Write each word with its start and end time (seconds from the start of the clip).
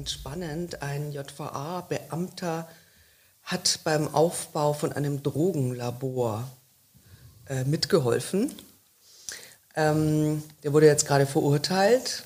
ganz 0.00 0.12
spannend. 0.12 0.80
Ein 0.80 1.12
JVA-Beamter 1.12 2.66
hat 3.42 3.80
beim 3.84 4.08
Aufbau 4.14 4.72
von 4.72 4.94
einem 4.94 5.22
Drogenlabor 5.22 6.50
äh, 7.50 7.64
mitgeholfen. 7.64 8.50
Ähm, 9.76 10.42
der 10.62 10.72
wurde 10.72 10.86
jetzt 10.86 11.06
gerade 11.06 11.26
verurteilt. 11.26 12.24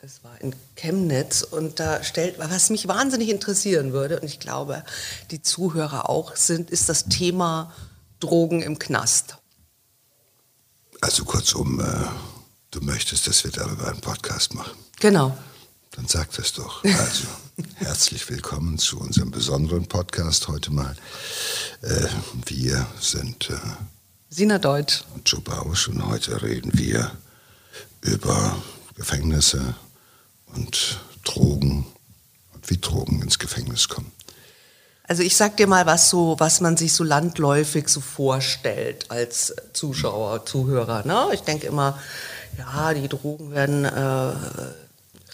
Es 0.00 0.22
war 0.22 0.40
in 0.40 0.54
Chemnitz 0.76 1.42
und 1.42 1.80
da 1.80 2.04
stellt, 2.04 2.38
was 2.38 2.70
mich 2.70 2.86
wahnsinnig 2.86 3.30
interessieren 3.30 3.92
würde, 3.92 4.20
und 4.20 4.26
ich 4.26 4.38
glaube, 4.38 4.84
die 5.32 5.42
Zuhörer 5.42 6.08
auch 6.08 6.36
sind, 6.36 6.70
ist 6.70 6.88
das 6.88 7.06
Thema 7.06 7.72
Drogen 8.20 8.62
im 8.62 8.78
Knast. 8.78 9.38
Also 11.00 11.24
kurzum, 11.24 11.80
äh, 11.80 11.84
du 12.70 12.80
möchtest, 12.80 13.26
dass 13.26 13.42
wir 13.42 13.50
darüber 13.50 13.88
einen 13.88 14.00
Podcast 14.00 14.54
machen. 14.54 14.78
Genau. 15.00 15.36
Dann 15.96 16.06
sag 16.06 16.30
das 16.32 16.52
doch. 16.52 16.84
Also, 16.84 17.24
herzlich 17.76 18.28
willkommen 18.28 18.76
zu 18.76 19.00
unserem 19.00 19.30
besonderen 19.30 19.86
Podcast 19.86 20.46
heute 20.46 20.70
mal. 20.70 20.94
Äh, 21.80 22.06
wir 22.44 22.86
sind 23.00 23.48
äh, 23.48 23.54
Sina 24.28 24.58
Deutsch 24.58 25.04
und 25.14 25.28
Joe 25.28 25.40
Bausch 25.40 25.88
und 25.88 26.06
heute 26.06 26.42
reden 26.42 26.70
wir 26.74 27.12
über 28.02 28.62
Gefängnisse 28.94 29.74
und 30.54 31.00
Drogen 31.24 31.86
und 32.52 32.68
wie 32.68 32.76
Drogen 32.76 33.22
ins 33.22 33.38
Gefängnis 33.38 33.88
kommen. 33.88 34.12
Also 35.04 35.22
ich 35.22 35.34
sag 35.34 35.56
dir 35.56 35.66
mal, 35.66 35.86
was 35.86 36.10
so, 36.10 36.36
was 36.38 36.60
man 36.60 36.76
sich 36.76 36.92
so 36.92 37.04
landläufig 37.04 37.88
so 37.88 38.02
vorstellt 38.02 39.10
als 39.10 39.54
Zuschauer, 39.72 40.44
Zuhörer. 40.44 41.06
Ne? 41.06 41.28
Ich 41.32 41.40
denke 41.40 41.68
immer, 41.68 41.98
ja, 42.58 42.92
die 42.92 43.08
Drogen 43.08 43.52
werden 43.52 43.86
äh, 43.86 44.32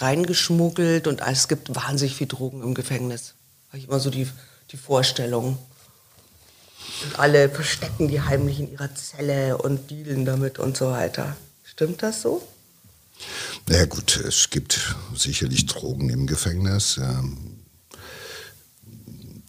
reingeschmuggelt 0.03 1.06
und 1.06 1.20
es 1.20 1.48
gibt 1.48 1.75
wahnsinnig 1.75 2.17
viel 2.17 2.27
Drogen 2.27 2.62
im 2.62 2.75
Gefängnis. 2.75 3.34
Habe 3.69 3.78
ich 3.78 3.89
immer 3.89 4.00
so 4.00 4.11
die, 4.11 4.28
die 4.70 4.77
Vorstellung. 4.77 5.59
Und 7.05 7.19
alle 7.19 7.48
verstecken 7.48 8.09
die 8.09 8.20
heimlich 8.20 8.61
in 8.61 8.72
ihrer 8.72 8.94
Zelle 8.94 9.56
und 9.59 9.91
dealen 9.91 10.25
damit 10.25 10.59
und 10.59 10.77
so 10.77 10.91
weiter. 10.91 11.36
Stimmt 11.64 12.03
das 12.03 12.22
so? 12.22 12.47
Na 13.69 13.77
ja, 13.77 13.86
gut, 13.86 14.17
es 14.17 14.50
gibt 14.50 14.94
sicherlich 15.14 15.67
Drogen 15.67 16.11
im 16.11 16.27
Gefängnis. 16.27 16.98
Ähm, 16.98 17.52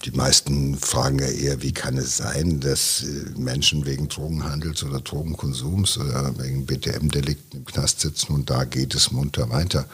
die 0.06 0.12
meisten 0.12 0.78
fragen 0.78 1.20
ja 1.20 1.28
eher, 1.28 1.62
wie 1.62 1.72
kann 1.72 1.98
es 1.98 2.18
sein, 2.18 2.59
dass 2.59 3.04
äh, 3.04 3.40
Menschen 3.40 3.86
wegen 3.86 4.10
Drogenhandels 4.10 4.84
oder 4.84 5.00
Drogenkonsums 5.00 5.98
oder 5.98 6.38
wegen 6.38 6.66
BTM-Delikten 6.66 7.60
im 7.60 7.66
Knast 7.66 8.02
sitzen 8.02 8.34
und 8.34 8.50
da 8.50 8.66
geht 8.66 8.95
es 8.95 9.12
munter 9.12 9.50
weiter. 9.50 9.88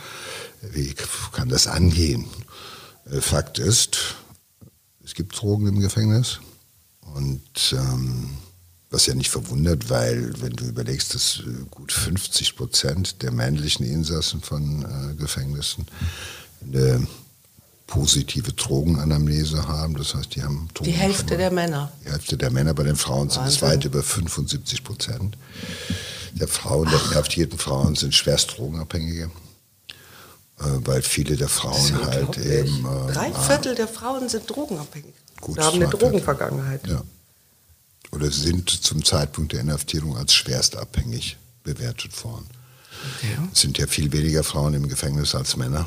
Wie 0.73 0.93
kann 1.31 1.49
das 1.49 1.67
angehen? 1.67 2.25
Äh, 3.11 3.21
Fakt 3.21 3.59
ist, 3.59 4.15
es 5.03 5.13
gibt 5.13 5.39
Drogen 5.39 5.67
im 5.67 5.79
Gefängnis 5.79 6.39
und 7.13 7.73
ähm, 7.73 8.31
was 8.89 9.05
ja 9.05 9.13
nicht 9.13 9.29
verwundert, 9.29 9.91
weil 9.91 10.33
wenn 10.41 10.53
du 10.53 10.65
überlegst, 10.65 11.13
dass 11.13 11.43
äh, 11.45 11.65
gut 11.69 11.91
50 11.91 12.55
Prozent 12.55 13.21
der 13.21 13.31
männlichen 13.31 13.85
Insassen 13.85 14.41
von 14.41 14.83
äh, 14.83 15.15
Gefängnissen 15.15 15.85
eine 16.61 17.07
positive 17.89 18.53
Drogenanamnese 18.53 19.67
haben. 19.67 19.95
Das 19.95 20.13
heißt, 20.13 20.35
die 20.35 20.43
haben 20.43 20.69
Drogen. 20.73 20.91
Die 20.91 20.95
Hälfte 20.95 21.37
der 21.37 21.51
Männer. 21.51 21.91
Die 22.05 22.11
Hälfte 22.11 22.37
der 22.37 22.51
Männer. 22.51 22.73
Bei 22.73 22.83
den 22.83 22.95
Frauen 22.95 23.29
sind 23.29 23.47
es 23.47 23.61
weit 23.61 23.83
über 23.83 24.03
75 24.03 24.83
Prozent. 24.83 25.37
Der 26.33 26.47
Frauen, 26.47 26.87
der 26.89 27.01
inhaftierten 27.11 27.57
Frauen 27.57 27.95
sind 27.95 28.13
schwerst 28.13 28.57
Drogenabhängige. 28.57 29.31
Äh, 30.59 30.63
weil 30.85 31.01
viele 31.01 31.35
der 31.35 31.49
Frauen 31.49 32.05
halt 32.05 32.37
eben. 32.37 32.85
Äh, 32.85 33.11
Drei 33.11 33.33
Viertel 33.33 33.75
der 33.75 33.87
Frauen 33.87 34.29
sind 34.29 34.47
drogenabhängig. 34.47 35.13
Gut, 35.41 35.57
Wir 35.57 35.65
haben 35.65 35.75
eine 35.75 35.89
Drogenvergangenheit. 35.89 36.85
Ja. 36.87 37.01
Oder 38.11 38.29
sind 38.29 38.69
zum 38.69 39.03
Zeitpunkt 39.03 39.53
der 39.53 39.61
Inhaftierung 39.61 40.15
als 40.15 40.33
schwerst 40.33 40.75
abhängig 40.75 41.37
bewertet 41.63 42.23
worden. 42.23 42.45
Okay. 43.17 43.37
Es 43.51 43.61
sind 43.61 43.77
ja 43.77 43.87
viel 43.87 44.11
weniger 44.11 44.43
Frauen 44.43 44.73
im 44.73 44.87
Gefängnis 44.87 45.33
als 45.33 45.55
Männer. 45.55 45.85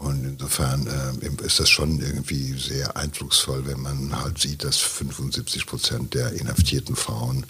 Und 0.00 0.24
insofern 0.24 0.86
äh, 0.86 1.44
ist 1.44 1.60
das 1.60 1.68
schon 1.68 2.00
irgendwie 2.00 2.58
sehr 2.58 2.96
eindrucksvoll, 2.96 3.66
wenn 3.66 3.80
man 3.80 4.18
halt 4.18 4.38
sieht, 4.38 4.64
dass 4.64 4.78
75 4.78 5.66
Prozent 5.66 6.14
der 6.14 6.32
inhaftierten 6.32 6.96
Frauen 6.96 7.44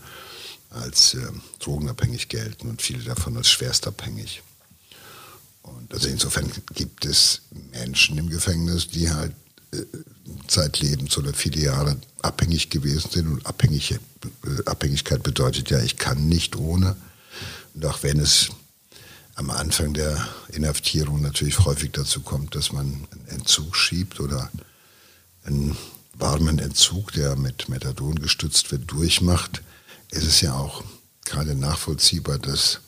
als 0.70 1.14
äh, 1.14 1.20
drogenabhängig 1.60 2.28
gelten 2.28 2.68
und 2.68 2.82
viele 2.82 3.04
davon 3.04 3.36
als 3.36 3.48
schwerstabhängig. 3.50 4.42
Und 5.62 5.94
also 5.94 6.08
insofern 6.08 6.50
gibt 6.74 7.04
es 7.04 7.42
Menschen 7.70 8.18
im 8.18 8.28
Gefängnis, 8.28 8.88
die 8.88 9.12
halt 9.12 9.32
äh, 9.72 9.84
zeitlebens 10.48 11.16
oder 11.18 11.32
viele 11.32 11.60
Jahre 11.60 11.96
abhängig 12.20 12.68
gewesen 12.68 13.10
sind. 13.12 13.26
Und 13.28 13.46
Abhängig, 13.46 13.92
äh, 13.92 13.98
Abhängigkeit 14.66 15.22
bedeutet 15.22 15.70
ja, 15.70 15.80
ich 15.80 15.98
kann 15.98 16.28
nicht 16.28 16.56
ohne. 16.56 16.96
Und 17.74 17.86
auch 17.86 18.02
wenn 18.02 18.18
es 18.18 18.48
am 19.40 19.48
Anfang 19.48 19.94
der 19.94 20.28
Inhaftierung 20.48 21.22
natürlich 21.22 21.60
häufig 21.60 21.92
dazu 21.92 22.20
kommt, 22.20 22.54
dass 22.54 22.72
man 22.72 23.06
einen 23.10 23.26
Entzug 23.28 23.74
schiebt 23.74 24.20
oder 24.20 24.50
einen 25.44 25.78
warmen 26.12 26.58
Entzug, 26.58 27.12
der 27.12 27.36
mit 27.36 27.70
Methadon 27.70 28.16
gestützt 28.16 28.70
wird, 28.70 28.90
durchmacht, 28.90 29.62
ist 30.10 30.26
es 30.26 30.42
ja 30.42 30.52
auch 30.52 30.84
gerade 31.24 31.54
nachvollziehbar, 31.54 32.38
dass 32.38 32.80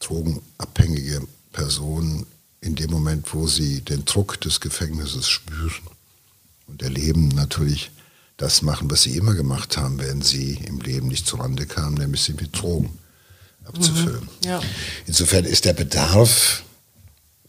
drogenabhängige 0.00 1.20
Personen 1.52 2.26
in 2.62 2.74
dem 2.74 2.90
Moment, 2.90 3.34
wo 3.34 3.46
sie 3.46 3.82
den 3.82 4.06
Druck 4.06 4.40
des 4.40 4.58
Gefängnisses 4.58 5.28
spüren 5.28 5.86
und 6.66 6.80
erleben, 6.80 7.28
natürlich 7.28 7.90
das 8.38 8.62
machen, 8.62 8.90
was 8.90 9.02
sie 9.02 9.18
immer 9.18 9.34
gemacht 9.34 9.76
haben, 9.76 9.98
wenn 9.98 10.22
sie 10.22 10.54
im 10.64 10.80
Leben 10.80 11.08
nicht 11.08 11.26
zurande 11.26 11.66
kamen, 11.66 11.98
nämlich 11.98 12.22
sie 12.22 12.32
mit 12.32 12.58
Drogen 12.58 12.98
abzufüllen. 13.64 14.22
Mhm, 14.22 14.48
ja. 14.48 14.60
Insofern 15.06 15.44
ist 15.44 15.64
der 15.64 15.72
Bedarf, 15.72 16.62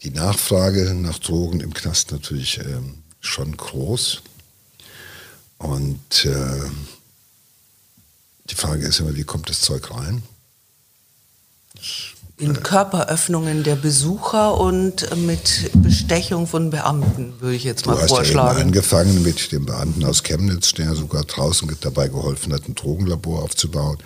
die 0.02 0.10
Nachfrage 0.10 0.94
nach 0.94 1.18
Drogen 1.18 1.60
im 1.60 1.72
Knast 1.72 2.12
natürlich 2.12 2.58
ähm, 2.58 3.02
schon 3.20 3.56
groß. 3.56 4.22
Und 5.58 6.24
äh, 6.26 6.70
die 8.50 8.54
Frage 8.54 8.86
ist 8.86 9.00
immer, 9.00 9.16
wie 9.16 9.24
kommt 9.24 9.48
das 9.48 9.60
Zeug 9.62 9.90
rein? 9.90 10.22
In 12.36 12.64
Körperöffnungen 12.64 13.62
der 13.62 13.76
Besucher 13.76 14.58
und 14.58 15.16
mit 15.24 15.70
Bestechung 15.74 16.48
von 16.48 16.70
Beamten, 16.70 17.34
würde 17.40 17.54
ich 17.54 17.62
jetzt 17.62 17.86
mal 17.86 17.94
du 17.94 18.00
hast 18.00 18.08
vorschlagen. 18.08 18.58
Ja 18.58 18.64
angefangen 18.64 19.22
mit 19.22 19.52
dem 19.52 19.66
Beamten 19.66 20.04
aus 20.04 20.24
Chemnitz, 20.24 20.72
der 20.72 20.96
sogar 20.96 21.22
draußen 21.22 21.70
dabei 21.80 22.08
geholfen 22.08 22.52
hat, 22.52 22.68
ein 22.68 22.74
Drogenlabor 22.74 23.42
aufzubauen. 23.42 23.98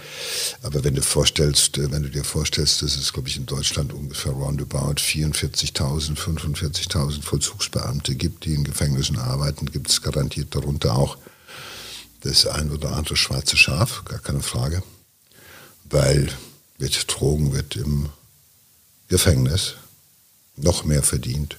Aber 0.62 0.84
wenn 0.84 0.94
du 0.94 1.00
vorstellst, 1.00 1.78
äh, 1.78 1.90
wenn 1.90 2.02
du 2.02 2.10
dir 2.10 2.22
vorstellst, 2.22 2.82
dass 2.82 2.96
es, 2.96 3.14
glaube 3.14 3.28
ich, 3.28 3.38
in 3.38 3.46
Deutschland 3.46 3.94
ungefähr 3.94 4.32
roundabout 4.32 5.00
44.000, 5.00 6.18
45.000 6.18 7.22
Vollzugsbeamte 7.22 8.14
gibt, 8.14 8.44
die 8.44 8.52
in 8.52 8.64
Gefängnissen 8.64 9.18
arbeiten, 9.18 9.72
gibt 9.72 9.88
es 9.88 10.02
garantiert 10.02 10.54
darunter 10.54 10.96
auch 10.96 11.16
das 12.20 12.46
ein 12.46 12.70
oder 12.70 12.92
andere 12.92 13.16
schwarze 13.16 13.56
Schaf, 13.56 14.04
gar 14.04 14.18
keine 14.18 14.42
Frage. 14.42 14.82
Weil 15.88 16.28
mit 16.78 17.06
Drogen 17.08 17.54
wird 17.54 17.76
im 17.76 18.10
Gefängnis 19.08 19.74
noch 20.56 20.84
mehr 20.84 21.02
verdient 21.02 21.56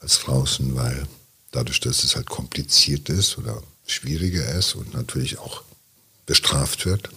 als 0.00 0.20
draußen, 0.20 0.74
weil 0.74 1.06
dadurch, 1.52 1.80
dass 1.80 2.04
es 2.04 2.16
halt 2.16 2.26
kompliziert 2.26 3.08
ist 3.08 3.38
oder 3.38 3.62
schwieriger 3.86 4.46
ist 4.54 4.74
und 4.74 4.94
natürlich 4.94 5.38
auch 5.38 5.62
bestraft 6.26 6.86
wird, 6.86 7.10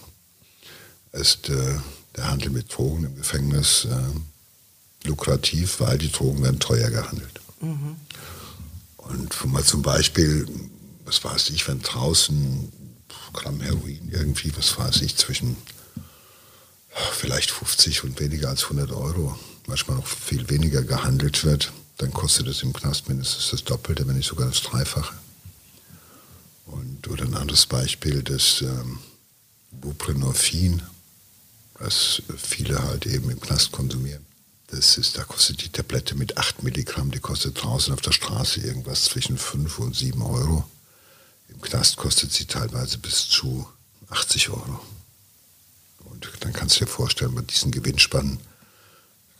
ist 1.12 1.48
äh, 1.48 1.78
der 2.16 2.30
Handel 2.30 2.50
mit 2.50 2.74
Drogen 2.74 3.04
im 3.04 3.16
Gefängnis 3.16 3.86
äh, 3.86 5.08
lukrativ, 5.08 5.80
weil 5.80 5.98
die 5.98 6.12
Drogen 6.12 6.42
werden 6.42 6.60
teuer 6.60 6.90
gehandelt. 6.90 7.40
Mhm. 7.60 7.96
Und 8.96 9.44
mal 9.46 9.64
zum 9.64 9.82
Beispiel, 9.82 10.46
was 11.04 11.24
weiß 11.24 11.50
ich, 11.50 11.66
wenn 11.66 11.82
draußen 11.82 12.72
Gramm 13.32 13.60
Heroin 13.60 14.08
irgendwie, 14.10 14.52
was 14.56 14.78
weiß 14.78 15.02
ich, 15.02 15.16
zwischen 15.16 15.56
vielleicht 16.90 17.50
50 17.50 18.04
und 18.04 18.20
weniger 18.20 18.48
als 18.48 18.64
100 18.64 18.92
Euro, 18.92 19.38
manchmal 19.66 19.96
noch 19.96 20.06
viel 20.06 20.48
weniger 20.50 20.82
gehandelt 20.82 21.44
wird, 21.44 21.72
dann 21.98 22.12
kostet 22.12 22.46
es 22.48 22.62
im 22.62 22.72
Knast 22.72 23.08
mindestens 23.08 23.50
das 23.50 23.64
Doppelte, 23.64 24.06
wenn 24.06 24.16
nicht 24.16 24.28
sogar 24.28 24.48
das 24.48 24.62
Dreifache. 24.62 25.14
Und, 26.66 27.08
oder 27.08 27.24
ein 27.24 27.34
anderes 27.34 27.66
Beispiel, 27.66 28.22
das 28.22 28.62
ähm, 28.62 29.00
Buprenorphin, 29.70 30.82
was 31.74 32.22
viele 32.36 32.82
halt 32.82 33.06
eben 33.06 33.30
im 33.30 33.40
Knast 33.40 33.72
konsumieren. 33.72 34.24
Das 34.68 34.98
ist, 34.98 35.18
da 35.18 35.24
kostet 35.24 35.62
die 35.62 35.68
Tablette 35.68 36.14
mit 36.14 36.38
8 36.38 36.62
Milligramm, 36.62 37.10
die 37.10 37.18
kostet 37.18 37.60
draußen 37.60 37.92
auf 37.92 38.00
der 38.00 38.12
Straße 38.12 38.60
irgendwas 38.60 39.04
zwischen 39.04 39.36
5 39.36 39.78
und 39.80 39.96
7 39.96 40.22
Euro. 40.22 40.64
Im 41.48 41.60
Knast 41.60 41.96
kostet 41.96 42.32
sie 42.32 42.44
teilweise 42.44 42.98
bis 42.98 43.28
zu 43.28 43.68
80 44.08 44.50
Euro. 44.50 44.80
Und 46.26 46.44
dann 46.44 46.52
kannst 46.52 46.76
du 46.76 46.84
dir 46.84 46.90
vorstellen, 46.90 47.34
bei 47.34 47.42
diesen 47.42 47.70
Gewinnspannen 47.70 48.38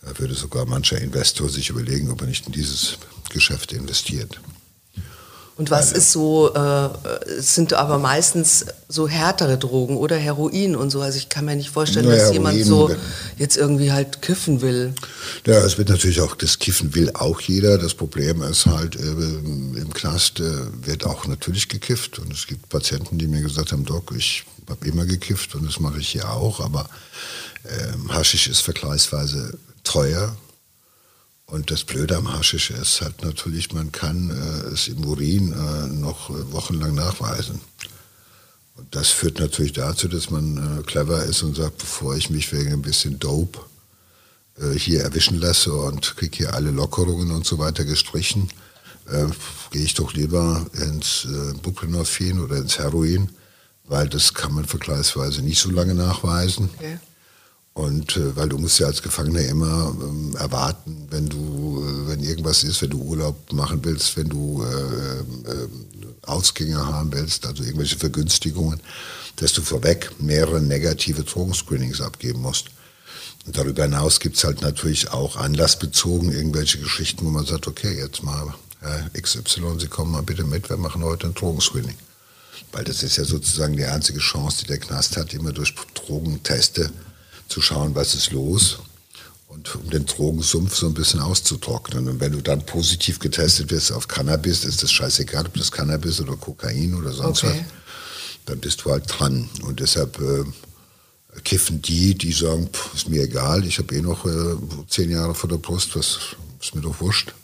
Da 0.03 0.19
würde 0.19 0.35
sogar 0.35 0.65
mancher 0.67 0.99
Investor 0.99 1.49
sich 1.49 1.69
überlegen, 1.71 2.11
ob 2.11 2.21
er 2.23 2.27
nicht 2.27 2.47
in 2.47 2.53
dieses 2.53 2.99
Geschäft 3.31 3.73
investiert. 3.73 4.41
Und 5.61 5.71
was 5.71 5.93
ist 5.93 6.11
so, 6.13 6.55
äh, 6.55 6.89
sind 7.39 7.75
aber 7.75 7.99
meistens 7.99 8.65
so 8.89 9.07
härtere 9.09 9.59
Drogen 9.59 9.99
oder 9.99 10.17
Heroin 10.17 10.75
und 10.75 10.89
so. 10.89 11.03
Also 11.03 11.19
ich 11.19 11.29
kann 11.29 11.45
mir 11.45 11.55
nicht 11.55 11.69
vorstellen, 11.69 12.07
Na, 12.09 12.13
dass 12.13 12.33
Heroin, 12.33 12.57
jemand 12.57 12.65
so 12.65 12.91
jetzt 13.37 13.59
irgendwie 13.59 13.93
halt 13.93 14.23
kiffen 14.23 14.63
will. 14.63 14.95
Ja, 15.47 15.59
es 15.59 15.77
wird 15.77 15.91
natürlich 15.91 16.23
auch, 16.23 16.35
das 16.35 16.61
Kiffen 16.61 16.95
will 16.95 17.11
auch 17.13 17.43
jeder. 17.43 17.77
Das 17.77 17.93
Problem 17.93 18.41
ist 18.41 18.65
halt, 18.65 18.97
äh, 18.97 19.01
im 19.03 19.93
Knast 19.93 20.41
äh, 20.41 20.45
wird 20.87 21.05
auch 21.05 21.27
natürlich 21.27 21.69
gekifft. 21.69 22.19
Und 22.19 22.33
es 22.33 22.47
gibt 22.47 22.71
Patienten, 22.71 23.19
die 23.19 23.27
mir 23.27 23.43
gesagt 23.43 23.73
haben, 23.73 23.85
Doc, 23.85 24.15
ich 24.17 24.45
habe 24.71 24.87
immer 24.87 25.05
gekifft 25.05 25.55
und 25.55 25.67
das 25.67 25.81
mache 25.81 26.01
ich 26.01 26.09
hier 26.09 26.31
auch, 26.31 26.61
aber 26.61 26.89
äh, 27.65 28.13
Haschisch 28.13 28.49
ist 28.49 28.61
vergleichsweise 28.61 29.59
teuer 29.85 30.37
und 31.51 31.71
das 31.71 31.83
Blöde 31.83 32.17
am 32.17 32.33
Haschisch 32.33 32.71
ist 32.71 33.01
halt 33.01 33.23
natürlich, 33.23 33.73
man 33.73 33.91
kann 33.91 34.31
äh, 34.31 34.69
es 34.73 34.87
im 34.87 35.05
Urin 35.05 35.53
äh, 35.53 35.89
noch 35.89 36.31
wochenlang 36.53 36.95
nachweisen. 36.95 37.61
Und 38.77 38.95
das 38.95 39.09
führt 39.09 39.41
natürlich 39.41 39.73
dazu, 39.73 40.07
dass 40.07 40.31
man 40.31 40.79
äh, 40.79 40.83
clever 40.85 41.25
ist 41.25 41.43
und 41.43 41.57
sagt, 41.57 41.79
bevor 41.79 42.17
ich 42.17 42.31
mich 42.31 42.53
wegen 42.53 42.73
ein 42.73 42.83
bisschen 42.83 43.19
Dope 43.19 43.59
äh, 44.61 44.79
hier 44.79 45.03
erwischen 45.03 45.41
lasse 45.41 45.73
und 45.73 46.17
kriege 46.17 46.37
hier 46.37 46.55
alle 46.55 46.71
Lockerungen 46.71 47.33
und 47.33 47.45
so 47.45 47.59
weiter 47.59 47.85
gestrichen, 47.85 48.49
äh, 49.11 49.27
gehe 49.73 49.83
ich 49.83 49.95
doch 49.95 50.15
lieber 50.15 50.65
ins 50.75 51.25
äh, 51.25 51.53
Buprenorphin 51.61 52.41
oder 52.41 52.59
ins 52.59 52.79
Heroin, 52.79 53.29
weil 53.91 54.09
das 54.09 54.35
kann 54.35 54.55
man 54.55 54.65
vergleichsweise 54.65 55.43
nicht 55.43 55.61
so 55.61 55.69
lange 55.69 55.95
nachweisen. 55.95 56.71
Okay. 56.79 56.99
Und 57.75 58.17
äh, 58.17 58.37
weil 58.37 58.49
du 58.49 58.57
musst 58.57 58.79
ja 58.79 58.87
als 58.87 59.03
Gefangener 59.03 59.41
immer 59.41 59.95
ähm, 60.01 60.37
erwarten, 60.37 61.09
wenn 61.11 61.29
du, 61.29 61.85
äh, 61.85 62.09
wenn 62.09 62.21
irgendwas 62.21 62.63
ist, 62.63 62.83
wenn 62.83 62.91
du 62.91 63.03
Urlaub 63.03 63.53
machen 63.53 63.85
willst, 63.85 64.17
wenn 64.17 64.29
du 64.29 64.63
äh, 64.63 65.51
äh, 65.51 65.69
Ausgänge 66.23 66.87
haben 66.87 67.13
willst, 67.13 67.47
also 67.47 67.65
irgendwelche 67.65 67.99
Vergünstigungen, 67.99 68.81
dass 69.37 69.53
du 69.55 69.63
vorweg 69.63 70.13
mehrere 70.19 70.61
negative 70.61 71.25
Drogenscreenings 71.25 72.01
abgeben 72.01 72.43
musst. 72.43 72.67
Und 73.47 73.57
darüber 73.57 73.85
hinaus 73.85 74.21
gibt 74.21 74.37
es 74.37 74.45
halt 74.45 74.63
natürlich 74.63 75.11
auch 75.11 75.37
anlassbezogen 75.37 76.31
irgendwelche 76.31 76.79
Geschichten, 76.79 77.25
wo 77.27 77.31
man 77.31 77.47
sagt, 77.47 77.67
okay, 77.67 77.97
jetzt 77.99 78.23
mal 78.23 78.55
Herr 78.81 79.11
XY, 79.21 79.81
Sie 79.81 79.89
kommen 79.89 80.13
mal 80.13 80.23
bitte 80.23 80.45
mit, 80.45 80.71
wir 80.71 80.77
machen 80.77 81.03
heute 81.03 81.27
ein 81.27 81.35
Drogenscreening. 81.35 81.97
Weil 82.73 82.85
das 82.85 83.03
ist 83.03 83.17
ja 83.17 83.25
sozusagen 83.25 83.77
die 83.77 83.85
einzige 83.85 84.21
Chance, 84.21 84.59
die 84.61 84.67
der 84.67 84.79
Knast 84.79 85.17
hat, 85.17 85.35
immer 85.35 85.53
durch 85.53 85.75
Drogenteste 85.95 86.91
zu 87.49 87.61
schauen, 87.61 87.95
was 87.95 88.15
ist 88.15 88.31
los 88.31 88.79
und 89.51 89.75
um 89.75 89.91
den 89.91 90.07
Drogensumpf 90.07 90.77
so 90.77 90.87
ein 90.87 90.95
bisschen 90.95 91.21
auszutrocknen. 91.21 92.09
Und 92.09 92.21
wenn 92.21 92.33
du 92.33 92.41
dann 92.41 92.65
positiv 92.65 93.19
getestet 93.19 93.71
wirst 93.71 93.93
auf 93.93 94.07
Cannabis, 94.07 94.65
ist 94.65 94.83
das 94.83 94.93
scheißegal, 94.93 95.47
ob 95.47 95.55
das 95.55 95.73
Cannabis 95.73 96.21
oder 96.21 96.37
Kokain 96.37 96.95
oder 96.95 97.13
sonst 97.13 97.43
okay. 97.43 97.65
was, 97.65 97.73
dann 98.47 98.61
bist 98.61 98.85
du 98.85 98.93
halt 98.93 99.05
dran. 99.09 99.49
Und 99.63 99.81
deshalb 99.81 100.21
äh, 100.21 100.45
kiffen 101.43 101.83
die, 101.83 102.15
die 102.15 102.33
sagen, 102.33 102.69
pff, 102.73 102.95
ist 102.95 103.09
mir 103.09 103.25
egal, 103.25 103.65
ich 103.67 103.79
habe 103.79 103.95
eh 103.95 104.01
noch 104.01 104.25
äh, 104.25 104.57
zehn 104.89 105.11
Jahre 105.11 105.35
vor 105.35 105.51
der 105.51 105.59
Brust, 105.59 105.97
was 105.97 106.19
ist 106.61 106.75
mir 106.75 106.83
doch 106.83 107.01
wurscht. 107.01 107.35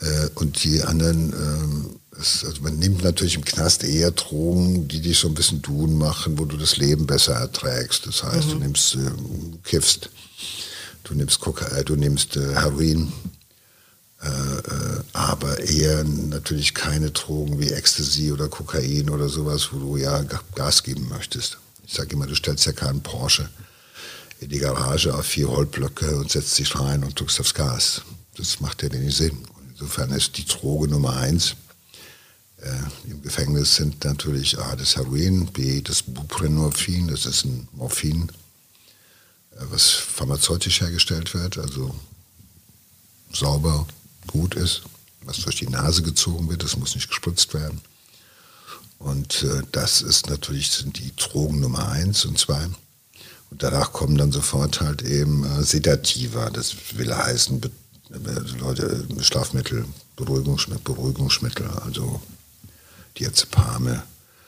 Äh, 0.00 0.28
und 0.34 0.62
die 0.64 0.82
anderen 0.82 1.32
ähm, 1.32 2.00
das, 2.20 2.44
also 2.44 2.60
man 2.62 2.78
nimmt 2.78 3.02
natürlich 3.02 3.34
im 3.34 3.44
Knast 3.44 3.82
eher 3.82 4.10
Drogen, 4.10 4.88
die 4.88 5.00
dich 5.00 5.18
so 5.18 5.28
ein 5.28 5.34
bisschen 5.34 5.62
tun 5.62 5.96
machen, 5.96 6.38
wo 6.38 6.44
du 6.44 6.58
das 6.58 6.76
Leben 6.76 7.06
besser 7.06 7.34
erträgst. 7.34 8.06
Das 8.06 8.22
heißt, 8.22 8.48
mhm. 8.48 8.50
du 8.50 8.58
nimmst, 8.58 8.94
äh, 8.94 9.10
kiffst, 9.64 10.10
du 11.04 11.14
nimmst, 11.14 11.40
Koka 11.40 11.66
äh, 11.68 11.82
du 11.82 11.96
nimmst 11.96 12.36
äh, 12.36 12.54
Heroin, 12.54 13.10
äh, 14.20 14.26
aber 15.14 15.60
eher 15.60 16.04
natürlich 16.04 16.74
keine 16.74 17.10
Drogen 17.10 17.58
wie 17.58 17.70
Ecstasy 17.70 18.32
oder 18.32 18.48
Kokain 18.48 19.08
oder 19.08 19.30
sowas, 19.30 19.70
wo 19.72 19.78
du 19.78 19.96
ja 19.96 20.22
Gas 20.54 20.82
geben 20.82 21.08
möchtest. 21.08 21.56
Ich 21.86 21.94
sage 21.94 22.12
immer, 22.12 22.26
du 22.26 22.34
stellst 22.34 22.66
ja 22.66 22.72
keinen 22.72 23.00
Porsche 23.00 23.48
in 24.40 24.50
die 24.50 24.58
Garage 24.58 25.14
auf 25.14 25.24
vier 25.24 25.48
Holzblöcke 25.48 26.16
und 26.16 26.30
setzt 26.30 26.58
dich 26.58 26.78
rein 26.78 27.02
und 27.02 27.18
drückst 27.18 27.40
aufs 27.40 27.54
Gas. 27.54 28.02
Das 28.36 28.60
macht 28.60 28.82
ja 28.82 28.92
wenig 28.92 29.16
Sinn. 29.16 29.38
Insofern 29.80 30.10
ist 30.10 30.36
die 30.36 30.44
Droge 30.44 30.88
Nummer 30.88 31.16
eins 31.16 31.56
äh, 32.62 33.10
im 33.10 33.22
Gefängnis 33.22 33.76
sind 33.76 34.04
natürlich 34.04 34.58
A, 34.58 34.76
das 34.76 34.96
Heroin, 34.96 35.46
B, 35.46 35.80
das 35.80 36.02
Buprenorphin, 36.02 37.08
das 37.08 37.24
ist 37.24 37.44
ein 37.44 37.68
Morphin, 37.72 38.30
äh, 39.52 39.64
was 39.70 39.90
pharmazeutisch 39.90 40.82
hergestellt 40.82 41.32
wird, 41.32 41.56
also 41.56 41.94
sauber, 43.32 43.86
gut 44.26 44.54
ist, 44.54 44.82
was 45.22 45.38
durch 45.38 45.56
die 45.56 45.68
Nase 45.68 46.02
gezogen 46.02 46.50
wird, 46.50 46.62
das 46.62 46.76
muss 46.76 46.94
nicht 46.94 47.08
gespritzt 47.08 47.54
werden. 47.54 47.80
Und 48.98 49.42
äh, 49.44 49.62
das 49.72 50.02
ist 50.02 50.28
natürlich 50.28 50.70
sind 50.70 50.98
die 50.98 51.16
Drogen 51.16 51.60
Nummer 51.60 51.88
eins 51.88 52.26
und 52.26 52.38
zwei. 52.38 52.68
Und 53.50 53.62
danach 53.62 53.92
kommen 53.92 54.18
dann 54.18 54.32
sofort 54.32 54.82
halt 54.82 55.00
eben 55.00 55.44
äh, 55.44 55.62
Sedativa, 55.62 56.50
das 56.50 56.76
will 56.98 57.14
heißen, 57.16 57.62
Leute, 58.58 59.04
Schlafmittel, 59.20 59.84
Beruhigungsmittel, 60.16 60.82
Beruhigungsmittel, 60.82 61.66
also 61.84 62.20
Diazepame. 63.18 64.02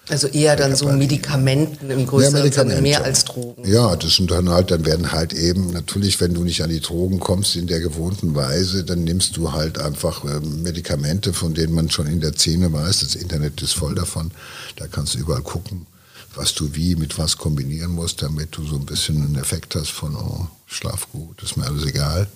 Also 0.08 0.26
eher 0.26 0.56
dann 0.56 0.74
so 0.74 0.90
Medikamenten 0.90 1.88
im 1.88 2.06
größeren 2.06 2.50
Sinne, 2.50 2.82
mehr 2.82 3.04
als 3.04 3.24
Drogen. 3.24 3.64
Ja, 3.64 3.94
das 3.94 4.16
sind 4.16 4.32
dann 4.32 4.48
halt, 4.48 4.72
dann 4.72 4.84
werden 4.84 5.12
halt 5.12 5.32
eben, 5.32 5.70
natürlich, 5.70 6.20
wenn 6.20 6.34
du 6.34 6.42
nicht 6.42 6.60
an 6.62 6.70
die 6.70 6.80
Drogen 6.80 7.20
kommst 7.20 7.54
in 7.54 7.68
der 7.68 7.78
gewohnten 7.78 8.34
Weise, 8.34 8.82
dann 8.82 9.04
nimmst 9.04 9.36
du 9.36 9.52
halt 9.52 9.78
einfach 9.78 10.24
äh, 10.24 10.40
Medikamente, 10.40 11.32
von 11.32 11.54
denen 11.54 11.72
man 11.74 11.88
schon 11.88 12.08
in 12.08 12.20
der 12.20 12.32
Szene 12.32 12.72
weiß, 12.72 13.00
das 13.00 13.14
Internet 13.14 13.62
ist 13.62 13.74
voll 13.74 13.94
davon, 13.94 14.32
da 14.74 14.88
kannst 14.88 15.14
du 15.14 15.18
überall 15.18 15.42
gucken, 15.42 15.86
was 16.34 16.52
du 16.52 16.74
wie 16.74 16.96
mit 16.96 17.16
was 17.16 17.38
kombinieren 17.38 17.92
musst, 17.92 18.22
damit 18.22 18.56
du 18.56 18.64
so 18.64 18.74
ein 18.74 18.86
bisschen 18.86 19.22
einen 19.22 19.36
Effekt 19.36 19.76
hast 19.76 19.92
von, 19.92 20.16
oh, 20.16 20.48
schlaf 20.66 21.06
gut, 21.12 21.40
ist 21.44 21.56
mir 21.56 21.66
alles 21.66 21.86
egal. 21.86 22.26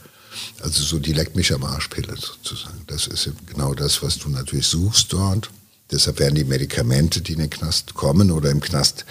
Also 0.60 0.82
so 0.82 0.98
die 0.98 1.12
Leck 1.12 1.34
mich 1.36 1.52
am 1.52 1.64
Arschpille 1.64 2.14
sozusagen. 2.16 2.82
Das 2.86 3.06
ist 3.06 3.30
genau 3.46 3.74
das, 3.74 4.02
was 4.02 4.18
du 4.18 4.28
natürlich 4.28 4.66
suchst 4.66 5.12
dort. 5.12 5.50
Deshalb 5.90 6.18
werden 6.18 6.34
die 6.34 6.44
Medikamente, 6.44 7.20
die 7.20 7.34
in 7.34 7.38
den 7.38 7.50
Knast 7.50 7.94
kommen 7.94 8.32
oder 8.32 8.50
im 8.50 8.60
Knast 8.60 9.04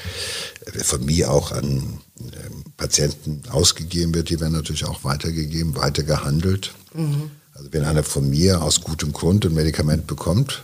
äh, 0.66 0.84
von 0.84 1.06
mir 1.06 1.32
auch 1.32 1.52
an 1.52 2.00
ähm, 2.20 2.64
Patienten 2.76 3.42
ausgegeben 3.50 4.14
wird, 4.14 4.30
die 4.30 4.40
werden 4.40 4.54
natürlich 4.54 4.86
auch 4.86 5.04
weitergegeben, 5.04 5.76
weitergehandelt. 5.76 6.74
Mhm. 6.94 7.32
Also 7.54 7.72
wenn 7.72 7.86
einer 7.86 8.04
von 8.04 8.30
mir 8.30 8.62
aus 8.62 8.82
gutem 8.82 9.14
Grund 9.14 9.46
ein 9.46 9.54
Medikament 9.54 10.08
bekommt, 10.08 10.64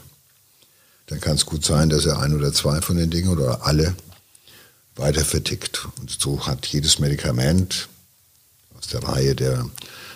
dann 1.07 1.21
kann 1.21 1.35
es 1.35 1.45
gut 1.45 1.63
sein, 1.63 1.89
dass 1.89 2.05
er 2.05 2.19
ein 2.19 2.35
oder 2.35 2.53
zwei 2.53 2.81
von 2.81 2.97
den 2.97 3.09
Dingen 3.09 3.29
oder 3.29 3.65
alle 3.65 3.95
weiter 4.95 5.23
vertickt. 5.23 5.87
Und 5.99 6.09
so 6.09 6.45
hat 6.45 6.65
jedes 6.67 6.99
Medikament 6.99 7.87
aus 8.77 8.87
der 8.87 9.03
Reihe 9.03 9.35
der 9.35 9.65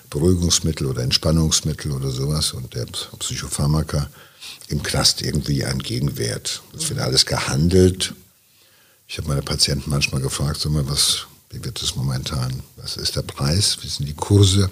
Beruhigungsmittel 0.09 0.87
oder 0.87 1.03
Entspannungsmittel 1.03 1.91
oder 1.91 2.09
sowas 2.09 2.53
und 2.53 2.73
der 2.73 2.85
Psychopharmaka 3.19 4.09
im 4.67 4.81
Knast 4.83 5.21
irgendwie 5.21 5.65
einen 5.65 5.79
Gegenwert. 5.79 6.61
Das 6.73 6.89
wird 6.89 6.99
alles 6.99 7.25
gehandelt. 7.25 8.13
Ich 9.07 9.17
habe 9.17 9.27
meine 9.27 9.41
Patienten 9.41 9.89
manchmal 9.89 10.21
gefragt, 10.21 10.59
sag 10.59 10.71
mal, 10.71 10.87
was, 10.87 11.27
wie 11.51 11.63
wird 11.63 11.81
das 11.81 11.95
momentan? 11.95 12.63
Was 12.77 12.97
ist 12.97 13.15
der 13.15 13.21
Preis? 13.21 13.77
Wie 13.81 13.87
sind 13.87 14.07
die 14.07 14.15
Kurse? 14.15 14.69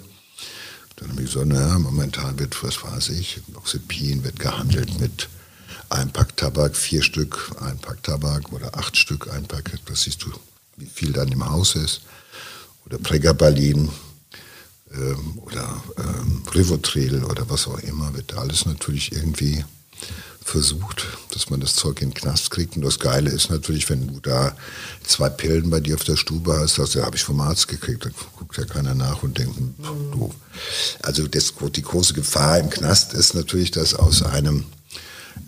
Dann 0.96 1.10
habe 1.10 1.22
ich 1.22 1.32
gesagt, 1.32 1.46
naja, 1.46 1.78
momentan 1.78 2.38
wird, 2.38 2.62
was 2.62 2.82
weiß 2.82 3.10
ich, 3.10 3.40
Oxepin 3.54 4.22
wird 4.24 4.38
gehandelt 4.38 5.00
mit 5.00 5.28
ein 5.90 6.10
Pack 6.10 6.36
Tabak, 6.36 6.76
vier 6.76 7.02
Stück, 7.02 7.52
ein 7.60 7.78
Pack 7.78 8.02
Tabak 8.02 8.52
oder 8.52 8.76
acht 8.76 8.96
Stück, 8.96 9.32
ein 9.32 9.44
Pack, 9.44 9.72
das 9.86 10.02
siehst 10.02 10.22
du, 10.22 10.32
wie 10.76 10.86
viel 10.86 11.12
dann 11.12 11.30
im 11.30 11.48
Haus 11.48 11.76
ist. 11.76 12.00
Oder 12.86 12.98
Pregabalin 12.98 13.90
ähm, 14.96 15.38
oder 15.38 15.82
ähm, 15.98 16.42
Rivotril 16.54 17.24
oder 17.24 17.48
was 17.48 17.66
auch 17.66 17.78
immer, 17.80 18.14
wird 18.14 18.34
alles 18.34 18.66
natürlich 18.66 19.12
irgendwie 19.12 19.64
versucht, 20.44 21.06
dass 21.32 21.48
man 21.48 21.60
das 21.60 21.74
Zeug 21.74 22.02
in 22.02 22.10
den 22.10 22.14
Knast 22.14 22.50
kriegt. 22.50 22.76
Und 22.76 22.82
das 22.82 23.00
Geile 23.00 23.30
ist 23.30 23.48
natürlich, 23.50 23.88
wenn 23.88 24.06
du 24.06 24.20
da 24.20 24.54
zwei 25.02 25.30
Pillen 25.30 25.70
bei 25.70 25.80
dir 25.80 25.94
auf 25.94 26.04
der 26.04 26.16
Stube 26.16 26.54
hast, 26.60 26.78
das 26.78 26.94
habe 26.96 27.16
ich 27.16 27.24
vom 27.24 27.40
Arzt 27.40 27.66
gekriegt, 27.66 28.04
dann 28.04 28.14
guckt 28.36 28.56
ja 28.58 28.64
keiner 28.64 28.94
nach 28.94 29.22
und 29.22 29.38
denkt, 29.38 29.56
hm, 29.56 29.74
doof. 30.12 30.34
Also 31.02 31.26
das, 31.26 31.54
die 31.74 31.82
große 31.82 32.12
Gefahr 32.12 32.58
im 32.58 32.68
Knast 32.68 33.14
ist 33.14 33.34
natürlich, 33.34 33.70
dass 33.70 33.94
aus 33.94 34.22
einem 34.22 34.66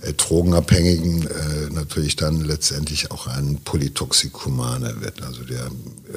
äh, 0.01 0.15
Drogenabhängigen 0.15 1.27
äh, 1.27 1.71
natürlich 1.71 2.17
dann 2.17 2.41
letztendlich 2.41 3.11
auch 3.11 3.27
ein 3.27 3.61
Polytoxikomaner 3.65 5.03
wird, 5.03 5.23
also 5.23 5.45
der 5.45 5.71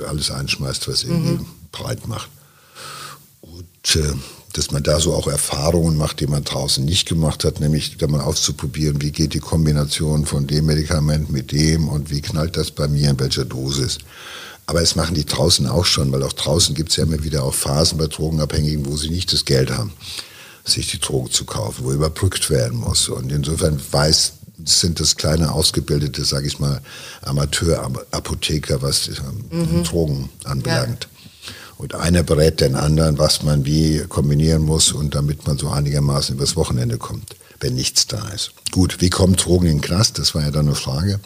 alles 0.07 0.31
einschmeißt, 0.31 0.87
was 0.87 1.03
irgendwie 1.03 1.43
mhm. 1.43 1.45
breit 1.73 2.07
macht. 2.07 2.29
Äh, 3.95 4.13
dass 4.53 4.71
man 4.71 4.81
da 4.81 4.99
so 4.99 5.13
auch 5.13 5.27
Erfahrungen 5.27 5.95
macht, 5.95 6.19
die 6.19 6.27
man 6.27 6.43
draußen 6.43 6.83
nicht 6.83 7.07
gemacht 7.07 7.43
hat, 7.43 7.59
nämlich 7.59 7.97
da 7.97 8.07
mal 8.07 8.21
auszuprobieren, 8.21 9.01
wie 9.01 9.11
geht 9.11 9.33
die 9.33 9.39
Kombination 9.39 10.25
von 10.25 10.47
dem 10.47 10.65
Medikament 10.65 11.29
mit 11.29 11.51
dem 11.51 11.87
und 11.87 12.09
wie 12.09 12.21
knallt 12.21 12.57
das 12.57 12.71
bei 12.71 12.87
mir, 12.87 13.11
in 13.11 13.19
welcher 13.19 13.45
Dosis. 13.45 13.99
Aber 14.65 14.81
es 14.81 14.95
machen 14.95 15.15
die 15.15 15.25
draußen 15.25 15.67
auch 15.67 15.85
schon, 15.85 16.11
weil 16.11 16.23
auch 16.23 16.33
draußen 16.33 16.75
gibt 16.75 16.89
es 16.89 16.95
ja 16.95 17.03
immer 17.03 17.23
wieder 17.23 17.43
auch 17.43 17.53
Phasen 17.53 17.97
bei 17.97 18.07
Drogenabhängigen, 18.07 18.85
wo 18.85 18.97
sie 18.97 19.09
nicht 19.09 19.31
das 19.33 19.45
Geld 19.45 19.71
haben, 19.71 19.93
sich 20.63 20.87
die 20.87 20.99
Drogen 20.99 21.31
zu 21.31 21.45
kaufen, 21.45 21.85
wo 21.85 21.91
überbrückt 21.91 22.49
werden 22.49 22.79
muss. 22.79 23.07
Und 23.09 23.31
insofern 23.31 23.79
weiß, 23.91 24.33
sind 24.65 24.99
das 24.99 25.15
kleine 25.15 25.51
ausgebildete, 25.51 26.25
sage 26.25 26.47
ich 26.47 26.59
mal, 26.59 26.81
Amateurapotheker, 27.21 28.81
was 28.81 29.09
mhm. 29.51 29.83
Drogen 29.83 30.29
anbelangt. 30.43 31.07
Ja. 31.11 31.18
Und 31.79 31.95
einer 31.95 32.23
berät 32.23 32.59
den 32.59 32.75
anderen, 32.75 33.19
was 33.19 33.41
man 33.41 33.65
wie 33.65 34.03
kombinieren 34.09 34.63
muss 34.63 34.91
und 34.91 35.15
damit 35.15 35.47
man 35.47 35.57
so 35.57 35.69
einigermaßen 35.69 36.35
übers 36.35 36.57
Wochenende 36.57 36.97
kommt, 36.97 37.37
wenn 37.61 37.75
nichts 37.75 38.05
da 38.05 38.27
ist. 38.31 38.51
Gut, 38.71 38.99
wie 38.99 39.09
kommen 39.09 39.37
Drogen 39.37 39.67
in 39.67 39.77
den 39.77 39.81
Knast? 39.81 40.19
Das 40.19 40.35
war 40.35 40.41
ja 40.41 40.51
dann 40.51 40.65
eine 40.65 40.75
Frage. 40.75 41.21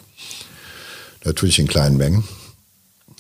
Natürlich 1.26 1.58
in 1.58 1.68
kleinen 1.68 1.98
Mengen. 1.98 2.24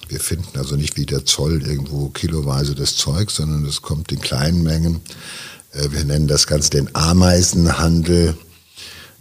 Wir 0.10 0.20
finden 0.20 0.60
also 0.60 0.75
nicht 0.75 0.96
wie 0.96 1.08
der 1.08 1.25
Zoll 1.25 1.63
irgendwo 1.66 2.10
kiloweise 2.10 2.75
das 2.75 2.98
Zeug, 2.98 3.32
sondern 3.32 3.66
es 3.66 3.82
kommt 3.82 4.12
in 4.12 4.22
kleinen 4.22 4.62
Mengen. 4.62 5.02
Äh, 5.72 5.90
wir 5.90 6.04
nennen 6.04 6.28
das 6.28 6.46
Ganze 6.46 6.70
den 6.70 6.96
Ameisenhandel 6.96 8.38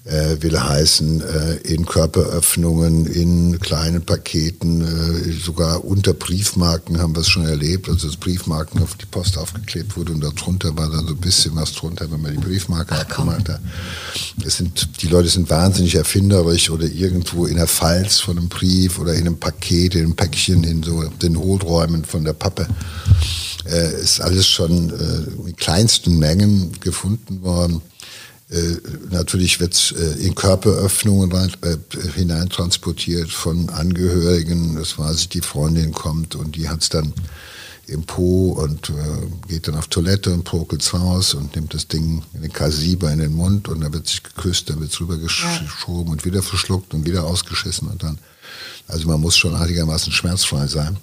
will 0.05 0.59
heißen, 0.59 1.21
äh, 1.21 1.55
in 1.59 1.87
Körperöffnungen, 1.87 3.07
in 3.07 3.61
kleinen 3.61 4.05
Paketen, 4.05 4.81
äh, 4.81 5.33
sogar 5.33 5.85
unter 5.85 6.13
Briefmarken 6.13 6.99
haben 6.99 7.15
wir 7.15 7.21
es 7.21 7.29
schon 7.29 7.47
erlebt, 7.47 7.89
also 7.89 8.09
dass 8.09 8.17
Briefmarken 8.17 8.83
auf 8.83 8.97
die 8.97 9.07
Post 9.07 9.39
aufgeklebt 9.39 9.97
wurde 9.97 10.13
und 10.13 10.21
darunter 10.21 10.77
war 10.77 10.91
dann 10.91 11.07
so 11.07 11.15
ein 11.15 11.21
bisschen 11.21 11.55
was 11.55 11.73
drunter, 11.73 12.11
wenn 12.11 12.21
man 12.21 12.33
die 12.33 12.39
Briefmarke 12.39 12.97
Ach, 12.97 13.03
abgemacht 13.03 13.49
hat. 13.49 13.61
Es 14.45 14.57
sind, 14.57 14.89
die 15.03 15.07
Leute 15.07 15.29
sind 15.29 15.49
wahnsinnig 15.51 15.95
erfinderisch 15.95 16.71
oder 16.71 16.87
irgendwo 16.87 17.47
in 17.47 17.57
der 17.57 17.69
Falz 17.69 18.19
von 18.19 18.39
einem 18.39 18.49
Brief 18.49 18.99
oder 18.99 19.15
in 19.15 19.21
einem 19.21 19.39
Paket, 19.39 19.95
in 19.95 20.01
einem 20.03 20.17
Päckchen, 20.17 20.65
in 20.65 20.83
so 20.83 21.05
den 21.05 21.39
Hohlräumen 21.39 22.05
von 22.05 22.25
der 22.25 22.33
Pappe. 22.33 22.67
Äh, 23.71 24.03
ist 24.03 24.21
alles 24.21 24.49
schon 24.49 24.91
äh, 24.91 25.49
in 25.49 25.55
kleinsten 25.55 26.19
Mengen 26.19 26.73
gefunden 26.81 27.43
worden. 27.43 27.81
Äh, 28.53 28.77
natürlich 29.11 29.61
wird 29.61 29.73
es 29.73 29.93
äh, 29.93 30.27
in 30.27 30.35
Körperöffnungen 30.35 31.33
rein, 31.33 31.53
äh, 31.63 31.77
hineintransportiert 32.15 33.31
von 33.31 33.71
Angehörigen. 33.71 34.77
Das 34.77 34.99
weiß 34.99 35.21
ich, 35.21 35.29
die 35.31 35.41
Freundin 35.41 35.93
kommt 35.93 36.35
und 36.35 36.57
die 36.57 36.69
hat 36.69 36.83
es 36.83 36.91
dann 36.91 37.15
im 37.87 38.05
Po 38.05 38.53
und 38.53 38.91
äh, 38.91 39.49
geht 39.49 39.69
dann 39.69 39.75
auf 39.75 39.89
Toilette 39.89 40.33
und 40.35 40.45
prokelt's 40.45 40.93
raus 40.93 41.33
und 41.33 41.57
nimmt 41.57 41.73
das 41.73 41.89
Ding 41.89 42.23
in 42.35 42.43
den 42.43 42.53
K7 42.53 43.11
in 43.13 43.19
den 43.21 43.35
Mund 43.35 43.69
und 43.69 43.81
dann 43.81 43.93
wird 43.95 44.07
sich 44.07 44.23
geküsst, 44.23 44.69
dann 44.69 44.81
wird 44.81 44.93
es 44.93 45.01
rübergeschoben 45.01 46.07
ja. 46.07 46.13
und 46.13 46.25
wieder 46.27 46.43
verschluckt 46.43 46.93
und 46.93 47.07
wieder 47.07 47.25
ausgeschissen 47.25 47.89
und 47.89 48.03
dann. 48.03 48.19
Also 48.87 49.09
man 49.09 49.21
muss 49.21 49.37
schon 49.37 49.55
einigermaßen 49.55 50.13
schmerzfrei 50.13 50.67
sein, 50.67 50.99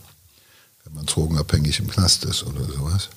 wenn 0.84 0.94
man 0.94 1.06
drogenabhängig 1.08 1.80
im 1.80 1.90
Knast 1.90 2.26
ist 2.26 2.44
oder 2.44 2.64
sowas. 2.66 3.10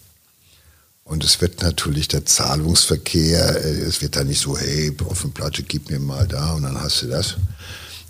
Und 1.13 1.25
es 1.25 1.43
wird 1.43 1.61
natürlich 1.61 2.09
der 2.09 2.25
Zahlungsverkehr, 2.25 3.63
äh, 3.63 3.81
es 3.81 4.01
wird 4.01 4.17
da 4.17 4.25
nicht 4.25 4.41
so, 4.41 4.57
hey, 4.57 4.97
auf 5.05 5.21
dem 5.21 5.33
Platte, 5.33 5.63
gib 5.63 5.91
mir 5.91 6.01
mal 6.01 6.27
da 6.27 6.55
und 6.55 6.63
dann 6.63 6.81
hast 6.81 7.03
du 7.03 7.07
das, 7.07 7.37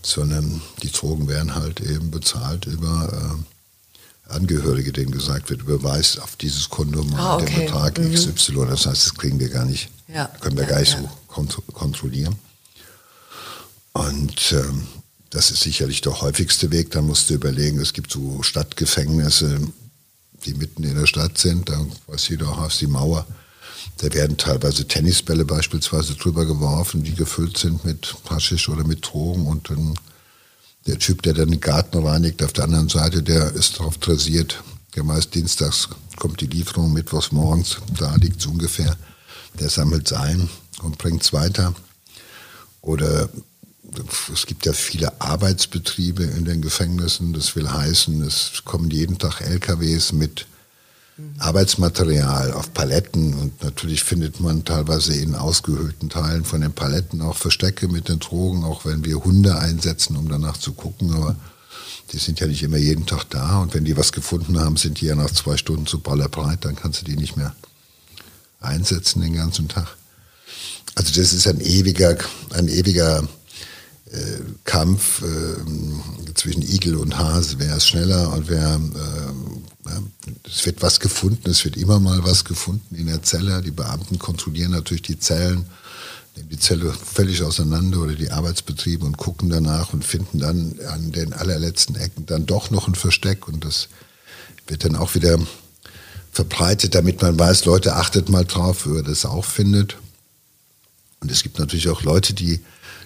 sondern 0.02 0.62
die 0.84 0.92
Drogen 0.92 1.26
werden 1.26 1.56
halt 1.56 1.80
eben 1.80 2.12
bezahlt 2.12 2.66
über 2.66 3.42
äh, 4.30 4.32
Angehörige, 4.32 4.92
denen 4.92 5.10
gesagt 5.10 5.50
wird, 5.50 5.62
überweist 5.62 6.22
auf 6.22 6.36
dieses 6.36 6.70
Konto 6.70 7.02
mal 7.02 7.18
ah, 7.18 7.34
okay. 7.38 7.46
den 7.46 7.64
Betrag 7.64 7.98
mhm. 7.98 8.14
XY. 8.14 8.66
Das 8.68 8.86
heißt, 8.86 9.06
das 9.06 9.14
kriegen 9.14 9.40
wir 9.40 9.48
gar 9.48 9.64
nicht, 9.64 9.90
ja. 10.06 10.26
können 10.40 10.56
wir 10.56 10.62
ja, 10.62 10.70
gar 10.70 10.78
nicht 10.78 10.92
ja. 10.92 11.00
so 11.00 11.10
kont 11.26 11.58
kontrollieren. 11.72 12.36
Und 13.94 14.52
ähm, 14.52 14.86
das 15.30 15.50
ist 15.50 15.62
sicherlich 15.62 16.02
der 16.02 16.20
häufigste 16.20 16.70
Weg. 16.70 16.92
Da 16.92 17.02
musst 17.02 17.30
du 17.30 17.34
überlegen, 17.34 17.80
es 17.80 17.94
gibt 17.94 18.12
so 18.12 18.44
Stadtgefängnisse, 18.44 19.58
die 20.44 20.54
mitten 20.54 20.84
in 20.84 20.94
der 20.94 21.06
Stadt 21.06 21.38
sind, 21.38 21.68
da 21.68 21.84
weiß 22.06 22.28
jeder 22.28 22.48
auch 22.48 22.58
aus 22.58 22.78
die 22.78 22.86
Mauer. 22.86 23.26
Da 23.98 24.12
werden 24.12 24.36
teilweise 24.36 24.86
Tennisbälle 24.86 25.44
beispielsweise 25.44 26.14
drüber 26.14 26.46
geworfen, 26.46 27.02
die 27.02 27.14
gefüllt 27.14 27.58
sind 27.58 27.84
mit 27.84 28.14
Haschisch 28.28 28.68
oder 28.68 28.84
mit 28.84 29.06
Drogen 29.06 29.46
und 29.46 29.70
dann 29.70 29.94
der 30.86 30.98
Typ, 30.98 31.22
der 31.22 31.34
dann 31.34 31.50
den 31.50 31.60
Garten 31.60 32.04
reinigt, 32.04 32.42
auf 32.42 32.52
der 32.52 32.64
anderen 32.64 32.88
Seite, 32.88 33.22
der 33.22 33.52
ist 33.52 33.78
darauf 33.78 33.98
dressiert. 33.98 34.62
Der 34.96 35.04
meist 35.04 35.34
dienstags 35.34 35.88
kommt 36.16 36.40
die 36.40 36.46
Lieferung, 36.46 36.92
mittwochs 36.92 37.32
morgens, 37.32 37.78
da 37.98 38.14
liegt 38.16 38.40
es 38.40 38.46
ungefähr. 38.46 38.96
Der 39.58 39.68
sammelt 39.68 40.10
es 40.10 40.12
ein 40.12 40.48
und 40.82 40.98
bringt 40.98 41.22
es 41.22 41.32
weiter. 41.32 41.74
Oder 42.80 43.28
es 44.32 44.46
gibt 44.46 44.66
ja 44.66 44.72
viele 44.72 45.20
Arbeitsbetriebe 45.20 46.24
in 46.24 46.44
den 46.44 46.62
Gefängnissen. 46.62 47.32
Das 47.32 47.56
will 47.56 47.70
heißen, 47.70 48.22
es 48.22 48.62
kommen 48.64 48.90
jeden 48.90 49.18
Tag 49.18 49.40
LKWs 49.40 50.12
mit 50.12 50.46
Arbeitsmaterial 51.38 52.52
auf 52.52 52.72
Paletten 52.72 53.34
und 53.34 53.62
natürlich 53.62 54.02
findet 54.02 54.40
man 54.40 54.64
teilweise 54.64 55.14
in 55.14 55.34
ausgehöhlten 55.34 56.08
Teilen 56.08 56.44
von 56.44 56.62
den 56.62 56.72
Paletten 56.72 57.20
auch 57.20 57.36
Verstecke 57.36 57.88
mit 57.88 58.08
den 58.08 58.18
Drogen, 58.18 58.64
auch 58.64 58.84
wenn 58.84 59.04
wir 59.04 59.22
Hunde 59.22 59.58
einsetzen, 59.58 60.16
um 60.16 60.28
danach 60.28 60.56
zu 60.56 60.72
gucken. 60.72 61.12
Aber 61.12 61.36
die 62.12 62.18
sind 62.18 62.40
ja 62.40 62.46
nicht 62.46 62.62
immer 62.62 62.78
jeden 62.78 63.06
Tag 63.06 63.24
da 63.30 63.60
und 63.60 63.74
wenn 63.74 63.84
die 63.84 63.96
was 63.96 64.12
gefunden 64.12 64.58
haben, 64.58 64.76
sind 64.76 65.00
die 65.00 65.06
ja 65.06 65.14
nach 65.14 65.30
zwei 65.30 65.56
Stunden 65.56 65.86
zu 65.86 66.00
ballerbreit, 66.00 66.64
dann 66.64 66.76
kannst 66.76 67.02
du 67.02 67.04
die 67.04 67.16
nicht 67.16 67.36
mehr 67.36 67.54
einsetzen 68.60 69.20
den 69.20 69.34
ganzen 69.34 69.68
Tag. 69.68 69.96
Also 70.94 71.08
das 71.20 71.32
ist 71.32 71.46
ein 71.46 71.60
ewiger, 71.60 72.16
ein 72.54 72.68
ewiger 72.68 73.26
Kampf 74.64 75.22
äh, 75.22 76.34
zwischen 76.34 76.62
Igel 76.62 76.96
und 76.96 77.16
Hase, 77.18 77.56
wer 77.58 77.76
ist 77.76 77.88
schneller 77.88 78.32
und 78.32 78.48
wer, 78.48 78.74
äh, 78.74 79.90
es 80.46 80.66
wird 80.66 80.82
was 80.82 81.00
gefunden, 81.00 81.48
es 81.48 81.64
wird 81.64 81.76
immer 81.76 81.98
mal 81.98 82.22
was 82.24 82.44
gefunden 82.44 82.94
in 82.94 83.06
der 83.06 83.22
Zelle. 83.22 83.62
Die 83.62 83.70
Beamten 83.70 84.18
kontrollieren 84.18 84.72
natürlich 84.72 85.02
die 85.02 85.18
Zellen, 85.18 85.66
nehmen 86.36 86.48
die 86.50 86.58
Zelle 86.58 86.92
völlig 86.92 87.42
auseinander 87.42 88.00
oder 88.00 88.14
die 88.14 88.30
Arbeitsbetriebe 88.30 89.04
und 89.04 89.16
gucken 89.16 89.48
danach 89.48 89.92
und 89.92 90.04
finden 90.04 90.38
dann 90.38 90.78
an 90.88 91.12
den 91.12 91.32
allerletzten 91.32 91.96
Ecken 91.96 92.26
dann 92.26 92.46
doch 92.46 92.70
noch 92.70 92.88
ein 92.88 92.94
Versteck 92.94 93.48
und 93.48 93.64
das 93.64 93.88
wird 94.66 94.84
dann 94.84 94.96
auch 94.96 95.14
wieder 95.14 95.38
verbreitet, 96.32 96.94
damit 96.94 97.20
man 97.20 97.38
weiß, 97.38 97.64
Leute, 97.64 97.96
achtet 97.96 98.28
mal 98.28 98.44
drauf, 98.44 98.86
wer 98.86 99.02
das 99.02 99.24
auch 99.24 99.44
findet. 99.44 99.96
Und 101.20 101.30
es 101.30 101.42
gibt 101.42 101.58
natürlich 101.58 101.88
auch 101.88 102.02
Leute, 102.02 102.32
die 102.32 102.60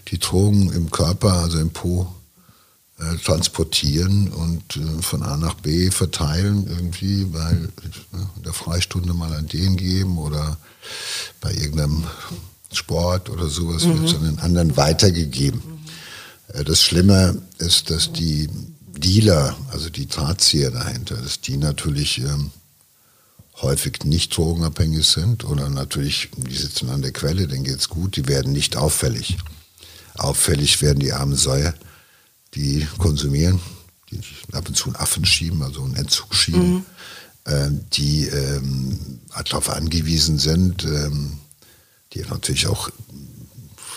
die 0.08 0.18
Drogen 0.18 0.72
im 0.72 0.90
Körper, 0.90 1.32
also 1.32 1.58
im 1.58 1.70
Po, 1.70 2.12
äh, 2.98 3.16
transportieren 3.18 4.28
und 4.28 4.76
äh, 4.76 5.02
von 5.02 5.22
A 5.22 5.36
nach 5.36 5.54
B 5.54 5.90
verteilen 5.90 6.66
irgendwie, 6.66 7.30
weil 7.30 7.68
äh, 7.82 8.16
in 8.36 8.42
der 8.42 8.54
Freistunde 8.54 9.12
mal 9.12 9.34
an 9.34 9.48
den 9.48 9.76
geben 9.76 10.16
oder 10.16 10.56
bei 11.42 11.52
irgendeinem 11.52 12.04
Sport 12.72 13.28
oder 13.28 13.48
sowas 13.48 13.84
mhm. 13.84 14.00
wird 14.00 14.08
es 14.08 14.14
an 14.14 14.25
den 14.25 14.38
anderen 14.38 14.76
weitergegeben. 14.78 15.60
Mhm. 15.60 16.64
das 16.64 16.82
Schlimme 16.82 17.42
ist, 17.58 17.90
dass 17.90 18.12
die 18.12 18.48
Dealer, 18.96 19.54
also 19.72 19.90
die 19.90 20.06
Drahtzieher 20.06 20.70
dahinter, 20.70 21.16
dass 21.16 21.42
die 21.42 21.58
natürlich 21.58 22.22
ähm, 22.22 22.50
häufig 23.60 24.04
nicht 24.04 24.34
drogenabhängig 24.34 25.04
sind 25.06 25.44
oder 25.44 25.68
natürlich, 25.68 26.30
die 26.34 26.56
sitzen 26.56 26.88
an 26.88 27.02
der 27.02 27.12
Quelle, 27.12 27.46
denen 27.46 27.64
geht 27.64 27.78
es 27.78 27.90
gut, 27.90 28.16
die 28.16 28.26
werden 28.26 28.52
nicht 28.52 28.78
auffällig. 28.78 29.36
Auffällig 30.18 30.82
werden 30.82 31.00
die 31.00 31.12
armen 31.12 31.37
Säue, 31.37 31.75
die 32.54 32.87
konsumieren, 32.99 33.61
die 34.11 34.20
ab 34.52 34.68
und 34.68 34.76
zu 34.76 34.87
einen 34.87 34.96
Affen 34.96 35.25
schieben, 35.25 35.62
also 35.62 35.85
einen 35.85 35.96
Entzug 35.96 36.35
schieben, 36.35 36.75
mhm. 36.75 36.85
ähm, 37.46 37.85
die 37.92 38.26
ähm, 38.26 39.20
darauf 39.44 39.70
angewiesen 39.70 40.38
sind, 40.38 40.85
ähm, 40.85 41.38
die 42.12 42.23
natürlich 42.23 42.66
auch 42.66 42.90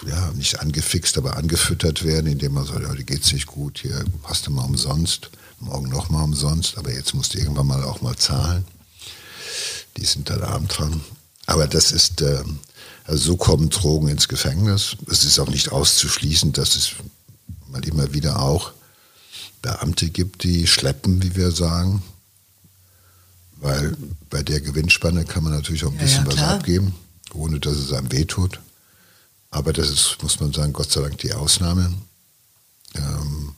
ja, 0.08 0.32
nicht 0.32 0.60
angefixt, 0.60 1.18
aber 1.18 1.38
angefüttert 1.38 2.04
werden, 2.04 2.28
indem 2.28 2.54
man 2.54 2.66
sagt, 2.66 2.88
heute 2.88 3.04
geht's 3.04 3.34
nicht 3.34 3.48
gut, 3.48 3.80
hier 3.80 4.06
hast 4.24 4.48
du 4.48 4.52
mal 4.52 4.64
umsonst, 4.64 5.30
morgen 5.60 5.90
noch 5.90 6.10
mal 6.10 6.24
umsonst, 6.24 6.78
aber 6.78 6.94
jetzt 6.94 7.14
musst 7.14 7.34
du 7.34 7.38
irgendwann 7.38 7.68
mal 7.68 7.84
auch 7.84 8.02
mal 8.02 8.16
zahlen. 8.16 8.66
Die 9.98 10.06
sind 10.06 10.30
dann 10.30 10.42
abend 10.42 10.78
dran. 10.78 11.02
Aber 11.46 11.68
das 11.68 11.92
ist, 11.92 12.22
ähm, 12.22 12.60
also 13.10 13.32
so 13.32 13.38
kommen 13.38 13.72
Drogen 13.72 14.08
ins 14.08 14.28
Gefängnis. 14.28 14.96
Es 15.10 15.24
ist 15.24 15.40
auch 15.40 15.50
nicht 15.50 15.72
auszuschließen, 15.72 16.54
dass 16.54 16.76
es 16.76 16.92
mal 17.68 17.84
immer 17.84 18.14
wieder 18.14 18.40
auch 18.40 18.72
Beamte 19.64 20.12
gibt, 20.12 20.44
die 20.44 20.68
schleppen, 20.68 21.24
wie 21.24 21.36
wir 21.36 21.52
sagen. 21.52 22.04
Weil 23.58 23.98
bei 24.30 24.44
der 24.44 24.62
Gewinnspanne 24.62 25.26
kann 25.26 25.44
man 25.44 25.54
natürlich 25.54 25.86
auch 25.86 25.92
ein 25.92 25.98
bisschen 25.98 26.26
ja, 26.26 26.32
was 26.32 26.40
abgeben, 26.40 26.94
ohne 27.34 27.60
dass 27.60 27.78
es 27.78 27.94
einem 27.94 28.12
wehtut. 28.12 28.60
Aber 29.50 29.74
das 29.74 29.90
ist, 29.90 30.18
muss 30.22 30.40
man 30.40 30.54
sagen, 30.54 30.72
Gott 30.72 30.92
sei 30.92 31.02
Dank 31.02 31.18
die 31.18 31.34
Ausnahme. 31.34 31.92
Ähm, 32.94 33.56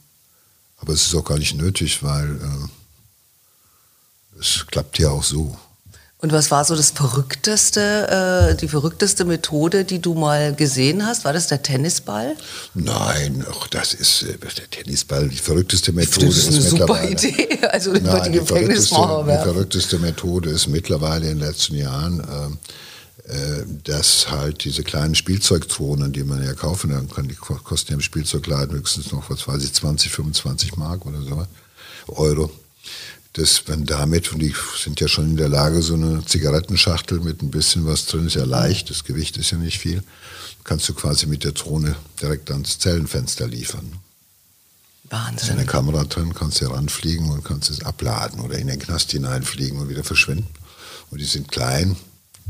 aber 0.77 0.93
es 0.93 1.08
ist 1.08 1.13
auch 1.13 1.25
gar 1.25 1.38
nicht 1.38 1.55
nötig, 1.55 2.01
weil 2.03 2.38
äh, 2.38 4.39
es 4.39 4.65
klappt 4.67 4.98
ja 4.98 5.10
auch 5.10 5.24
so. 5.24 5.60
Und 6.22 6.32
was 6.32 6.51
war 6.51 6.63
so 6.66 6.75
das 6.75 6.92
verrückteste, 6.92 8.51
äh, 8.51 8.56
die 8.56 8.68
verrückteste 8.68 9.25
Methode, 9.25 9.86
die 9.86 10.00
du 10.00 10.13
mal 10.13 10.54
gesehen 10.54 11.04
hast? 11.04 11.25
War 11.25 11.34
das 11.34 11.48
der 11.48 11.63
Tennisball? 11.63 12.36
Nein, 12.75 13.44
ach, 13.50 13.68
das 13.68 13.96
ist 13.96 14.22
äh, 14.22 14.38
der 14.38 14.70
Tennisball. 14.70 15.30
Die 15.30 15.38
verrückteste 15.38 15.92
Methode 15.92 16.28
das 16.28 16.38
ist, 16.38 16.48
eine 16.50 16.58
ist 16.58 16.70
super 16.70 17.10
Idee. 17.10 17.48
Also 17.72 17.92
Nein, 17.92 18.01
über 18.01 18.20
die 18.20 18.32
die, 18.32 18.38
verrückteste, 18.38 18.54
Gefängnismauer 18.54 19.24
die 19.24 19.44
verrückteste 19.44 20.00
Methode 20.00 20.50
ist 20.51 20.68
mittlerweile 20.68 21.28
in 21.30 21.40
den 21.40 21.48
letzten 21.48 21.75
Jahren, 21.75 22.20
äh, 23.28 23.34
äh, 23.34 23.66
dass 23.84 24.30
halt 24.30 24.63
diese 24.63 24.84
kleinen 24.84 25.16
Spielzeugdrohnen, 25.16 26.12
die 26.12 26.24
man 26.24 26.44
ja 26.44 26.54
kaufen 26.54 27.10
kann, 27.10 27.28
die 27.30 27.36
kosten 27.36 27.94
ja 27.94 27.96
im 27.96 28.01
Spielzeugladen 28.01 28.78
höchstens 28.78 29.12
noch, 29.12 29.30
was 29.32 29.48
weiß 29.48 29.63
ich, 29.63 29.74
20, 29.74 30.12
25 30.12 30.75
Mark 30.75 31.06
oder 31.06 31.22
so, 31.22 31.48
Euro 32.08 32.51
dass 33.33 33.67
man 33.67 33.85
damit, 33.85 34.31
und 34.33 34.39
die 34.39 34.53
sind 34.77 35.00
ja 35.00 35.07
schon 35.07 35.31
in 35.31 35.38
der 35.38 35.50
Lage, 35.50 35.81
so 35.81 35.93
eine 35.93 36.25
Zigarettenschachtel 36.25 37.19
mit 37.21 37.41
ein 37.41 37.51
bisschen 37.51 37.85
was 37.85 38.05
drin, 38.05 38.27
ist 38.27 38.35
ja 38.35 38.43
leicht, 38.43 38.89
das 38.89 39.03
Gewicht 39.03 39.38
ist 39.38 39.51
ja 39.51 39.57
nicht 39.57 39.79
viel, 39.79 40.03
kannst 40.63 40.89
du 40.89 40.93
quasi 40.93 41.27
mit 41.27 41.43
der 41.43 41.53
Drohne 41.53 41.95
direkt 42.21 42.51
ans 42.51 42.79
Zellenfenster 42.79 43.47
liefern. 43.47 43.93
Wahnsinn. 45.09 45.35
Da 45.38 45.43
ist 45.43 45.51
eine 45.51 45.65
Kamera 45.65 46.03
drin, 46.03 46.33
kannst 46.33 46.61
du 46.61 46.69
heranfliegen 46.69 47.29
und 47.29 47.43
kannst 47.43 47.69
es 47.69 47.83
abladen 47.83 48.39
oder 48.39 48.57
in 48.57 48.67
den 48.67 48.79
Knast 48.79 49.11
hineinfliegen 49.11 49.79
und 49.79 49.89
wieder 49.89 50.03
verschwinden. 50.03 50.47
Und 51.09 51.19
die 51.19 51.25
sind 51.25 51.51
klein, 51.51 51.97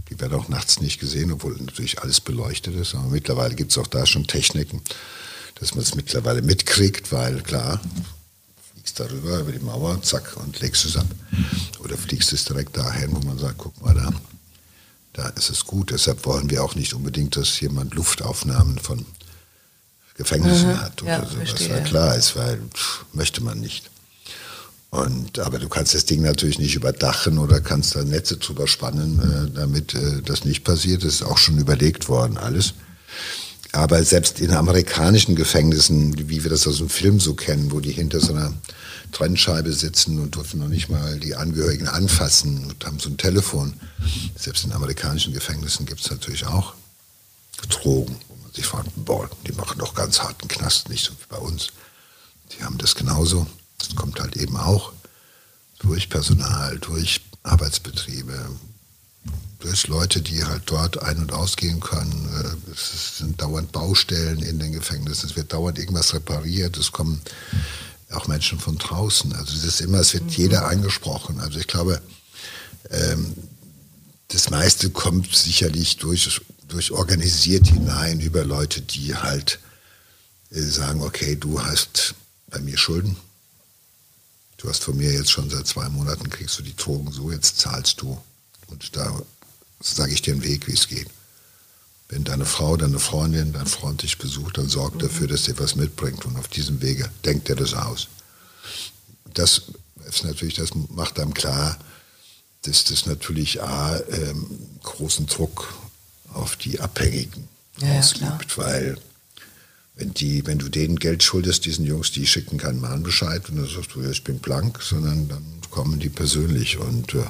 die 0.09 0.19
werden 0.19 0.37
auch 0.37 0.49
nachts 0.49 0.79
nicht 0.81 0.99
gesehen, 0.99 1.31
obwohl 1.31 1.55
natürlich 1.57 2.01
alles 2.01 2.21
beleuchtet 2.21 2.75
ist. 2.75 2.93
Aber 2.93 3.07
mittlerweile 3.07 3.55
gibt 3.55 3.71
es 3.71 3.77
auch 3.77 3.87
da 3.87 4.05
schon 4.05 4.27
Techniken, 4.27 4.81
dass 5.55 5.73
man 5.73 5.83
es 5.83 5.95
mittlerweile 5.95 6.41
mitkriegt, 6.41 7.11
weil 7.11 7.41
klar, 7.41 7.81
fliegst 8.91 8.99
darüber, 8.99 9.39
über 9.39 9.51
die 9.51 9.59
Mauer, 9.59 10.01
zack, 10.01 10.37
und 10.37 10.59
legst 10.59 10.85
es 10.85 10.97
ab. 10.97 11.07
Oder 11.83 11.97
fliegst 11.97 12.33
es 12.33 12.45
direkt 12.45 12.75
dahin, 12.75 13.15
wo 13.15 13.19
man 13.25 13.37
sagt, 13.37 13.57
guck 13.57 13.79
mal 13.81 13.93
da, 13.93 14.11
da 15.13 15.29
ist 15.29 15.49
es 15.49 15.65
gut. 15.65 15.91
Deshalb 15.91 16.25
wollen 16.25 16.49
wir 16.49 16.63
auch 16.63 16.75
nicht 16.75 16.93
unbedingt, 16.93 17.35
dass 17.35 17.59
jemand 17.59 17.93
Luftaufnahmen 17.93 18.79
von 18.79 19.05
Gefängnissen 20.15 20.69
mhm, 20.69 20.81
hat 20.81 21.01
oder 21.01 21.11
ja, 21.11 21.25
so, 21.25 21.35
verstehe. 21.37 21.69
was 21.69 21.77
ja 21.77 21.83
klar 21.83 22.15
ist, 22.15 22.35
weil 22.35 22.61
pff, 22.73 23.05
möchte 23.13 23.41
man 23.41 23.59
nicht. 23.59 23.89
Und, 24.89 25.39
aber 25.39 25.57
du 25.57 25.69
kannst 25.69 25.95
das 25.95 26.03
Ding 26.03 26.21
natürlich 26.21 26.59
nicht 26.59 26.75
überdachen 26.75 27.37
oder 27.37 27.61
kannst 27.61 27.95
da 27.95 28.03
Netze 28.03 28.37
drüber 28.37 28.67
spannen, 28.67 29.19
äh, 29.19 29.55
damit 29.55 29.95
äh, 29.95 30.21
das 30.21 30.43
nicht 30.43 30.65
passiert. 30.65 31.03
Das 31.03 31.13
ist 31.15 31.23
auch 31.23 31.37
schon 31.37 31.57
überlegt 31.57 32.09
worden, 32.09 32.37
alles. 32.37 32.73
Aber 33.73 34.03
selbst 34.03 34.39
in 34.41 34.51
amerikanischen 34.51 35.35
Gefängnissen, 35.35 36.17
wie 36.29 36.43
wir 36.43 36.49
das 36.49 36.67
aus 36.67 36.77
dem 36.77 36.89
Film 36.89 37.19
so 37.19 37.35
kennen, 37.35 37.71
wo 37.71 37.79
die 37.79 37.91
hinter 37.91 38.19
so 38.19 38.33
einer 38.33 38.53
Trennscheibe 39.11 39.71
sitzen 39.71 40.19
und 40.19 40.35
dürfen 40.35 40.59
noch 40.59 40.67
nicht 40.67 40.89
mal 40.89 41.19
die 41.19 41.35
Angehörigen 41.35 41.87
anfassen 41.87 42.65
und 42.65 42.85
haben 42.85 42.99
so 42.99 43.09
ein 43.09 43.17
Telefon. 43.17 43.73
Selbst 44.35 44.65
in 44.65 44.73
amerikanischen 44.73 45.33
Gefängnissen 45.33 45.85
gibt 45.85 46.01
es 46.01 46.11
natürlich 46.11 46.45
auch 46.45 46.73
Drogen, 47.69 48.17
wo 48.27 48.35
man 48.35 48.51
sich 48.53 48.65
fragt, 48.65 48.89
boah, 48.95 49.29
die 49.47 49.53
machen 49.53 49.79
doch 49.79 49.93
ganz 49.93 50.19
harten 50.19 50.47
Knast, 50.47 50.89
nicht 50.89 51.05
so 51.05 51.13
wie 51.13 51.25
bei 51.29 51.37
uns. 51.37 51.69
Die 52.51 52.63
haben 52.63 52.77
das 52.77 52.95
genauso. 52.95 53.47
Das 53.77 53.95
kommt 53.95 54.19
halt 54.19 54.35
eben 54.35 54.57
auch 54.57 54.91
durch 55.79 56.09
Personal, 56.09 56.77
durch 56.79 57.21
Arbeitsbetriebe, 57.43 58.49
durch 59.61 59.87
Leute, 59.87 60.21
die 60.21 60.43
halt 60.43 60.63
dort 60.65 61.01
ein- 61.01 61.19
und 61.19 61.31
ausgehen 61.31 61.79
können. 61.79 62.29
Äh, 62.67 62.71
es 62.71 63.17
sind 63.19 63.41
dauernd 63.41 63.71
Baustellen 63.71 64.41
in 64.41 64.59
den 64.59 64.73
Gefängnissen, 64.73 65.29
es 65.29 65.35
wird 65.35 65.53
dauernd 65.53 65.79
irgendwas 65.79 66.13
repariert, 66.13 66.77
es 66.77 66.91
kommen 66.91 67.21
auch 68.11 68.27
Menschen 68.27 68.59
von 68.59 68.77
draußen. 68.77 69.33
Also 69.33 69.55
es 69.55 69.63
ist 69.63 69.81
immer, 69.81 69.99
es 69.99 70.13
wird 70.13 70.25
mhm. 70.25 70.29
jeder 70.29 70.67
angesprochen. 70.67 71.39
Also 71.39 71.59
ich 71.59 71.67
glaube, 71.67 72.01
ähm, 72.89 73.33
das 74.27 74.49
meiste 74.49 74.89
kommt 74.89 75.35
sicherlich 75.35 75.97
durch, 75.97 76.41
durch 76.67 76.91
organisiert 76.91 77.67
hinein 77.67 78.19
über 78.19 78.43
Leute, 78.43 78.81
die 78.81 79.15
halt 79.15 79.59
äh, 80.51 80.61
sagen, 80.61 81.01
okay, 81.01 81.35
du 81.35 81.61
hast 81.61 82.15
bei 82.47 82.59
mir 82.59 82.77
Schulden. 82.77 83.15
Du 84.57 84.69
hast 84.69 84.83
von 84.83 84.95
mir 84.95 85.11
jetzt 85.11 85.31
schon 85.31 85.49
seit 85.49 85.67
zwei 85.67 85.89
Monaten, 85.89 86.29
kriegst 86.29 86.59
du 86.59 86.63
die 86.63 86.75
Drogen 86.75 87.11
so, 87.11 87.31
jetzt 87.31 87.57
zahlst 87.57 88.01
du. 88.01 88.21
Und 88.67 88.95
da 88.95 89.21
sage 89.81 90.13
ich 90.13 90.21
dir 90.21 90.33
einen 90.33 90.43
Weg, 90.43 90.67
wie 90.67 90.73
es 90.73 90.87
geht. 90.87 91.07
Wenn 92.09 92.23
deine 92.23 92.45
Frau, 92.45 92.75
deine 92.75 92.99
Freundin, 92.99 93.53
dein 93.53 93.67
Freund 93.67 94.03
dich 94.03 94.17
besucht, 94.17 94.57
dann 94.57 94.67
sorg 94.67 94.95
mhm. 94.95 94.99
dafür, 94.99 95.27
dass 95.27 95.43
dir 95.43 95.57
was 95.59 95.75
mitbringt. 95.75 96.25
Und 96.25 96.37
auf 96.37 96.47
diesem 96.47 96.81
Wege 96.81 97.09
denkt 97.25 97.49
er 97.49 97.55
das 97.55 97.73
aus. 97.73 98.07
Das 99.33 99.63
ist 100.07 100.23
natürlich, 100.23 100.55
das 100.55 100.71
macht 100.89 101.19
einem 101.19 101.33
klar, 101.33 101.77
dass 102.63 102.83
das 102.83 103.05
natürlich 103.05 103.61
A, 103.63 103.99
ähm, 104.11 104.45
großen 104.83 105.25
Druck 105.25 105.73
auf 106.33 106.55
die 106.57 106.79
Abhängigen 106.79 107.47
ja, 107.79 107.99
ausübt, 107.99 108.57
weil 108.57 108.97
wenn, 109.95 110.13
die, 110.13 110.45
wenn 110.45 110.59
du 110.59 110.69
denen 110.69 110.97
Geld 110.97 111.23
schuldest, 111.23 111.65
diesen 111.65 111.85
Jungs, 111.85 112.11
die 112.11 112.27
schicken 112.27 112.57
keinen 112.57 112.81
Mahnbescheid 112.81 113.49
und 113.49 113.57
dann 113.57 113.67
sagst 113.67 113.93
du, 113.93 114.01
ja, 114.01 114.09
ich 114.09 114.23
bin 114.23 114.39
blank, 114.39 114.81
sondern 114.81 115.27
dann 115.27 115.43
kommen 115.69 115.99
die 115.99 116.09
persönlich 116.09 116.77
und 116.77 117.13
äh, 117.13 117.23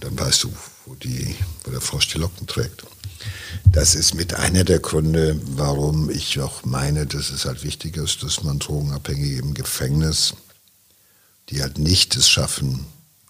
dann 0.00 0.18
weißt 0.18 0.44
du, 0.44 0.52
wo, 0.86 0.94
die, 0.94 1.34
wo 1.64 1.70
der 1.70 1.80
Frosch 1.80 2.08
die 2.08 2.18
Locken 2.18 2.46
trägt. 2.46 2.84
Das 3.64 3.94
ist 3.94 4.14
mit 4.14 4.34
einer 4.34 4.64
der 4.64 4.78
Gründe, 4.78 5.38
warum 5.44 6.08
ich 6.08 6.40
auch 6.40 6.64
meine, 6.64 7.06
dass 7.06 7.30
es 7.30 7.44
halt 7.44 7.64
wichtig 7.64 7.96
ist, 7.96 8.22
dass 8.22 8.42
man 8.44 8.58
Drogenabhängige 8.58 9.38
im 9.38 9.54
Gefängnis, 9.54 10.34
die 11.50 11.60
halt 11.60 11.78
nicht 11.78 12.16
es 12.16 12.28
schaffen, 12.28 12.86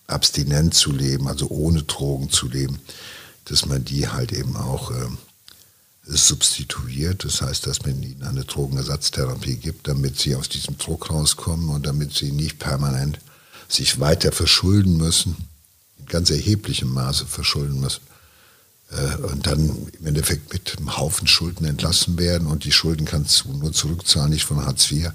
abstinent 0.07 0.75
zu 0.75 0.93
leben, 0.93 1.29
also 1.29 1.49
ohne 1.49 1.83
Drogen 1.83 2.31
zu 2.31 2.49
leben, 2.49 2.79
dass 3.47 3.67
man 3.67 3.85
die 3.85 4.09
halt 4.09 4.33
eben 4.33 4.57
auch 4.57 4.91
äh, 4.91 5.09
substituiert. 6.05 7.25
Das 7.25 7.41
heißt, 7.41 7.67
dass 7.67 7.85
man 7.85 8.03
ihnen 8.03 8.23
eine 8.23 8.45
Drogenersatztherapie 8.45 9.57
gibt, 9.57 9.89
damit 9.89 10.19
sie 10.19 10.37
aus 10.37 10.49
diesem 10.49 10.77
Druck 10.79 11.11
rauskommen 11.11 11.71
und 11.71 11.87
damit 11.87 12.13
sie 12.13 12.33
nicht 12.33 12.59
permanent 12.59 13.19
sich 13.69 13.99
weiter 13.99 14.31
verschulden 14.31 14.97
müssen 14.97 15.46
ganz 16.09 16.31
erheblichem 16.31 16.93
Maße 16.93 17.27
verschulden 17.27 17.81
müssen. 17.81 18.03
Äh, 18.91 19.17
und 19.23 19.47
dann 19.47 19.89
im 19.99 20.07
Endeffekt 20.07 20.53
mit 20.53 20.77
einem 20.77 20.97
Haufen 20.97 21.27
Schulden 21.27 21.65
entlassen 21.65 22.19
werden 22.19 22.47
und 22.47 22.65
die 22.65 22.73
Schulden 22.73 23.07
kannst 23.07 23.45
du 23.45 23.53
nur 23.53 23.73
zurückzahlen, 23.73 24.31
nicht 24.31 24.45
von 24.45 24.65
Hartz 24.65 24.91
IV, 24.91 25.11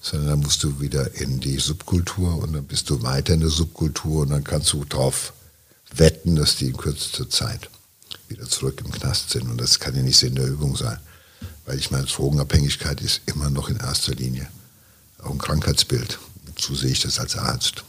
sondern 0.00 0.28
dann 0.30 0.40
musst 0.40 0.62
du 0.64 0.80
wieder 0.80 1.14
in 1.14 1.40
die 1.40 1.58
Subkultur 1.58 2.38
und 2.38 2.54
dann 2.54 2.64
bist 2.64 2.90
du 2.90 3.02
weiter 3.02 3.34
in 3.34 3.40
der 3.40 3.50
Subkultur 3.50 4.22
und 4.22 4.30
dann 4.30 4.44
kannst 4.44 4.72
du 4.72 4.84
darauf 4.84 5.32
wetten, 5.94 6.36
dass 6.36 6.56
die 6.56 6.68
in 6.68 6.76
kürzester 6.76 7.28
Zeit 7.28 7.70
wieder 8.28 8.48
zurück 8.48 8.82
im 8.84 8.90
Knast 8.90 9.30
sind. 9.30 9.48
Und 9.48 9.60
das 9.60 9.78
kann 9.78 9.94
ja 9.94 10.02
nicht 10.02 10.18
Sinn 10.18 10.34
der 10.34 10.46
Übung 10.46 10.76
sein. 10.76 10.98
Weil 11.66 11.78
ich 11.78 11.90
meine, 11.90 12.06
Drogenabhängigkeit 12.06 13.00
ist 13.00 13.20
immer 13.26 13.50
noch 13.50 13.68
in 13.68 13.76
erster 13.76 14.14
Linie 14.14 14.48
auch 15.22 15.30
ein 15.30 15.38
Krankheitsbild. 15.38 16.18
So 16.58 16.74
sehe 16.74 16.90
ich 16.90 17.00
das 17.00 17.18
als 17.18 17.36
Arzt. 17.36 17.84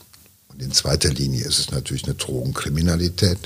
Und 0.54 0.62
in 0.62 0.72
zweiter 0.72 1.10
Linie 1.10 1.46
ist 1.46 1.60
es 1.60 1.72
natürlich 1.72 2.06
eine 2.06 2.13
Drogenkriminalität. 2.13 3.39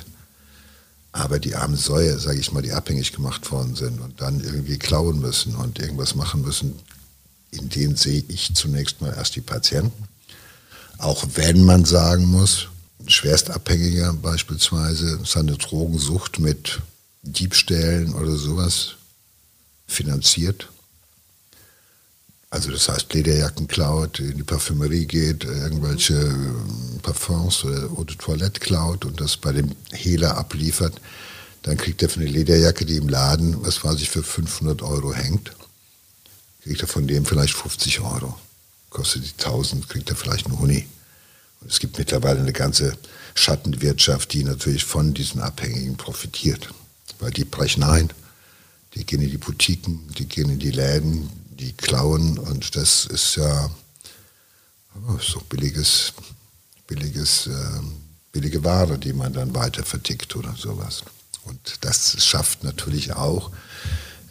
Aber 1.14 1.40
die 1.40 1.56
armen 1.56 1.78
Säue, 1.78 2.20
sage 2.20 2.40
ich 2.40 2.52
mal, 2.52 2.62
die 2.62 2.74
abhängig 2.74 3.14
gemacht 3.14 3.50
worden 3.52 3.76
sind 3.76 4.00
und 4.02 4.22
dann 4.22 4.40
irgendwie 4.44 4.78
klauen 4.78 5.20
müssen 5.20 5.56
und 5.56 5.80
irgendwas 5.80 6.16
machen 6.16 6.42
müssen, 6.42 6.78
in 7.52 7.70
denen 7.70 7.96
sehe 7.96 8.24
ich 8.28 8.54
zunächst 8.54 9.02
mal 9.02 9.14
erst 9.14 9.36
die 9.36 9.42
Patienten. 9.42 10.04
Auch 10.98 11.26
wenn 11.36 11.64
man 11.64 11.86
sagen 11.86 12.26
muss, 12.26 12.68
ein 13.00 13.10
Schwerstabhängiger 13.10 14.14
beispielsweise 14.14 15.20
seine 15.26 15.58
Drogensucht 15.58 16.40
mit 16.40 16.82
Diebstählen 17.24 18.14
oder 18.14 18.36
sowas 18.36 18.96
finanziert, 19.88 20.70
also 22.50 22.72
das 22.72 22.88
heißt, 22.88 23.14
Lederjacken 23.14 23.68
klaut, 23.68 24.20
in 24.20 24.38
die 24.38 24.44
Parfümerie 24.44 25.06
geht, 25.06 25.44
irgendwelche 25.44 26.14
äh, 26.14 27.00
Parfums 27.02 27.66
oder 27.66 27.90
Eau 27.92 28.04
de 28.06 28.16
Toilette 28.16 28.60
klaut 28.60 29.04
und 29.04 29.20
das 29.20 29.36
bei 29.36 29.52
dem 29.52 29.76
Hehler 29.92 30.38
abliefert, 30.38 31.02
dann 31.64 31.76
kriegt 31.76 32.02
er 32.02 32.10
für 32.10 32.22
eine 32.22 32.30
Lederjacke, 32.30 32.86
die 32.86 32.96
im 32.96 33.10
Laden, 33.10 33.66
was 33.66 33.84
weiß 33.84 34.00
ich, 34.02 34.10
für 34.10 34.24
500 34.24 34.82
Euro 34.82 35.14
hängt, 35.14 35.52
kriegt 36.64 36.82
er 36.82 36.88
von 36.88 37.06
dem 37.06 37.26
vielleicht 37.26 37.54
50 37.54 38.00
Euro. 38.00 38.38
Kostet 38.90 39.26
die 39.26 39.44
1000, 39.44 39.90
kriegt 39.90 40.10
er 40.10 40.16
vielleicht 40.16 40.46
einen 40.46 40.60
Huni. 40.60 40.88
Und 41.60 41.72
es 41.72 41.80
gibt 41.80 41.98
mittlerweile 41.98 42.40
eine 42.40 42.54
ganze 42.54 42.98
Schattenwirtschaft, 43.36 44.32
die 44.32 44.46
natürlich 44.46 44.86
von 44.86 45.14
diesen 45.14 45.42
Abhängigen 45.42 45.98
profitiert. 45.98 46.74
Weil 47.20 47.32
die 47.32 47.44
brechen 47.44 47.84
ein, 47.84 48.10
die 48.94 49.06
gehen 49.06 49.22
in 49.22 49.32
die 49.32 49.38
Boutiquen, 49.38 50.08
die 50.18 50.28
gehen 50.28 50.50
in 50.50 50.60
die 50.60 50.72
Läden, 50.72 51.30
die 51.58 51.74
klauen 51.74 52.38
und 52.38 52.76
das 52.76 53.06
ist 53.06 53.36
ja 53.36 53.70
oh, 55.08 55.18
so 55.20 55.42
billiges, 55.50 56.14
billiges, 56.88 57.48
äh, 57.48 57.82
billige 58.32 58.64
Ware, 58.64 58.98
die 58.98 59.14
man 59.14 59.34
dann 59.34 59.54
weiter 59.56 59.84
vertickt 59.84 60.36
oder 60.36 60.56
sowas. 60.56 61.04
Und 61.46 61.78
das 61.82 62.24
schafft 62.24 62.64
natürlich 62.64 63.14
auch, 63.14 63.52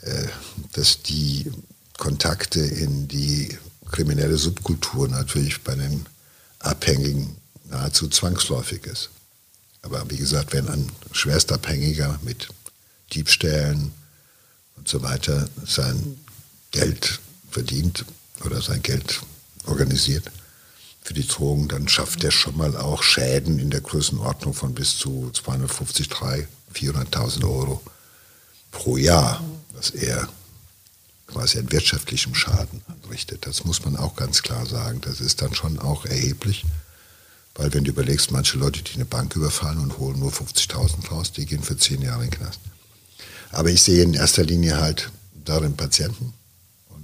äh, 0.03 0.27
dass 0.73 1.03
die 1.03 1.51
Kontakte 1.97 2.61
in 2.61 3.09
die 3.09 3.57
kriminelle 3.91 4.37
Subkultur 4.37 5.09
natürlich 5.09 5.63
bei 5.63 5.75
den 5.75 6.07
Abhängigen 6.59 7.37
nahezu 7.65 8.09
zwangsläufig 8.09 8.85
ist. 8.87 9.11
Aber 9.83 10.09
wie 10.11 10.17
gesagt, 10.17 10.53
wenn 10.53 10.69
ein 10.69 10.91
Schwerstabhängiger 11.13 12.19
mit 12.23 12.49
Diebstählen 13.13 13.93
und 14.77 14.89
so 14.89 15.03
weiter 15.03 15.49
sein 15.65 16.19
Geld 16.77 17.21
verdient 17.51 18.05
oder 18.45 18.61
sein 18.61 18.83
Geld 18.83 19.23
organisiert 19.65 20.31
für 21.03 21.15
die 21.15 21.27
Drogen, 21.27 21.69
dann 21.69 21.89
schafft 21.89 22.23
er 22.23 22.31
schon 22.31 22.57
mal 22.57 22.77
auch 22.77 23.03
Schäden 23.03 23.59
in 23.59 23.71
der 23.71 23.81
Größenordnung 23.81 24.53
von 24.53 24.75
bis 24.75 24.99
zu 24.99 25.31
250, 25.33 26.09
300, 26.09 26.49
400.000 26.75 27.45
Euro 27.45 27.81
pro 28.73 28.99
Jahr, 28.99 29.43
was 29.73 29.91
er 29.91 30.29
quasi 31.27 31.59
an 31.59 31.73
wirtschaftlichem 31.73 32.35
Schaden 32.35 32.83
anrichtet. 32.89 33.47
Das 33.47 33.65
muss 33.65 33.85
man 33.85 33.97
auch 33.97 34.15
ganz 34.15 34.43
klar 34.43 34.67
sagen. 34.67 35.01
Das 35.01 35.21
ist 35.21 35.41
dann 35.41 35.55
schon 35.55 35.79
auch 35.79 36.05
erheblich. 36.05 36.67
Weil 37.55 37.73
wenn 37.73 37.85
du 37.85 37.91
überlegst, 37.91 38.33
manche 38.33 38.59
Leute, 38.59 38.83
die 38.83 38.97
eine 38.97 39.07
Bank 39.07 39.35
überfallen 39.35 39.79
und 39.79 39.97
holen 39.97 40.19
nur 40.19 40.31
50.000 40.31 41.09
raus, 41.09 41.33
die 41.33 41.47
gehen 41.47 41.63
für 41.63 41.79
zehn 41.79 42.03
Jahre 42.03 42.25
in 42.25 42.31
den 42.31 42.39
Knast. 42.39 42.61
Aber 43.51 43.71
ich 43.71 43.83
sehe 43.83 44.03
in 44.03 44.13
erster 44.13 44.45
Linie 44.45 44.77
halt 44.77 45.11
darin 45.45 45.75
Patienten. 45.75 46.35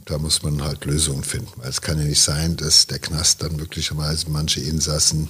Da 0.05 0.19
muss 0.19 0.43
man 0.43 0.63
halt 0.63 0.85
Lösungen 0.85 1.25
finden. 1.25 1.53
Weil 1.57 1.71
es 1.71 1.81
kann 1.81 1.99
ja 1.99 2.05
nicht 2.05 2.23
sein, 2.23 2.57
dass 2.57 2.87
der 2.87 2.99
Knast 2.99 3.43
dann 3.43 3.57
möglicherweise 3.57 4.29
manche 4.31 4.61
Insassen 4.61 5.29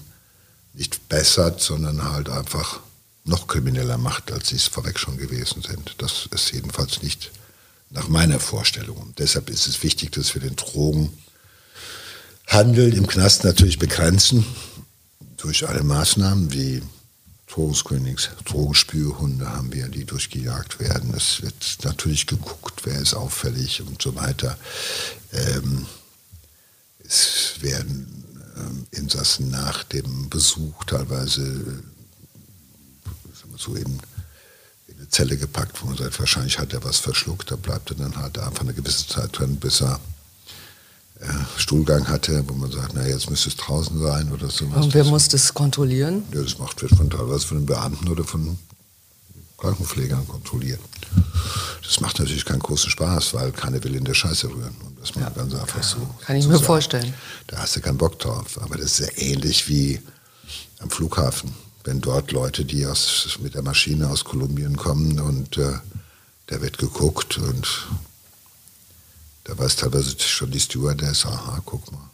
nicht 0.74 1.08
bessert, 1.08 1.60
sondern 1.60 2.10
halt 2.10 2.28
einfach 2.28 2.80
noch 3.24 3.46
krimineller 3.46 3.98
macht, 3.98 4.32
als 4.32 4.48
sie 4.48 4.56
es 4.56 4.66
vorweg 4.66 4.98
schon 4.98 5.16
gewesen 5.16 5.62
sind. 5.62 5.94
Das 5.98 6.28
ist 6.32 6.52
jedenfalls 6.52 7.02
nicht 7.02 7.30
nach 7.90 8.08
meiner 8.08 8.40
Vorstellung. 8.40 8.96
Und 8.96 9.18
deshalb 9.18 9.50
ist 9.50 9.68
es 9.68 9.82
wichtig, 9.82 10.12
dass 10.12 10.34
wir 10.34 10.40
den 10.40 10.56
Drogenhandel 10.56 11.12
im 12.94 13.06
Knast 13.06 13.44
natürlich 13.44 13.78
begrenzen 13.78 14.44
durch 15.36 15.68
alle 15.68 15.82
Maßnahmen 15.82 16.52
wie 16.52 16.82
Drogenscreenings, 17.52 18.30
Drogenspürhunde 18.46 19.52
haben 19.52 19.72
wir, 19.74 19.88
die 19.88 20.06
durchgejagt 20.06 20.80
werden. 20.80 21.12
Es 21.14 21.42
wird 21.42 21.78
natürlich 21.82 22.26
geguckt, 22.26 22.80
wer 22.84 22.98
ist 22.98 23.12
auffällig 23.12 23.82
und 23.82 24.00
so 24.00 24.14
weiter. 24.14 24.56
Ähm, 25.32 25.86
es 27.04 27.56
werden 27.60 28.24
ähm, 28.56 28.86
Insassen 28.90 29.50
nach 29.50 29.84
dem 29.84 30.30
Besuch 30.30 30.84
teilweise 30.84 31.42
äh, 31.42 31.82
so 33.58 33.74
in, 33.74 34.00
in, 34.88 34.96
eine 34.98 35.08
Zelle 35.10 35.36
gepackt, 35.36 35.82
wo 35.82 35.88
man 35.88 35.98
sagt, 35.98 36.18
wahrscheinlich 36.18 36.58
hat 36.58 36.72
er 36.72 36.82
was 36.84 36.98
verschluckt, 36.98 37.50
da 37.50 37.56
bleibt 37.56 37.90
er 37.90 37.96
dann 37.96 38.16
halt 38.16 38.38
einfach 38.38 38.62
eine 38.62 38.72
gewisse 38.72 39.06
Zeit 39.08 39.38
drin, 39.38 39.56
bis 39.56 39.82
er 39.82 40.00
Stuhlgang 41.56 42.08
hatte, 42.08 42.44
wo 42.48 42.54
man 42.54 42.70
sagt, 42.70 42.92
na 42.94 43.06
jetzt 43.06 43.30
müsste 43.30 43.48
es 43.48 43.56
draußen 43.56 44.00
sein 44.00 44.32
oder 44.32 44.50
sowas. 44.50 44.84
Und 44.84 44.94
wer 44.94 45.04
muss 45.04 45.28
das 45.28 45.54
kontrollieren? 45.54 46.24
Ja, 46.32 46.42
das 46.42 46.58
macht 46.58 46.82
wird 46.82 46.94
von 46.96 47.08
teilweise 47.08 47.46
von 47.46 47.58
den 47.58 47.66
Beamten 47.66 48.08
oder 48.08 48.24
von 48.24 48.58
Krankenpflegern 49.58 50.26
kontrolliert. 50.26 50.80
Das 51.84 52.00
macht 52.00 52.18
natürlich 52.18 52.44
keinen 52.44 52.60
großen 52.60 52.90
Spaß, 52.90 53.34
weil 53.34 53.52
keiner 53.52 53.82
will 53.84 53.94
in 53.94 54.04
der 54.04 54.14
Scheiße 54.14 54.48
rühren. 54.48 54.74
Und 54.84 55.00
das 55.00 55.14
mal 55.14 55.22
ja. 55.22 55.30
ganz 55.30 55.54
einfach 55.54 55.82
so. 55.82 55.98
Kann 56.20 56.36
ich 56.36 56.46
mir 56.46 56.54
sagen. 56.54 56.64
vorstellen. 56.64 57.14
Da 57.46 57.58
hast 57.58 57.76
du 57.76 57.80
keinen 57.80 57.98
Bock 57.98 58.18
drauf. 58.18 58.60
Aber 58.60 58.76
das 58.76 58.98
ist 58.98 59.00
ja 59.00 59.22
ähnlich 59.22 59.68
wie 59.68 60.00
am 60.80 60.90
Flughafen. 60.90 61.54
Wenn 61.84 62.00
dort 62.00 62.32
Leute, 62.32 62.64
die 62.64 62.86
aus, 62.86 63.38
mit 63.40 63.54
der 63.54 63.62
Maschine 63.62 64.08
aus 64.08 64.24
Kolumbien 64.24 64.76
kommen 64.76 65.20
und 65.20 65.58
äh, 65.58 65.74
da 66.46 66.60
wird 66.60 66.78
geguckt 66.78 67.38
und 67.38 67.68
da 69.44 69.58
weiß 69.58 69.76
teilweise 69.76 70.18
schon 70.18 70.50
die 70.50 70.60
Stewardess, 70.60 71.26
aha, 71.26 71.60
guck 71.64 71.90
mal. 71.92 72.10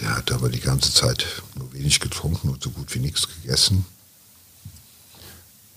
Der 0.00 0.16
hat 0.16 0.32
aber 0.32 0.48
die 0.48 0.60
ganze 0.60 0.92
Zeit 0.92 1.26
nur 1.56 1.72
wenig 1.72 2.00
getrunken 2.00 2.48
und 2.48 2.62
so 2.62 2.70
gut 2.70 2.94
wie 2.94 3.00
nichts 3.00 3.28
gegessen. 3.28 3.84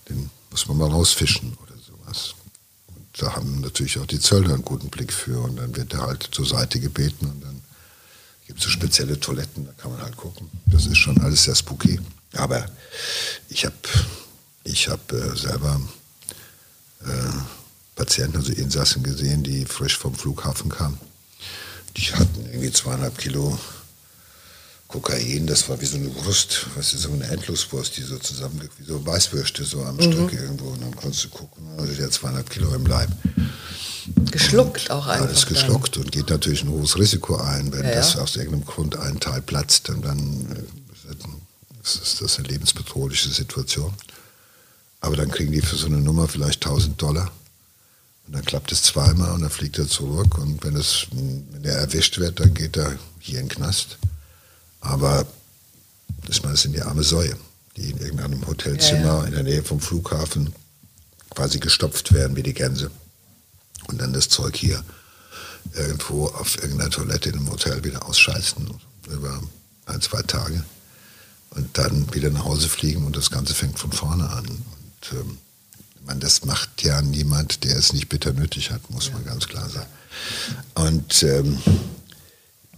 Den 0.08 0.30
muss 0.50 0.66
man 0.66 0.78
mal 0.78 0.90
rausfischen 0.90 1.56
oder 1.62 1.74
sowas. 1.76 2.34
Und 2.86 3.06
da 3.18 3.36
haben 3.36 3.60
natürlich 3.60 3.98
auch 3.98 4.06
die 4.06 4.20
Zöllner 4.20 4.54
einen 4.54 4.64
guten 4.64 4.88
Blick 4.88 5.12
für. 5.12 5.40
Und 5.40 5.56
dann 5.56 5.76
wird 5.76 5.92
er 5.92 6.02
halt 6.02 6.28
zur 6.32 6.46
Seite 6.46 6.80
gebeten 6.80 7.26
und 7.26 7.42
dann 7.42 7.60
gibt 8.46 8.58
es 8.58 8.64
so 8.64 8.70
spezielle 8.70 9.18
Toiletten, 9.18 9.66
da 9.66 9.72
kann 9.72 9.92
man 9.92 10.02
halt 10.02 10.16
gucken. 10.16 10.50
Das 10.66 10.86
ist 10.86 10.98
schon 10.98 11.20
alles 11.20 11.44
sehr 11.44 11.54
spooky. 11.54 12.00
Aber 12.34 12.66
ich 13.48 13.64
habe 13.64 13.74
ich 14.64 14.88
hab, 14.88 15.12
äh, 15.12 15.36
selber 15.36 15.80
äh, 17.04 17.63
Patienten, 17.94 18.36
also 18.36 18.52
Insassen 18.52 19.02
gesehen, 19.02 19.42
die 19.42 19.64
frisch 19.64 19.96
vom 19.96 20.14
Flughafen 20.14 20.70
kamen. 20.70 20.98
Die 21.96 22.12
hatten 22.12 22.46
irgendwie 22.46 22.72
zweieinhalb 22.72 23.18
Kilo 23.18 23.58
Kokain, 24.88 25.46
das 25.46 25.68
war 25.68 25.80
wie 25.80 25.86
so 25.86 25.96
eine 25.96 26.14
Wurst, 26.24 26.66
was 26.76 26.92
ist 26.92 27.02
so 27.02 27.12
eine 27.12 27.26
Endloswurst, 27.26 27.96
die 27.96 28.02
so 28.02 28.16
zusammenliegt, 28.18 28.78
wie 28.78 28.84
so 28.84 29.04
Weißwürste 29.04 29.64
so 29.64 29.82
am 29.82 29.96
mhm. 29.96 30.02
Stück 30.02 30.32
irgendwo. 30.32 30.68
Und 30.68 30.82
dann 30.82 30.94
konntest 30.94 31.24
du 31.24 31.28
gucken, 31.30 31.66
also 31.78 31.92
der 31.94 32.06
hat 32.06 32.12
zweieinhalb 32.12 32.48
Kilo 32.48 32.72
im 32.74 32.86
Leib. 32.86 33.10
Geschluckt 34.30 34.82
und 34.82 34.90
auch 34.92 35.06
einfach. 35.06 35.26
Alles 35.26 35.46
geschluckt 35.46 35.96
dann. 35.96 36.04
und 36.04 36.12
geht 36.12 36.30
natürlich 36.30 36.62
ein 36.62 36.70
hohes 36.70 36.96
Risiko 36.98 37.36
ein, 37.36 37.72
wenn 37.72 37.84
ja, 37.84 37.94
das 37.94 38.14
ja. 38.14 38.20
aus 38.20 38.36
irgendeinem 38.36 38.66
Grund 38.66 38.96
ein 38.96 39.18
Teil 39.18 39.42
platzt, 39.42 39.88
dann, 39.88 40.02
dann 40.02 40.64
äh, 41.08 41.14
ist 41.82 42.20
das 42.20 42.38
eine 42.38 42.48
lebensbedrohliche 42.48 43.30
Situation. 43.30 43.92
Aber 45.00 45.16
dann 45.16 45.30
kriegen 45.30 45.52
die 45.52 45.60
für 45.60 45.76
so 45.76 45.86
eine 45.86 45.98
Nummer 45.98 46.28
vielleicht 46.28 46.64
1000 46.64 47.00
Dollar. 47.00 47.32
Und 48.26 48.34
dann 48.34 48.44
klappt 48.44 48.72
es 48.72 48.82
zweimal 48.82 49.32
und 49.32 49.42
dann 49.42 49.50
fliegt 49.50 49.78
er 49.78 49.86
zurück. 49.86 50.38
Und 50.38 50.64
wenn, 50.64 50.76
es, 50.76 51.06
wenn 51.12 51.64
er 51.64 51.76
erwischt 51.76 52.18
wird, 52.18 52.40
dann 52.40 52.54
geht 52.54 52.76
er 52.76 52.96
hier 53.18 53.40
in 53.40 53.48
den 53.48 53.56
Knast. 53.56 53.98
Aber 54.80 55.26
das, 56.26 56.42
meine, 56.42 56.54
das 56.54 56.62
sind 56.62 56.74
die 56.74 56.82
arme 56.82 57.02
Säue, 57.02 57.36
die 57.76 57.90
in 57.90 57.98
irgendeinem 57.98 58.46
Hotelzimmer 58.46 59.04
ja, 59.04 59.20
ja. 59.20 59.24
in 59.24 59.32
der 59.32 59.42
Nähe 59.42 59.62
vom 59.62 59.80
Flughafen 59.80 60.54
quasi 61.30 61.58
gestopft 61.58 62.12
werden 62.12 62.36
wie 62.36 62.42
die 62.42 62.54
Gänse. 62.54 62.90
Und 63.88 64.00
dann 64.00 64.12
das 64.12 64.28
Zeug 64.28 64.56
hier 64.56 64.82
irgendwo 65.74 66.26
auf 66.26 66.56
irgendeiner 66.62 66.90
Toilette 66.90 67.30
in 67.30 67.36
einem 67.36 67.50
Hotel 67.50 67.82
wieder 67.84 68.06
ausscheißen 68.06 68.70
über 69.10 69.42
ein, 69.86 70.00
zwei 70.00 70.22
Tage. 70.22 70.64
Und 71.50 71.76
dann 71.78 72.12
wieder 72.14 72.30
nach 72.30 72.44
Hause 72.44 72.68
fliegen 72.68 73.04
und 73.04 73.16
das 73.16 73.30
Ganze 73.30 73.54
fängt 73.54 73.78
von 73.78 73.92
vorne 73.92 74.28
an. 74.30 74.46
Und 74.46 75.12
ähm, 75.12 75.38
man, 76.06 76.20
das 76.20 76.44
macht 76.44 76.82
ja 76.82 77.00
niemand, 77.02 77.64
der 77.64 77.76
es 77.76 77.92
nicht 77.92 78.08
bitter 78.08 78.32
nötig 78.32 78.70
hat, 78.70 78.90
muss 78.90 79.12
man 79.12 79.24
ganz 79.24 79.48
klar 79.48 79.68
sagen. 79.68 79.90
Und 80.74 81.22
ähm, 81.22 81.58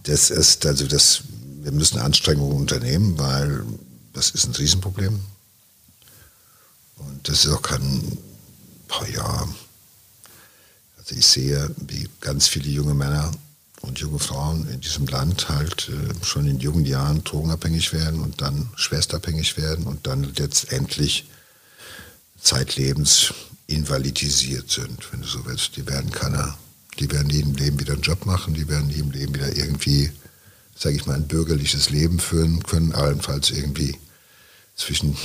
das 0.03 0.29
ist, 0.29 0.65
also 0.65 0.87
das, 0.87 1.21
wir 1.61 1.71
müssen 1.71 1.99
Anstrengungen 1.99 2.57
unternehmen, 2.57 3.17
weil 3.17 3.63
das 4.13 4.29
ist 4.31 4.45
ein 4.45 4.55
Riesenproblem. 4.55 5.19
Und 6.95 7.29
das 7.29 7.45
ist 7.45 7.51
auch 7.51 7.61
kein, 7.61 8.17
ja, 9.13 9.47
also 10.97 11.15
ich 11.15 11.27
sehe, 11.27 11.69
wie 11.77 12.09
ganz 12.21 12.47
viele 12.47 12.69
junge 12.69 12.93
Männer 12.93 13.31
und 13.81 13.99
junge 13.99 14.19
Frauen 14.19 14.67
in 14.69 14.81
diesem 14.81 15.05
Land 15.05 15.49
halt 15.49 15.89
äh, 15.89 16.25
schon 16.25 16.47
in 16.47 16.59
jungen 16.59 16.85
Jahren 16.85 17.23
drogenabhängig 17.23 17.93
werden 17.93 18.21
und 18.21 18.41
dann 18.41 18.69
schwerstabhängig 18.75 19.57
werden 19.57 19.85
und 19.85 20.07
dann 20.07 20.23
letztendlich 20.35 21.25
zeitlebens 22.47 23.33
invalidisiert 23.67 24.71
sind, 24.71 25.11
wenn 25.11 25.21
du 25.21 25.27
so 25.27 25.45
willst. 25.45 25.75
Die 25.75 25.85
werden 25.85 26.11
keiner, 26.11 26.57
die 26.99 27.11
werden 27.11 27.27
nie 27.27 27.41
im 27.41 27.55
Leben 27.55 27.79
wieder 27.79 27.93
einen 27.93 28.01
Job 28.01 28.25
machen, 28.25 28.53
die 28.53 28.67
werden 28.69 28.87
nie 28.87 28.99
im 28.99 29.11
Leben 29.11 29.35
wieder 29.35 29.55
irgendwie, 29.55 30.11
sage 30.75 30.95
ich 30.95 31.05
mal, 31.05 31.15
ein 31.15 31.27
bürgerliches 31.27 31.89
Leben 31.89 32.19
führen 32.19 32.63
können, 32.63 32.93
allenfalls 32.93 33.51
irgendwie 33.51 33.97
zwischen 34.75 35.17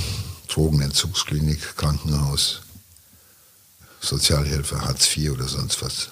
Drogenentzugsklinik, 0.48 1.76
Krankenhaus, 1.76 2.62
Sozialhilfe, 4.00 4.80
Hartz 4.80 5.16
IV 5.16 5.30
oder 5.32 5.46
sonst 5.46 5.80
was 5.80 6.08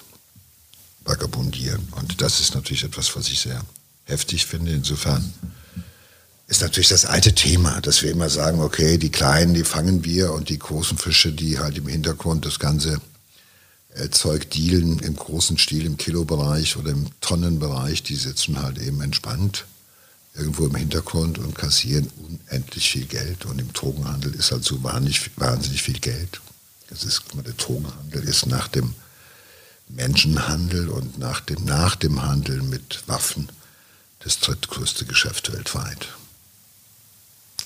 vagabundieren. 1.03 1.89
Und 1.91 2.21
das 2.21 2.39
ist 2.39 2.55
natürlich 2.55 2.83
etwas, 2.83 3.13
was 3.17 3.27
ich 3.27 3.41
sehr 3.41 3.61
heftig 4.05 4.45
finde. 4.45 4.71
Insofern 4.71 5.33
ist 6.51 6.61
natürlich 6.61 6.89
das 6.89 7.05
alte 7.05 7.33
Thema, 7.33 7.79
dass 7.79 8.03
wir 8.03 8.11
immer 8.11 8.29
sagen, 8.29 8.59
okay, 8.59 8.97
die 8.97 9.09
Kleinen, 9.09 9.53
die 9.53 9.63
fangen 9.63 10.03
wir 10.03 10.33
und 10.33 10.49
die 10.49 10.59
großen 10.59 10.97
Fische, 10.97 11.31
die 11.31 11.59
halt 11.59 11.77
im 11.77 11.87
Hintergrund 11.87 12.45
das 12.45 12.59
ganze 12.59 12.99
äh, 13.95 14.09
Zeug 14.09 14.49
dealen 14.49 14.99
im 14.99 15.15
großen 15.15 15.57
Stil, 15.57 15.85
im 15.85 15.95
Kilobereich 15.95 16.75
oder 16.75 16.91
im 16.91 17.07
Tonnenbereich, 17.21 18.03
die 18.03 18.17
sitzen 18.17 18.61
halt 18.61 18.79
eben 18.79 19.01
entspannt 19.01 19.65
irgendwo 20.35 20.65
im 20.65 20.75
Hintergrund 20.75 21.37
und 21.37 21.55
kassieren 21.55 22.11
unendlich 22.17 22.91
viel 22.91 23.05
Geld. 23.05 23.45
Und 23.45 23.59
im 23.59 23.71
Drogenhandel 23.71 24.35
ist 24.35 24.51
halt 24.51 24.65
so 24.65 24.83
wahnsinnig, 24.83 25.31
wahnsinnig 25.37 25.81
viel 25.81 25.99
Geld. 25.99 26.41
Das 26.89 27.05
ist, 27.05 27.23
der 27.33 27.53
Drogenhandel 27.53 28.23
ist 28.25 28.45
nach 28.45 28.67
dem 28.67 28.93
Menschenhandel 29.87 30.89
und 30.89 31.17
nach 31.17 31.39
dem, 31.39 31.63
nach 31.63 31.95
dem 31.95 32.21
Handel 32.21 32.61
mit 32.61 33.03
Waffen 33.07 33.47
das 34.19 34.39
drittgrößte 34.39 35.05
Geschäft 35.05 35.53
weltweit. 35.53 36.09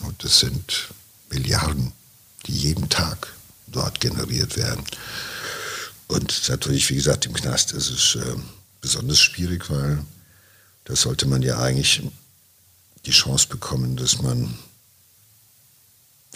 Und 0.01 0.23
das 0.23 0.39
sind 0.39 0.89
Milliarden, 1.29 1.91
die 2.45 2.53
jeden 2.53 2.89
Tag 2.89 3.34
dort 3.67 3.99
generiert 3.99 4.58
werden. 4.58 4.84
Und 6.08 6.49
natürlich, 6.49 6.89
wie 6.89 6.95
gesagt, 6.95 7.25
im 7.25 7.34
Knast 7.34 7.71
ist 7.71 7.89
es 7.89 8.15
äh, 8.15 8.36
besonders 8.81 9.19
schwierig, 9.19 9.69
weil 9.69 10.03
da 10.86 10.95
sollte 10.95 11.25
man 11.25 11.41
ja 11.41 11.60
eigentlich 11.60 12.03
die 13.05 13.12
Chance 13.12 13.47
bekommen, 13.47 13.97
dass 13.97 14.21
man 14.21 14.58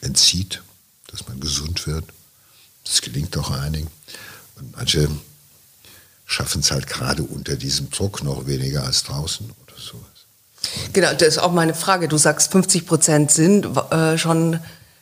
entzieht, 0.01 0.61
dass 1.07 1.27
man 1.27 1.39
gesund 1.39 1.85
wird. 1.87 2.05
Das 2.83 3.01
gelingt 3.01 3.37
auch 3.37 3.51
einigen. 3.51 3.89
Und 4.55 4.75
manche 4.75 5.09
schaffen 6.25 6.61
es 6.61 6.71
halt 6.71 6.87
gerade 6.87 7.23
unter 7.23 7.55
diesem 7.55 7.89
Druck 7.89 8.23
noch 8.23 8.47
weniger 8.47 8.83
als 8.83 9.03
draußen 9.03 9.49
oder 9.49 9.79
sowas. 9.79 10.18
Genau, 10.93 11.13
das 11.13 11.27
ist 11.27 11.37
auch 11.39 11.51
meine 11.51 11.73
Frage. 11.73 12.07
Du 12.07 12.17
sagst, 12.17 12.51
50 12.51 12.85
Prozent 12.85 13.31
sind 13.31 13.67
äh, 13.91 14.17
schon 14.17 14.59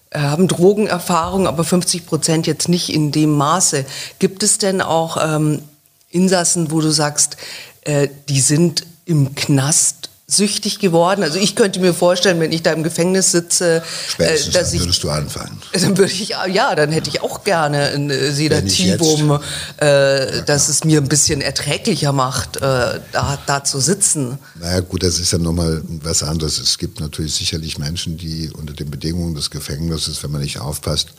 äh, 0.10 0.20
haben 0.20 0.48
Drogenerfahrung, 0.48 1.48
aber 1.48 1.64
50 1.64 2.06
Prozent 2.06 2.48
jetzt 2.48 2.70
nicht 2.70 2.94
in 2.94 3.12
dem 3.12 3.32
Maße. 3.32 3.86
Gibt 4.20 4.44
es 4.44 4.58
denn 4.58 4.82
auch 4.82 5.18
ähm, 5.22 5.62
Insassen, 6.10 6.72
wo 6.72 6.80
du 6.80 6.92
sagst, 6.92 7.38
äh, 7.82 8.08
die 8.30 8.40
sind 8.40 8.86
im 9.06 9.36
Knast 9.36 10.07
süchtig 10.30 10.80
geworden. 10.80 11.24
Also 11.24 11.40
ich 11.40 11.56
könnte 11.56 11.80
mir 11.80 11.94
vorstellen, 11.94 12.42
wenn 12.42 12.52
ich 12.52 12.62
da 12.62 12.74
im 12.74 12.84
Gefängnis 12.84 13.32
sitze, 13.32 13.82
Spätestens 14.10 14.56
äh, 14.56 14.60
dass 14.60 14.74
ich, 14.74 14.82
würdest 14.82 15.02
du 15.04 15.10
anfangen. 15.10 15.58
Dann 15.72 15.98
würde 15.98 16.12
ich, 16.12 16.30
ja, 16.52 16.76
dann 16.76 16.92
hätte 16.92 17.10
ich 17.10 17.22
auch 17.22 17.46
gerne 17.46 17.92
ein 17.92 18.10
äh, 18.10 18.34
Sedativum, 18.34 19.40
äh, 19.78 20.44
dass 20.44 20.68
es 20.68 20.84
mir 20.84 21.00
ein 21.00 21.08
bisschen 21.08 21.40
erträglicher 21.40 22.12
macht, 22.12 22.58
äh, 22.58 22.60
da, 22.60 23.40
da 23.46 23.64
zu 23.64 23.80
sitzen. 23.80 24.38
Naja 24.60 24.82
gut, 24.82 25.04
das 25.04 25.18
ist 25.18 25.32
ja 25.32 25.38
nochmal 25.38 25.82
was 26.04 26.24
anderes. 26.24 26.60
Es 26.60 26.78
gibt 26.78 27.00
natürlich 27.00 27.34
sicherlich 27.36 27.78
Menschen, 27.78 28.18
die 28.18 28.50
unter 28.50 28.74
den 28.74 28.92
Bedingungen 28.92 29.34
des 29.34 29.50
Gefängnisses, 29.50 30.22
wenn 30.24 30.32
man 30.32 30.42
nicht 30.42 30.60
aufpasst, 30.60 31.14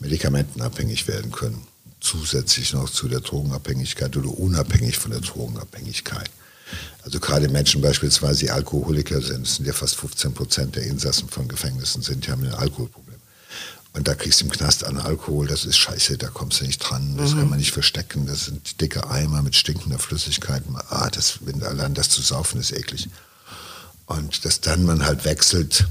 medikamentenabhängig 0.00 1.06
werden 1.06 1.30
können. 1.30 1.62
Zusätzlich 2.00 2.72
noch 2.72 2.90
zu 2.90 3.06
der 3.06 3.20
Drogenabhängigkeit 3.20 4.16
oder 4.16 4.36
unabhängig 4.36 4.98
von 4.98 5.12
der 5.12 5.20
Drogenabhängigkeit. 5.20 6.30
Also 7.02 7.20
gerade 7.20 7.48
Menschen 7.48 7.80
beispielsweise, 7.80 8.40
die 8.40 8.50
Alkoholiker 8.50 9.20
sind, 9.22 9.46
das 9.46 9.56
sind 9.56 9.66
ja 9.66 9.72
fast 9.72 9.96
15 9.96 10.34
Prozent 10.34 10.76
der 10.76 10.84
Insassen 10.84 11.28
von 11.28 11.48
Gefängnissen 11.48 12.02
sind, 12.02 12.26
die 12.26 12.30
haben 12.30 12.44
ein 12.44 12.54
Alkoholproblem. 12.54 13.16
Und 13.94 14.06
da 14.06 14.14
kriegst 14.14 14.40
du 14.40 14.44
im 14.44 14.50
Knast 14.50 14.84
an 14.84 14.98
Alkohol, 14.98 15.46
das 15.46 15.64
ist 15.64 15.78
scheiße, 15.78 16.18
da 16.18 16.28
kommst 16.28 16.60
du 16.60 16.64
nicht 16.64 16.78
dran, 16.78 17.16
das 17.16 17.32
mhm. 17.32 17.38
kann 17.38 17.50
man 17.50 17.58
nicht 17.58 17.72
verstecken, 17.72 18.26
das 18.26 18.44
sind 18.44 18.80
dicke 18.80 19.08
Eimer 19.10 19.42
mit 19.42 19.56
stinkender 19.56 19.98
Flüssigkeit. 19.98 20.62
Ah, 20.90 21.08
das, 21.10 21.38
wenn 21.40 21.62
allein 21.62 21.94
das 21.94 22.10
zu 22.10 22.22
saufen 22.22 22.60
ist 22.60 22.72
eklig. 22.72 23.08
Und 24.06 24.44
dass 24.44 24.60
dann 24.60 24.84
man 24.84 25.04
halt 25.04 25.24
wechselt 25.24 25.88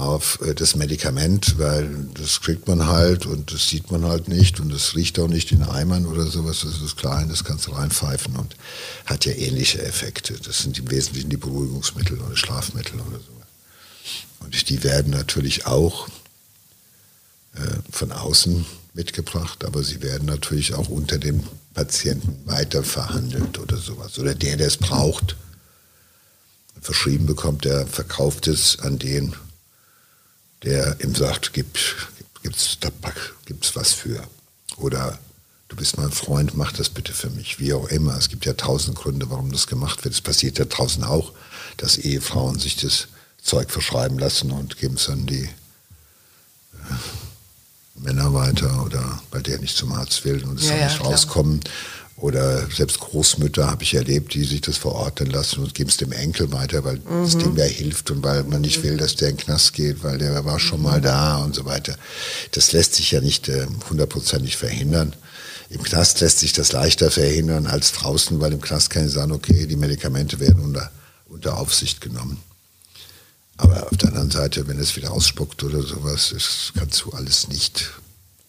auf 0.00 0.40
äh, 0.42 0.54
das 0.54 0.74
Medikament, 0.74 1.58
weil 1.58 2.08
das 2.14 2.40
kriegt 2.40 2.66
man 2.66 2.86
halt 2.86 3.26
und 3.26 3.52
das 3.52 3.68
sieht 3.68 3.90
man 3.90 4.04
halt 4.04 4.28
nicht 4.28 4.60
und 4.60 4.70
das 4.72 4.96
riecht 4.96 5.18
auch 5.18 5.28
nicht 5.28 5.52
in 5.52 5.62
Eimern 5.62 6.06
oder 6.06 6.26
sowas. 6.26 6.60
Das 6.62 6.80
ist 6.80 6.96
klein, 6.96 7.28
das 7.28 7.44
kannst 7.44 7.66
du 7.66 7.72
reinpfeifen 7.72 8.36
und 8.36 8.56
hat 9.06 9.24
ja 9.26 9.32
ähnliche 9.32 9.82
Effekte. 9.82 10.34
Das 10.34 10.58
sind 10.58 10.78
im 10.78 10.90
Wesentlichen 10.90 11.30
die 11.30 11.36
Beruhigungsmittel 11.36 12.18
oder 12.20 12.36
Schlafmittel 12.36 12.94
oder 13.00 13.18
sowas. 13.18 13.46
Und 14.40 14.68
die 14.68 14.82
werden 14.82 15.10
natürlich 15.12 15.66
auch 15.66 16.08
äh, 17.54 17.60
von 17.90 18.12
außen 18.12 18.64
mitgebracht, 18.94 19.64
aber 19.64 19.82
sie 19.82 20.02
werden 20.02 20.26
natürlich 20.26 20.74
auch 20.74 20.88
unter 20.88 21.18
dem 21.18 21.44
Patienten 21.74 22.38
weiter 22.46 22.82
verhandelt 22.82 23.58
oder 23.58 23.76
sowas. 23.76 24.18
Oder 24.18 24.34
der, 24.34 24.56
der 24.56 24.66
es 24.66 24.76
braucht, 24.76 25.36
verschrieben 26.80 27.26
bekommt, 27.26 27.64
der 27.64 27.86
verkauft 27.86 28.48
es 28.48 28.78
an 28.80 28.98
den, 28.98 29.34
der 30.62 30.96
ihm 31.00 31.14
sagt, 31.14 31.52
gibt 31.52 31.96
gibt's 32.42 32.78
Tabak, 32.80 33.34
gibt's 33.44 33.76
was 33.76 33.92
für 33.92 34.22
oder 34.76 35.18
du 35.68 35.76
bist 35.76 35.98
mein 35.98 36.10
Freund, 36.10 36.56
mach 36.56 36.72
das 36.72 36.88
bitte 36.88 37.12
für 37.12 37.30
mich, 37.30 37.58
wie 37.58 37.72
auch 37.72 37.88
immer. 37.88 38.16
Es 38.16 38.28
gibt 38.28 38.44
ja 38.44 38.54
tausend 38.54 38.96
Gründe, 38.96 39.30
warum 39.30 39.52
das 39.52 39.66
gemacht 39.66 40.04
wird. 40.04 40.14
Es 40.14 40.20
passiert 40.20 40.58
ja 40.58 40.64
draußen 40.64 41.04
auch, 41.04 41.32
dass 41.76 41.96
Ehefrauen 41.96 42.58
sich 42.58 42.76
das 42.76 43.08
Zeug 43.42 43.70
verschreiben 43.70 44.18
lassen 44.18 44.50
und 44.50 44.78
geben 44.78 44.96
es 44.96 45.08
an 45.08 45.26
die 45.26 45.44
äh, 45.44 45.50
Männer 47.94 48.34
weiter 48.34 48.84
oder 48.84 49.22
weil 49.30 49.42
der 49.42 49.58
nicht 49.58 49.76
zum 49.76 49.92
Arzt 49.92 50.24
will 50.24 50.42
und 50.44 50.58
es 50.58 50.68
ja, 50.68 50.76
soll 50.76 50.84
nicht 50.84 50.98
ja, 50.98 51.02
rauskommen. 51.02 51.60
Oder 52.20 52.70
selbst 52.70 53.00
Großmütter 53.00 53.66
habe 53.66 53.82
ich 53.82 53.94
erlebt, 53.94 54.34
die 54.34 54.44
sich 54.44 54.60
das 54.60 54.76
verordnen 54.76 55.30
lassen 55.30 55.60
und 55.62 55.74
geben 55.74 55.88
es 55.88 55.96
dem 55.96 56.12
Enkel 56.12 56.52
weiter, 56.52 56.84
weil 56.84 56.96
mhm. 56.96 57.22
es 57.24 57.38
dem 57.38 57.56
ja 57.56 57.64
hilft 57.64 58.10
und 58.10 58.22
weil 58.22 58.44
man 58.44 58.60
nicht 58.60 58.82
will, 58.82 58.98
dass 58.98 59.16
der 59.16 59.30
in 59.30 59.36
den 59.36 59.44
Knast 59.44 59.72
geht, 59.72 60.04
weil 60.04 60.18
der 60.18 60.44
war 60.44 60.60
schon 60.60 60.82
mal 60.82 61.00
da 61.00 61.38
und 61.38 61.54
so 61.54 61.64
weiter. 61.64 61.96
Das 62.52 62.72
lässt 62.72 62.94
sich 62.94 63.10
ja 63.12 63.22
nicht 63.22 63.48
äh, 63.48 63.66
hundertprozentig 63.88 64.54
äh, 64.54 64.58
verhindern. 64.58 65.14
Im 65.70 65.82
Knast 65.82 66.20
lässt 66.20 66.40
sich 66.40 66.52
das 66.52 66.72
leichter 66.72 67.10
verhindern 67.10 67.66
als 67.66 67.92
draußen, 67.92 68.38
weil 68.38 68.52
im 68.52 68.60
Knast 68.60 68.90
kann 68.90 69.06
ich 69.06 69.12
sagen, 69.12 69.32
okay, 69.32 69.66
die 69.66 69.76
Medikamente 69.76 70.40
werden 70.40 70.62
unter, 70.62 70.90
unter 71.28 71.56
Aufsicht 71.56 72.02
genommen. 72.02 72.38
Aber 73.56 73.84
auf 73.84 73.96
der 73.96 74.08
anderen 74.08 74.30
Seite, 74.30 74.68
wenn 74.68 74.78
es 74.78 74.96
wieder 74.96 75.12
ausspuckt 75.12 75.62
oder 75.64 75.82
sowas, 75.82 76.32
das 76.34 76.72
kannst 76.76 77.02
du 77.02 77.12
alles 77.12 77.48
nicht 77.48 77.90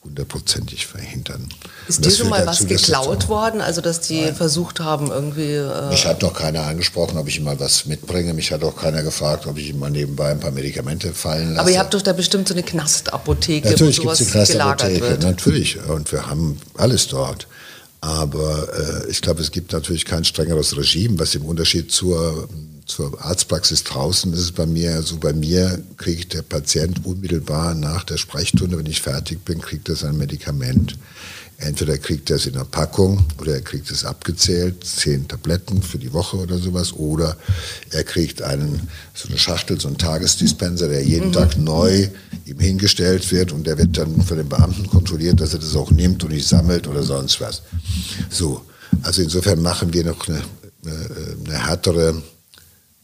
hundertprozentig 0.04 0.88
verhindern. 0.88 1.48
Ist 1.88 2.04
dir 2.04 2.12
schon 2.12 2.30
mal 2.30 2.44
dazu, 2.44 2.64
was 2.64 2.68
geklaut 2.68 3.30
worden? 3.30 3.62
Also 3.62 3.82
dass 3.82 4.02
die 4.02 4.22
Nein. 4.22 4.36
versucht 4.36 4.80
haben 4.80 5.12
irgendwie... 5.12 5.54
Äh 5.54 5.90
mich 5.90 6.06
hat 6.06 6.24
doch 6.24 6.34
keiner 6.34 6.64
angesprochen, 6.64 7.18
ob 7.18 7.28
ich 7.28 7.38
ihm 7.38 7.44
mal 7.44 7.60
was 7.60 7.86
mitbringe. 7.86 8.34
Mich 8.34 8.52
hat 8.52 8.64
auch 8.64 8.76
keiner 8.76 9.04
gefragt, 9.04 9.46
ob 9.46 9.58
ich 9.58 9.70
ihm 9.70 9.80
mal 9.80 9.92
nebenbei 9.92 10.32
ein 10.32 10.40
paar 10.40 10.52
Medikamente 10.52 11.14
fallen 11.14 11.50
lasse. 11.50 11.62
Aber 11.62 11.70
ihr 11.70 11.80
habt 11.80 11.94
doch 11.94 12.02
da 12.02 12.14
bestimmt 12.14 12.48
so 12.48 12.56
eine 12.56 12.64
Knastapotheke, 12.64 13.70
natürlich 13.70 14.00
wo 14.00 14.14
sowas 14.14 14.36
eine 14.36 14.46
gelagert 14.48 15.02
wird. 15.02 15.22
Natürlich, 15.22 15.78
und 15.88 16.12
wir 16.12 16.26
haben 16.26 16.60
alles 16.78 17.08
dort. 17.08 17.48
Aber 18.02 19.04
äh, 19.06 19.12
ich 19.12 19.22
glaube, 19.22 19.42
es 19.42 19.52
gibt 19.52 19.72
natürlich 19.72 20.06
kein 20.06 20.26
strengeres 20.26 20.76
Regime, 20.76 21.20
was 21.20 21.36
im 21.36 21.46
Unterschied 21.46 21.92
zur 21.92 22.50
zur 22.86 23.24
Arztpraxis 23.24 23.84
draußen 23.84 24.34
ist 24.34 24.39
es 24.39 24.52
bei 24.52 24.65
mir, 24.65 25.02
so 25.02 25.17
bei 25.17 25.34
mir 25.34 25.82
kriegt 25.98 26.34
der 26.34 26.41
Patient 26.41 27.06
unmittelbar 27.06 27.74
nach 27.74 28.04
der 28.04 28.17
Sprechstunde, 28.17 28.78
wenn 28.78 28.86
ich 28.86 29.02
fertig 29.02 29.46
bin, 29.46 29.62
kriegt 29.62 29.89
er 29.89 29.96
sein 29.96 30.17
Medikament. 30.17 30.98
Entweder 31.58 32.00
kriegt 32.00 32.32
er 32.32 32.38
es 32.38 32.48
in 32.48 32.56
einer 32.56 32.65
Packung 32.65 33.24
oder 33.39 33.54
er 33.54 33.62
kriegt 33.62 33.91
es 33.91 34.04
abgezählt, 34.04 34.84
zehn 34.84 35.28
Tabletten 35.28 35.84
für 35.84 36.00
die 36.00 36.12
Woche 36.12 36.38
oder 36.38 36.58
sowas, 36.58 36.91
oder 36.94 37.38
er 37.91 38.04
kriegt 38.04 38.41
einen, 38.41 38.89
so 39.13 39.30
eine 39.30 39.38
Schachtel, 39.38 39.80
so 39.80 39.88
einen 39.88 40.00
Tagesdispenser, 40.00 40.88
der 40.88 41.04
jeden 41.04 41.28
mhm. 41.28 41.34
Tag 41.34 41.58
neu 41.60 42.10
ihm 42.46 42.60
hingestellt 42.60 43.32
wird 43.32 43.52
und 43.52 43.67
der 43.67 43.78
wird 43.78 43.96
dann 43.96 44.24
von 44.24 44.38
den 44.38 44.50
Beamten 44.50 44.88
kontrolliert, 44.88 45.39
dass 45.39 45.54
er 45.54 45.60
das 45.60 45.76
auch 45.76 45.91
nimmt 45.91 46.24
und 46.24 46.32
nicht 46.32 46.48
sammelt 46.48 46.88
oder 46.88 47.04
sonst 47.04 47.39
was. 47.39 47.62
So, 48.32 48.65
also 49.04 49.22
insofern 49.22 49.62
machen 49.62 49.94
wir 49.94 50.04
noch 50.04 50.28
eine, 50.28 50.41
eine, 50.84 51.36
eine 51.46 51.67
härtere 51.67 52.24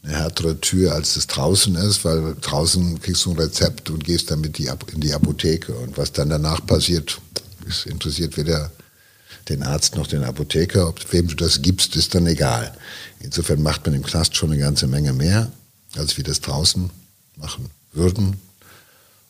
eine 0.08 0.18
härtere 0.18 0.58
Tür, 0.60 0.94
als 0.94 1.16
es 1.16 1.26
draußen 1.26 1.74
ist, 1.76 2.04
weil 2.04 2.34
draußen 2.40 3.00
kriegst 3.00 3.24
du 3.26 3.32
ein 3.32 3.38
Rezept 3.38 3.90
und 3.90 4.04
gehst 4.04 4.30
damit 4.30 4.58
in 4.58 5.00
die 5.00 5.12
Apotheke. 5.12 5.74
Und 5.74 5.98
was 5.98 6.12
dann 6.12 6.30
danach 6.30 6.64
passiert, 6.64 7.20
ist 7.66 7.86
interessiert 7.86 8.36
weder 8.36 8.70
den 9.48 9.62
Arzt 9.62 9.96
noch 9.96 10.06
den 10.06 10.24
Apotheker. 10.24 10.88
Ob 10.88 11.12
wem 11.12 11.28
du 11.28 11.34
das 11.34 11.60
gibst, 11.60 11.94
ist 11.96 12.14
dann 12.14 12.26
egal. 12.26 12.74
Insofern 13.20 13.62
macht 13.62 13.84
man 13.84 13.94
im 13.94 14.02
Knast 14.02 14.34
schon 14.34 14.50
eine 14.50 14.60
ganze 14.60 14.86
Menge 14.86 15.12
mehr, 15.12 15.52
als 15.96 16.16
wir 16.16 16.24
das 16.24 16.40
draußen 16.40 16.90
machen 17.36 17.70
würden. 17.92 18.40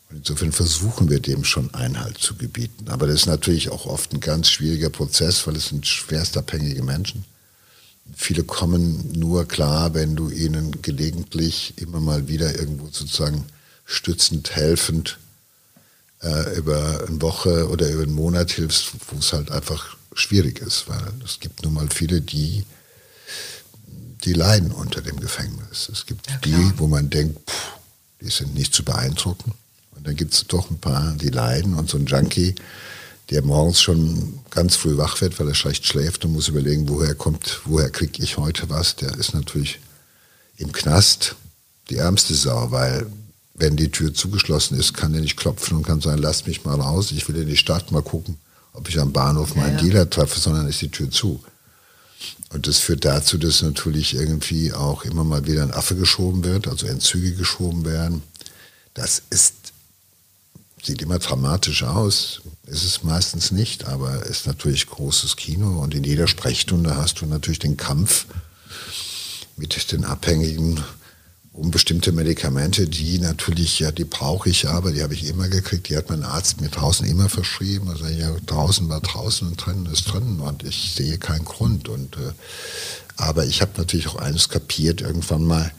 Und 0.09 0.17
insofern 0.17 0.51
versuchen 0.51 1.09
wir 1.09 1.19
dem 1.19 1.43
schon 1.43 1.73
Einhalt 1.73 2.17
zu 2.17 2.35
gebieten. 2.35 2.87
Aber 2.87 3.05
das 3.05 3.21
ist 3.21 3.25
natürlich 3.27 3.69
auch 3.69 3.85
oft 3.85 4.13
ein 4.13 4.21
ganz 4.21 4.49
schwieriger 4.49 4.89
Prozess, 4.89 5.45
weil 5.45 5.55
es 5.55 5.67
sind 5.67 5.85
schwerstabhängige 5.85 6.83
Menschen. 6.83 7.25
Viele 8.15 8.43
kommen 8.43 9.11
nur 9.13 9.47
klar, 9.47 9.93
wenn 9.93 10.15
du 10.15 10.29
ihnen 10.29 10.81
gelegentlich 10.81 11.73
immer 11.77 11.99
mal 11.99 12.27
wieder 12.27 12.57
irgendwo 12.59 12.85
sozusagen 12.85 13.45
stützend, 13.85 14.55
helfend 14.55 15.17
äh, 16.21 16.57
über 16.57 17.05
eine 17.07 17.21
Woche 17.21 17.69
oder 17.69 17.89
über 17.89 18.03
einen 18.03 18.13
Monat 18.13 18.51
hilfst, 18.51 18.91
wo 19.09 19.17
es 19.19 19.33
halt 19.33 19.51
einfach 19.51 19.97
schwierig 20.13 20.59
ist, 20.59 20.87
weil 20.87 21.13
es 21.23 21.39
gibt 21.39 21.63
nun 21.63 21.73
mal 21.73 21.87
viele, 21.89 22.21
die 22.21 22.65
die 24.23 24.33
leiden 24.33 24.71
unter 24.71 25.01
dem 25.01 25.19
Gefängnis. 25.19 25.89
Es 25.91 26.05
gibt 26.05 26.29
ja, 26.29 26.37
die, 26.37 26.73
wo 26.77 26.87
man 26.87 27.09
denkt, 27.09 27.49
pff, 27.49 27.71
die 28.21 28.29
sind 28.29 28.53
nicht 28.53 28.73
zu 28.73 28.83
beeindrucken. 28.83 29.53
Und 29.95 30.07
dann 30.07 30.15
gibt 30.15 30.33
es 30.33 30.45
doch 30.47 30.69
ein 30.69 30.79
paar, 30.79 31.13
die 31.13 31.29
leiden. 31.29 31.75
Und 31.75 31.89
so 31.89 31.97
ein 31.97 32.05
Junkie, 32.05 32.55
der 33.29 33.43
morgens 33.43 33.81
schon 33.81 34.39
ganz 34.49 34.75
früh 34.75 34.97
wach 34.97 35.21
wird, 35.21 35.39
weil 35.39 35.47
er 35.47 35.55
schlecht 35.55 35.85
schläft 35.85 36.25
und 36.25 36.33
muss 36.33 36.47
überlegen, 36.47 36.89
woher 36.89 37.13
kommt, 37.13 37.61
woher 37.65 37.89
kriege 37.89 38.23
ich 38.23 38.37
heute 38.37 38.69
was, 38.69 38.95
der 38.95 39.13
ist 39.17 39.33
natürlich 39.33 39.79
im 40.57 40.71
Knast 40.71 41.35
die 41.89 41.97
ärmste 41.97 42.33
Sau, 42.33 42.71
weil 42.71 43.05
wenn 43.53 43.75
die 43.75 43.91
Tür 43.91 44.13
zugeschlossen 44.13 44.79
ist, 44.79 44.93
kann 44.93 45.13
er 45.13 45.21
nicht 45.21 45.37
klopfen 45.37 45.77
und 45.77 45.85
kann 45.85 46.01
sagen, 46.01 46.21
lasst 46.21 46.47
mich 46.47 46.65
mal 46.65 46.79
raus, 46.79 47.11
ich 47.11 47.27
will 47.27 47.35
in 47.35 47.47
die 47.47 47.57
Stadt 47.57 47.91
mal 47.91 48.01
gucken, 48.01 48.37
ob 48.73 48.89
ich 48.89 48.99
am 48.99 49.11
Bahnhof 49.11 49.55
meinen 49.55 49.77
ja, 49.77 49.83
ja. 49.83 49.89
Dealer 49.89 50.09
treffe, 50.09 50.39
sondern 50.39 50.67
ist 50.67 50.81
die 50.81 50.89
Tür 50.89 51.11
zu. 51.11 51.43
Und 52.51 52.67
das 52.67 52.79
führt 52.79 53.05
dazu, 53.05 53.37
dass 53.37 53.61
natürlich 53.61 54.15
irgendwie 54.15 54.73
auch 54.73 55.03
immer 55.03 55.23
mal 55.23 55.45
wieder 55.45 55.63
ein 55.63 55.73
Affe 55.73 55.95
geschoben 55.95 56.43
wird, 56.43 56.67
also 56.67 56.87
Entzüge 56.87 57.33
geschoben 57.33 57.85
werden. 57.85 58.23
Das 58.93 59.21
ist 59.29 59.58
sieht 60.81 61.01
immer 61.01 61.19
dramatisch 61.19 61.83
aus, 61.83 62.41
ist 62.65 62.85
es 62.85 63.03
meistens 63.03 63.51
nicht, 63.51 63.85
aber 63.85 64.25
ist 64.25 64.47
natürlich 64.47 64.87
großes 64.87 65.35
Kino 65.35 65.81
und 65.81 65.93
in 65.93 66.03
jeder 66.03 66.27
Sprechstunde 66.27 66.95
hast 66.95 67.21
du 67.21 67.25
natürlich 67.25 67.59
den 67.59 67.77
Kampf 67.77 68.25
mit 69.57 69.91
den 69.91 70.05
Abhängigen 70.05 70.83
um 71.59 71.71
bestimmte 71.71 72.11
Medikamente, 72.11 72.87
die 72.87 73.19
natürlich, 73.19 73.79
ja, 73.79 73.91
die 73.91 74.05
brauche 74.05 74.49
ich 74.49 74.69
aber, 74.69 74.91
die 74.93 75.03
habe 75.03 75.13
ich 75.13 75.25
immer 75.25 75.49
gekriegt, 75.49 75.89
die 75.89 75.97
hat 75.97 76.09
mein 76.09 76.23
Arzt 76.23 76.61
mir 76.61 76.69
draußen 76.69 77.05
immer 77.05 77.27
verschrieben. 77.27 77.89
Also 77.89 78.05
ja, 78.05 78.33
draußen 78.45 78.87
war 78.87 79.01
draußen 79.01 79.47
und 79.47 79.57
drinnen 79.57 79.85
ist 79.87 80.05
drinnen 80.05 80.39
und 80.39 80.63
ich 80.63 80.93
sehe 80.95 81.17
keinen 81.17 81.45
Grund. 81.45 81.89
Und, 81.89 82.15
äh, 82.15 82.31
aber 83.17 83.45
ich 83.45 83.61
habe 83.61 83.71
natürlich 83.77 84.07
auch 84.07 84.15
eines 84.15 84.47
kapiert, 84.47 85.01
irgendwann 85.01 85.43
mal, 85.43 85.71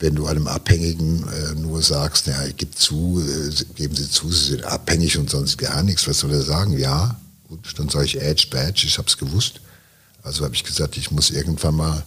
wenn 0.00 0.14
du 0.14 0.26
einem 0.26 0.48
Abhängigen 0.48 1.28
äh, 1.28 1.54
nur 1.54 1.82
sagst, 1.82 2.26
naja, 2.26 2.52
gib 2.56 2.76
zu, 2.76 3.22
äh, 3.22 3.64
geben 3.74 3.94
Sie 3.94 4.10
zu, 4.10 4.32
Sie 4.32 4.50
sind 4.50 4.64
abhängig 4.64 5.18
und 5.18 5.30
sonst 5.30 5.58
gar 5.58 5.82
nichts, 5.82 6.08
was 6.08 6.18
soll 6.18 6.32
er 6.32 6.42
sagen? 6.42 6.76
Ja, 6.78 7.20
gut, 7.48 7.74
dann 7.76 7.88
sage 7.88 8.06
ich 8.06 8.20
Edge 8.20 8.48
Badge, 8.50 8.86
ich 8.86 8.98
habe 8.98 9.08
es 9.08 9.18
gewusst. 9.18 9.60
Also 10.22 10.44
habe 10.44 10.54
ich 10.54 10.64
gesagt, 10.64 10.96
ich 10.96 11.10
muss 11.10 11.30
irgendwann 11.30 11.76
mal 11.76 12.04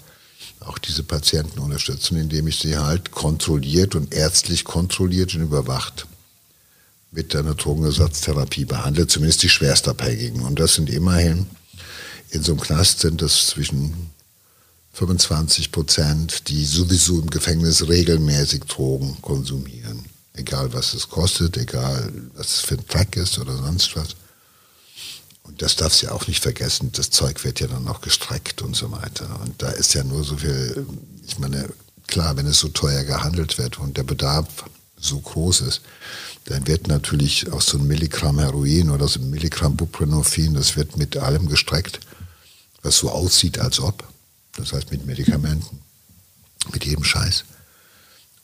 auch 0.60 0.78
diese 0.78 1.04
Patienten 1.04 1.60
unterstützen, 1.60 2.18
indem 2.18 2.48
ich 2.48 2.60
sie 2.60 2.78
halt 2.78 3.12
kontrolliert 3.12 3.96
und 3.96 4.14
ärztlich 4.14 4.64
kontrolliert 4.64 5.36
und 5.36 5.42
überwacht 5.42 6.08
mit 7.12 7.36
einer 7.36 7.54
Drogenersatztherapie 7.54 8.66
behandle, 8.66 9.06
zumindest 9.08 9.44
die 9.44 9.50
Schwerstabhängigen. 9.50 10.42
Und 10.42 10.60
das 10.60 10.76
sind 10.76 10.90
immerhin, 10.90 11.46
in 12.32 12.42
so 12.42 12.54
einem 12.54 12.62
Knast 12.62 13.02
sind 13.02 13.22
das 13.22 13.48
zwischen 13.48 14.13
25 14.94 15.72
Prozent, 15.72 16.50
die 16.50 16.64
sowieso 16.66 17.20
im 17.20 17.30
Gefängnis 17.30 17.88
regelmäßig 17.88 18.66
Drogen 18.66 19.18
konsumieren. 19.22 20.06
Egal 20.34 20.72
was 20.74 20.94
es 20.94 21.10
kostet, 21.10 21.58
egal 21.58 22.12
was 22.36 22.56
es 22.56 22.62
für 22.62 22.76
ein 22.76 22.88
Track 22.88 23.18
ist 23.18 23.40
oder 23.40 23.58
sonst 23.58 23.96
was. 23.96 24.10
Und 25.44 25.62
das 25.62 25.76
darfst 25.76 26.02
du 26.02 26.08
ja 26.08 26.12
auch 26.14 26.28
nicht 26.28 26.42
vergessen, 26.42 26.92
das 26.94 27.10
Zeug 27.10 27.44
wird 27.44 27.60
ja 27.60 27.68
dann 27.68 27.88
auch 27.88 28.02
gestreckt 28.02 28.62
und 28.62 28.76
so 28.76 28.92
weiter. 28.92 29.40
Und 29.44 29.62
da 29.62 29.70
ist 29.70 29.94
ja 29.94 30.04
nur 30.04 30.24
so 30.24 30.38
viel, 30.38 30.86
ich 31.28 31.38
meine, 31.40 31.70
klar, 32.08 32.38
wenn 32.38 32.48
es 32.48 32.60
so 32.60 32.70
teuer 32.70 33.04
gehandelt 33.04 33.58
wird 33.58 33.80
und 33.80 33.98
der 33.98 34.04
Bedarf 34.04 34.48
so 35.00 35.20
groß 35.20 35.62
ist, 35.62 35.82
dann 36.46 36.68
wird 36.68 36.88
natürlich 36.88 37.52
auch 37.52 37.62
so 37.62 37.78
ein 37.78 37.88
Milligramm 37.88 38.40
Heroin 38.40 38.90
oder 38.90 39.08
so 39.08 39.20
ein 39.20 39.30
Milligramm 39.30 39.76
Buprenorphin, 39.76 40.54
das 40.54 40.78
wird 40.78 40.98
mit 40.98 41.18
allem 41.18 41.48
gestreckt, 41.50 42.00
was 42.84 42.98
so 42.98 43.10
aussieht, 43.10 43.60
als 43.60 43.80
ob. 43.80 44.13
Das 44.56 44.74
heißt 44.74 44.92
mit 44.92 45.06
Medikamenten, 45.06 45.82
mit 46.72 46.86
jedem 46.86 47.04
Scheiß. 47.04 47.46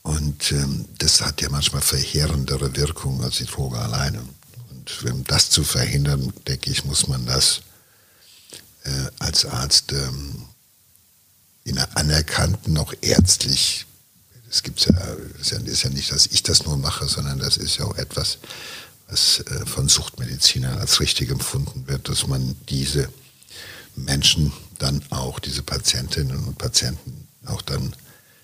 Und 0.02 0.52
ähm, 0.52 0.86
das 0.98 1.20
hat 1.20 1.40
ja 1.40 1.50
manchmal 1.50 1.82
verheerendere 1.82 2.74
Wirkung 2.76 3.22
als 3.22 3.38
die 3.38 3.44
Droge 3.44 3.78
alleine 3.78 4.22
um 5.10 5.24
das 5.24 5.50
zu 5.50 5.64
verhindern, 5.64 6.32
denke 6.46 6.70
ich, 6.70 6.84
muss 6.84 7.06
man 7.08 7.26
das 7.26 7.62
äh, 8.84 9.10
als 9.18 9.44
Arzt 9.44 9.92
ähm, 9.92 10.44
in 11.64 11.78
einer 11.78 11.96
anerkannten, 11.96 12.78
auch 12.78 12.92
ärztlich, 13.00 13.86
es 14.50 14.62
gibt's 14.62 14.86
ja, 14.86 14.94
ja, 14.94 15.58
ist 15.60 15.82
ja 15.82 15.90
nicht, 15.90 16.10
dass 16.10 16.26
ich 16.26 16.42
das 16.42 16.64
nur 16.64 16.76
mache, 16.76 17.06
sondern 17.06 17.38
das 17.38 17.56
ist 17.56 17.76
ja 17.78 17.84
auch 17.84 17.96
etwas, 17.96 18.38
was 19.08 19.40
äh, 19.40 19.66
von 19.66 19.88
Suchtmedizinern 19.88 20.78
als 20.78 21.00
richtig 21.00 21.30
empfunden 21.30 21.86
wird, 21.86 22.08
dass 22.08 22.26
man 22.26 22.56
diese 22.68 23.08
Menschen 23.96 24.52
dann 24.80 25.02
auch, 25.10 25.38
diese 25.38 25.62
Patientinnen 25.62 26.44
und 26.44 26.58
Patienten 26.58 27.28
auch 27.46 27.62
dann 27.62 27.94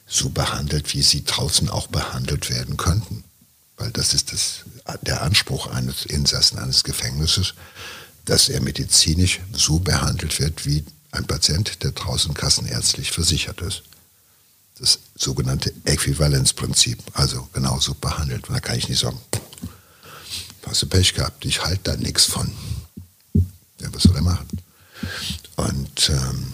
so 0.07 0.31
behandelt, 0.31 0.94
wie 0.94 1.03
sie 1.03 1.25
draußen 1.25 1.68
auch 1.68 1.88
behandelt 1.88 2.51
werden 2.51 2.77
könnten. 2.77 3.25
Weil 3.77 3.90
das 3.90 4.14
ist 4.14 4.33
das 4.33 4.64
der 5.03 5.22
Anspruch 5.22 5.66
eines 5.66 6.07
Insassen 6.07 6.59
eines 6.59 6.85
Gefängnisses, 6.85 7.55
dass 8.25 8.49
er 8.49 8.61
medizinisch 8.61 9.40
so 9.53 9.79
behandelt 9.79 10.38
wird 10.38 10.64
wie 10.64 10.85
ein 11.11 11.27
Patient, 11.27 11.83
der 11.83 11.92
draußen 11.92 12.35
kassenärztlich 12.35 13.11
versichert 13.11 13.61
ist. 13.62 13.83
Das 14.79 14.99
sogenannte 15.14 15.72
Äquivalenzprinzip, 15.85 17.03
also 17.14 17.49
genauso 17.53 17.94
behandelt. 17.94 18.49
Und 18.49 18.55
da 18.55 18.61
kann 18.61 18.77
ich 18.77 18.88
nicht 18.88 19.01
sagen, 19.01 19.20
hast 20.66 20.83
du 20.83 20.87
Pech 20.87 21.14
gehabt, 21.14 21.44
ich 21.44 21.62
halte 21.62 21.83
da 21.85 21.96
nichts 21.96 22.25
von. 22.25 22.53
Ja, 23.81 23.92
was 23.92 24.03
soll 24.03 24.16
er 24.16 24.22
machen? 24.22 24.46
Und 25.56 26.10
ähm, 26.10 26.52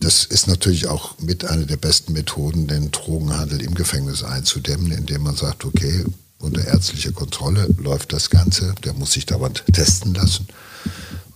das 0.00 0.24
ist 0.24 0.46
natürlich 0.46 0.86
auch 0.86 1.18
mit 1.18 1.44
einer 1.44 1.64
der 1.64 1.76
besten 1.76 2.12
Methoden, 2.12 2.66
den 2.66 2.90
Drogenhandel 2.90 3.62
im 3.62 3.74
Gefängnis 3.74 4.22
einzudämmen, 4.22 4.92
indem 4.92 5.22
man 5.22 5.36
sagt, 5.36 5.64
okay, 5.64 6.04
unter 6.38 6.64
ärztlicher 6.66 7.12
Kontrolle 7.12 7.66
läuft 7.78 8.12
das 8.12 8.30
Ganze. 8.30 8.74
Der 8.84 8.92
muss 8.92 9.12
sich 9.12 9.26
dauernd 9.26 9.64
testen 9.72 10.14
lassen. 10.14 10.46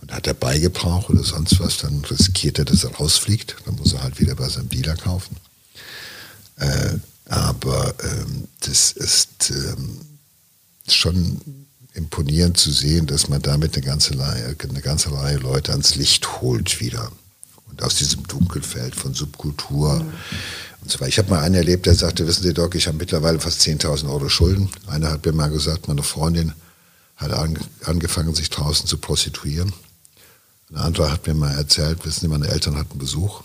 Und 0.01 0.11
hat 0.13 0.27
er 0.27 0.33
Beigebrauch 0.33 1.09
oder 1.09 1.23
sonst 1.23 1.59
was, 1.59 1.77
dann 1.77 2.05
riskiert 2.05 2.59
er, 2.59 2.65
dass 2.65 2.83
er 2.83 2.95
rausfliegt. 2.95 3.55
Dann 3.65 3.75
muss 3.75 3.93
er 3.93 4.03
halt 4.03 4.19
wieder 4.19 4.35
bei 4.35 4.47
seinem 4.47 4.69
Dealer 4.69 4.95
kaufen. 4.95 5.35
Äh, 6.57 6.97
aber 7.25 7.95
ähm, 8.03 8.47
das 8.59 8.91
ist 8.91 9.51
ähm, 9.51 10.01
schon 10.87 11.41
imponierend 11.93 12.57
zu 12.57 12.71
sehen, 12.71 13.07
dass 13.07 13.27
man 13.27 13.41
damit 13.41 13.75
eine 13.75 13.85
ganze, 13.85 14.17
Reihe, 14.17 14.55
eine 14.69 14.81
ganze 14.81 15.11
Reihe 15.11 15.37
Leute 15.37 15.71
ans 15.71 15.95
Licht 15.95 16.41
holt 16.41 16.79
wieder. 16.79 17.11
Und 17.69 17.83
aus 17.83 17.95
diesem 17.95 18.27
Dunkelfeld 18.27 18.95
von 18.95 19.13
Subkultur. 19.13 20.03
Mhm 20.03 20.13
und 20.81 20.91
zwar, 20.91 21.07
ich 21.07 21.17
habe 21.17 21.29
mal 21.29 21.41
einen 21.41 21.55
erlebt, 21.55 21.85
der 21.85 21.95
sagte, 21.95 22.25
wissen 22.27 22.43
Sie, 22.43 22.53
Doc, 22.53 22.73
ich 22.75 22.87
habe 22.87 22.97
mittlerweile 22.97 23.39
fast 23.39 23.61
10.000 23.61 24.09
Euro 24.09 24.29
Schulden. 24.29 24.69
Einer 24.87 25.11
hat 25.11 25.25
mir 25.25 25.31
mal 25.31 25.49
gesagt, 25.49 25.87
meine 25.87 26.03
Freundin 26.03 26.53
hat 27.17 27.31
an, 27.31 27.57
angefangen, 27.85 28.33
sich 28.33 28.49
draußen 28.49 28.87
zu 28.87 28.97
prostituieren. 28.97 29.73
Ein 30.71 30.77
anderer 30.77 31.11
hat 31.11 31.27
mir 31.27 31.35
mal 31.35 31.53
erzählt, 31.53 32.03
wissen 32.05 32.21
Sie, 32.21 32.27
meine 32.27 32.47
Eltern 32.47 32.77
hatten 32.77 32.97
Besuch. 32.97 33.43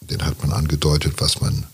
Den 0.00 0.24
hat 0.24 0.40
man 0.42 0.52
angedeutet, 0.52 1.14
was 1.18 1.40
man, 1.40 1.64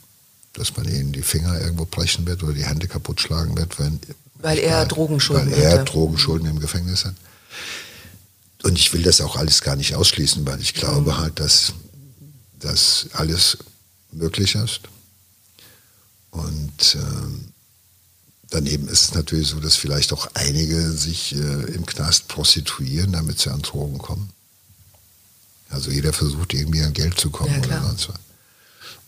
dass 0.54 0.76
man 0.76 0.88
ihnen 0.88 1.12
die 1.12 1.22
Finger 1.22 1.60
irgendwo 1.60 1.84
brechen 1.84 2.26
wird 2.26 2.42
oder 2.42 2.54
die 2.54 2.64
Hände 2.64 2.88
kaputt 2.88 3.20
schlagen 3.20 3.56
wird, 3.58 3.78
wenn, 3.78 4.00
weil 4.42 4.58
er 4.58 4.86
Drogenschulden 4.86 5.50
Weil 5.50 5.58
er 5.58 5.72
hatte. 5.72 5.84
Drogenschulden 5.84 6.48
im 6.48 6.60
Gefängnis 6.60 7.04
hat. 7.04 7.14
Und 8.62 8.78
ich 8.78 8.92
will 8.92 9.02
das 9.02 9.20
auch 9.20 9.36
alles 9.36 9.62
gar 9.62 9.76
nicht 9.76 9.94
ausschließen, 9.94 10.46
weil 10.46 10.60
ich 10.60 10.74
glaube 10.74 11.12
mhm. 11.12 11.18
halt, 11.18 11.40
dass 11.40 11.72
das 12.58 13.06
alles 13.12 13.58
möglich 14.12 14.54
ist. 14.54 14.80
Und 16.30 16.94
äh, 16.94 17.48
daneben 18.50 18.88
ist 18.88 19.02
es 19.02 19.14
natürlich 19.14 19.48
so, 19.48 19.60
dass 19.60 19.76
vielleicht 19.76 20.12
auch 20.12 20.28
einige 20.34 20.90
sich 20.92 21.34
äh, 21.34 21.74
im 21.74 21.86
Knast 21.86 22.28
prostituieren, 22.28 23.12
damit 23.12 23.40
sie 23.40 23.50
an 23.50 23.62
Drogen 23.62 23.98
kommen. 23.98 24.30
Also 25.70 25.90
jeder 25.90 26.12
versucht 26.12 26.52
irgendwie 26.52 26.82
an 26.82 26.92
Geld 26.92 27.18
zu 27.18 27.30
kommen 27.30 27.52
ja, 27.52 27.58
oder 27.66 27.82
sonst 27.82 28.08
was. 28.08 28.29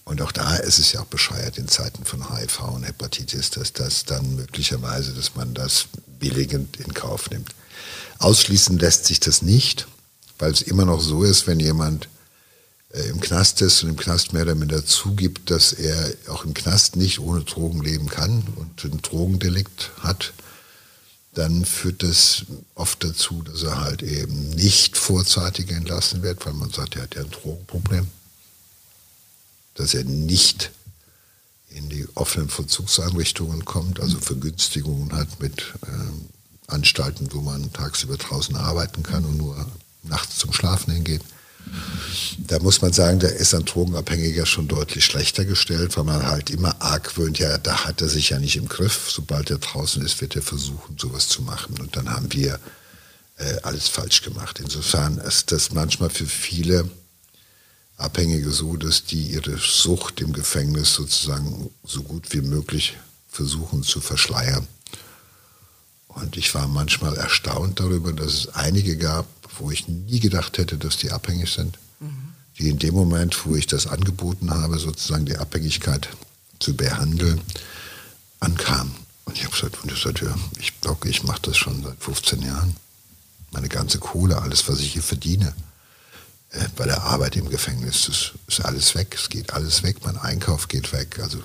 Und 0.05 0.21
auch 0.21 0.33
da 0.33 0.57
ist 0.57 0.79
es 0.79 0.93
ja 0.93 1.01
auch 1.01 1.07
bescheuert 1.07 1.59
in 1.59 1.69
Zeiten 1.69 2.05
von 2.05 2.37
HIV 2.37 2.61
und 2.62 2.83
Hepatitis, 2.83 3.51
dass 3.51 3.73
das 3.73 4.05
dann 4.05 4.35
möglicherweise, 4.35 5.12
dass 5.12 5.35
man 5.37 5.55
das 5.55 5.87
billigend 6.19 6.77
in 6.79 6.93
Kauf 6.93 7.31
nimmt. 7.31 7.55
Ausschließen 8.19 8.79
lässt 8.79 9.07
sich 9.07 9.21
das 9.21 9.43
nicht, 9.43 9.87
weil 10.38 10.53
es 10.53 10.62
immer 10.62 10.85
noch 10.85 11.01
so 11.01 11.23
ist, 11.23 11.47
wenn 11.47 11.61
jemand 11.61 12.09
äh, 12.93 13.09
im 13.09 13.21
Knast 13.21 13.62
ist 13.62 13.83
und 13.83 13.91
im 13.91 13.97
Knast 13.97 14.33
mehr 14.33 14.43
oder 14.43 14.55
minder 14.55 14.85
zugibt, 14.85 15.51
dass 15.51 15.73
er 15.73 16.15
auch 16.29 16.45
im 16.45 16.55
Knast 16.55 16.97
nicht 16.97 17.21
ohne 17.21 17.45
Drogen 17.45 17.83
leben 17.83 18.09
kann 18.09 18.43
und 18.57 18.85
ein 18.85 19.03
Drogendelikt 19.03 19.91
hat, 20.01 20.33
dann 21.35 21.65
führt 21.65 22.03
das 22.03 22.45
oft 22.75 23.03
dazu, 23.05 23.43
dass 23.43 23.62
er 23.62 23.81
halt 23.81 24.03
eben 24.03 24.51
nicht 24.51 24.99
vorzeitig 24.99 25.71
entlassen 25.71 26.23
wird, 26.23 26.45
weil 26.45 26.53
man 26.53 26.71
sagt, 26.71 26.97
er 26.97 27.03
hat 27.03 27.15
ja 27.15 27.23
ein 27.23 27.31
Drogenproblem. 27.31 28.09
Dass 29.74 29.94
er 29.94 30.04
nicht 30.04 30.70
in 31.70 31.88
die 31.88 32.06
offenen 32.14 32.48
Vollzugseinrichtungen 32.48 33.64
kommt, 33.64 34.00
also 34.00 34.18
Vergünstigungen 34.18 35.12
hat 35.12 35.40
mit 35.40 35.72
äh, 35.87 36.72
Anstalten, 36.72 37.28
wo 37.32 37.40
man 37.40 37.72
tagsüber 37.72 38.16
draußen 38.16 38.56
arbeiten 38.56 39.02
kann 39.02 39.24
und 39.24 39.37
nur 39.37 39.66
nachts 40.02 40.38
zum 40.38 40.52
Schlafen 40.52 40.92
hingeht. 40.92 41.22
Da 42.38 42.58
muss 42.58 42.82
man 42.82 42.92
sagen, 42.92 43.20
da 43.20 43.28
ist 43.28 43.54
ein 43.54 43.64
Drogenabhängiger 43.64 44.46
schon 44.46 44.68
deutlich 44.68 45.04
schlechter 45.04 45.44
gestellt, 45.44 45.96
weil 45.96 46.04
man 46.04 46.26
halt 46.26 46.50
immer 46.50 46.80
argwöhnt, 46.82 47.38
ja, 47.38 47.56
da 47.58 47.85
hat 47.85 48.02
er 48.02 48.08
sich 48.08 48.31
ja 48.31 48.38
nicht 48.38 48.56
im 48.56 48.68
Griff. 48.68 49.10
Sobald 49.10 49.50
er 49.50 49.58
draußen 49.58 50.04
ist, 50.04 50.20
wird 50.20 50.35
er 50.35 50.42
versuchen, 50.42 50.98
sowas 50.98 51.29
zu 51.29 51.42
machen. 51.42 51.77
Und 51.79 51.96
dann 51.96 52.10
haben 52.10 52.33
wir 52.33 52.58
äh, 53.37 53.58
alles 53.62 53.88
falsch 53.88 54.23
gemacht. 54.23 54.58
Insofern 54.60 55.18
ist 55.18 55.52
das 55.52 55.73
manchmal 55.73 56.10
für 56.10 56.27
viele 56.27 56.90
Abhängige 58.03 58.50
so, 58.50 58.77
dass 58.77 59.05
die 59.05 59.23
ihre 59.23 59.59
Sucht 59.59 60.21
im 60.21 60.33
Gefängnis 60.33 60.94
sozusagen 60.94 61.71
so 61.85 62.03
gut 62.03 62.33
wie 62.33 62.40
möglich 62.40 62.96
versuchen 63.29 63.83
zu 63.83 64.00
verschleiern. 64.00 64.67
Und 66.09 66.37
ich 66.37 66.55
war 66.55 66.69
manchmal 66.69 67.17
erstaunt 67.17 67.81
darüber, 67.81 68.13
dass 68.13 68.35
es 68.35 68.48
einige 68.48 68.96
gab, 68.96 69.27
wo 69.59 69.71
ich 69.71 69.88
nie 69.88 70.21
gedacht 70.21 70.59
hätte, 70.59 70.77
dass 70.77 70.98
die 70.98 71.11
abhängig 71.11 71.50
sind, 71.50 71.79
mhm. 72.00 72.35
die 72.59 72.69
in 72.69 72.79
dem 72.79 72.94
Moment, 72.94 73.46
wo 73.46 73.57
ich 73.57 73.67
das 73.67 73.87
angeboten 73.87 74.50
habe, 74.50 74.79
sozusagen 74.79 75.25
die 75.25 75.38
Abhängigkeit 75.38 76.09
zu 76.59 76.77
behandeln, 76.77 77.40
ankamen. 78.40 78.94
Und 79.25 79.37
ich 79.37 79.44
habe 79.44 79.55
gesagt, 79.87 80.21
ja, 80.21 80.35
ich 80.59 80.81
glaube, 80.81 81.09
ich 81.09 81.23
mache 81.23 81.42
das 81.42 81.57
schon 81.57 81.83
seit 81.83 82.03
15 82.03 82.42
Jahren. 82.42 82.77
Meine 83.50 83.69
ganze 83.69 83.98
Kohle, 83.98 84.42
alles, 84.42 84.69
was 84.69 84.81
ich 84.81 84.92
hier 84.92 85.03
verdiene, 85.03 85.55
äh, 86.53 86.69
bei 86.77 86.85
der 86.85 87.03
Arbeit 87.03 87.37
im 87.37 87.48
Gefängnis 87.48 88.09
ist, 88.09 88.33
ist 88.46 88.65
alles 88.65 88.94
weg. 88.94 89.17
Es 89.19 89.29
geht 89.29 89.53
alles 89.53 89.83
weg. 89.83 89.96
Mein 90.05 90.19
Einkauf 90.19 90.69
geht 90.69 90.92
weg. 90.92 91.19
Also 91.23 91.38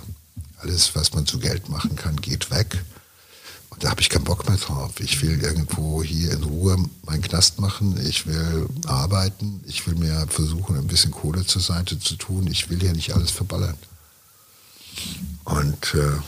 alles, 0.59 0.95
was 0.95 1.13
man 1.13 1.25
zu 1.25 1.39
Geld 1.39 1.69
machen 1.69 1.95
kann, 1.95 2.15
geht 2.17 2.51
weg. 2.51 2.83
Und 3.69 3.83
da 3.83 3.89
habe 3.89 4.01
ich 4.01 4.09
keinen 4.09 4.23
Bock 4.23 4.47
mehr 4.49 4.57
drauf. 4.57 4.99
Ich 4.99 5.21
will 5.21 5.41
irgendwo 5.41 6.01
hier 6.03 6.31
in 6.31 6.43
Ruhe 6.43 6.77
meinen 7.05 7.21
Knast 7.21 7.59
machen. 7.59 7.99
Ich 8.05 8.25
will 8.25 8.67
arbeiten. 8.85 9.61
Ich 9.65 9.85
will 9.87 9.95
mir 9.95 10.25
versuchen, 10.29 10.77
ein 10.77 10.87
bisschen 10.87 11.11
Kohle 11.11 11.45
zur 11.45 11.61
Seite 11.61 11.99
zu 11.99 12.15
tun. 12.15 12.47
Ich 12.47 12.69
will 12.69 12.83
ja 12.83 12.91
nicht 12.91 13.13
alles 13.13 13.31
verballern. 13.31 13.77
Und 15.45 15.93
äh, 15.93 16.19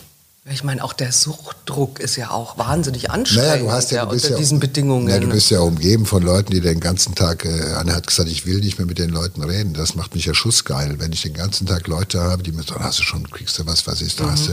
ich 0.51 0.63
meine, 0.63 0.83
auch 0.83 0.93
der 0.93 1.11
Suchtdruck 1.11 1.99
ist 1.99 2.15
ja 2.15 2.31
auch 2.31 2.57
wahnsinnig 2.57 3.11
anstrengend 3.11 3.49
naja, 3.49 3.63
du 3.63 3.71
hast 3.71 3.91
ja, 3.91 4.05
du 4.05 4.11
unter 4.13 4.29
ja, 4.31 4.35
diesen 4.37 4.59
Bedingungen. 4.59 5.07
Ja, 5.07 5.19
du 5.19 5.27
bist 5.27 5.51
ja 5.51 5.59
umgeben 5.59 6.05
von 6.05 6.23
Leuten, 6.23 6.51
die 6.51 6.61
den 6.61 6.79
ganzen 6.79 7.13
Tag, 7.15 7.45
äh, 7.45 7.73
Anne 7.73 7.95
hat 7.95 8.07
gesagt, 8.07 8.29
ich 8.29 8.45
will 8.45 8.59
nicht 8.59 8.77
mehr 8.77 8.87
mit 8.87 8.97
den 8.97 9.09
Leuten 9.09 9.43
reden. 9.43 9.73
Das 9.73 9.95
macht 9.95 10.15
mich 10.15 10.25
ja 10.25 10.33
schussgeil. 10.33 10.95
Wenn 10.99 11.11
ich 11.11 11.21
den 11.21 11.33
ganzen 11.33 11.67
Tag 11.67 11.87
Leute 11.87 12.21
habe, 12.21 12.41
die 12.41 12.51
mir 12.51 12.63
sagen, 12.63 12.83
hast 12.83 12.99
du 12.99 13.03
schon, 13.03 13.29
kriegst 13.29 13.59
du 13.59 13.65
was, 13.65 13.85
was 13.85 14.01
ist, 14.01 14.19
da 14.19 14.25
mhm. 14.25 14.31
hast 14.31 14.47
du, 14.47 14.51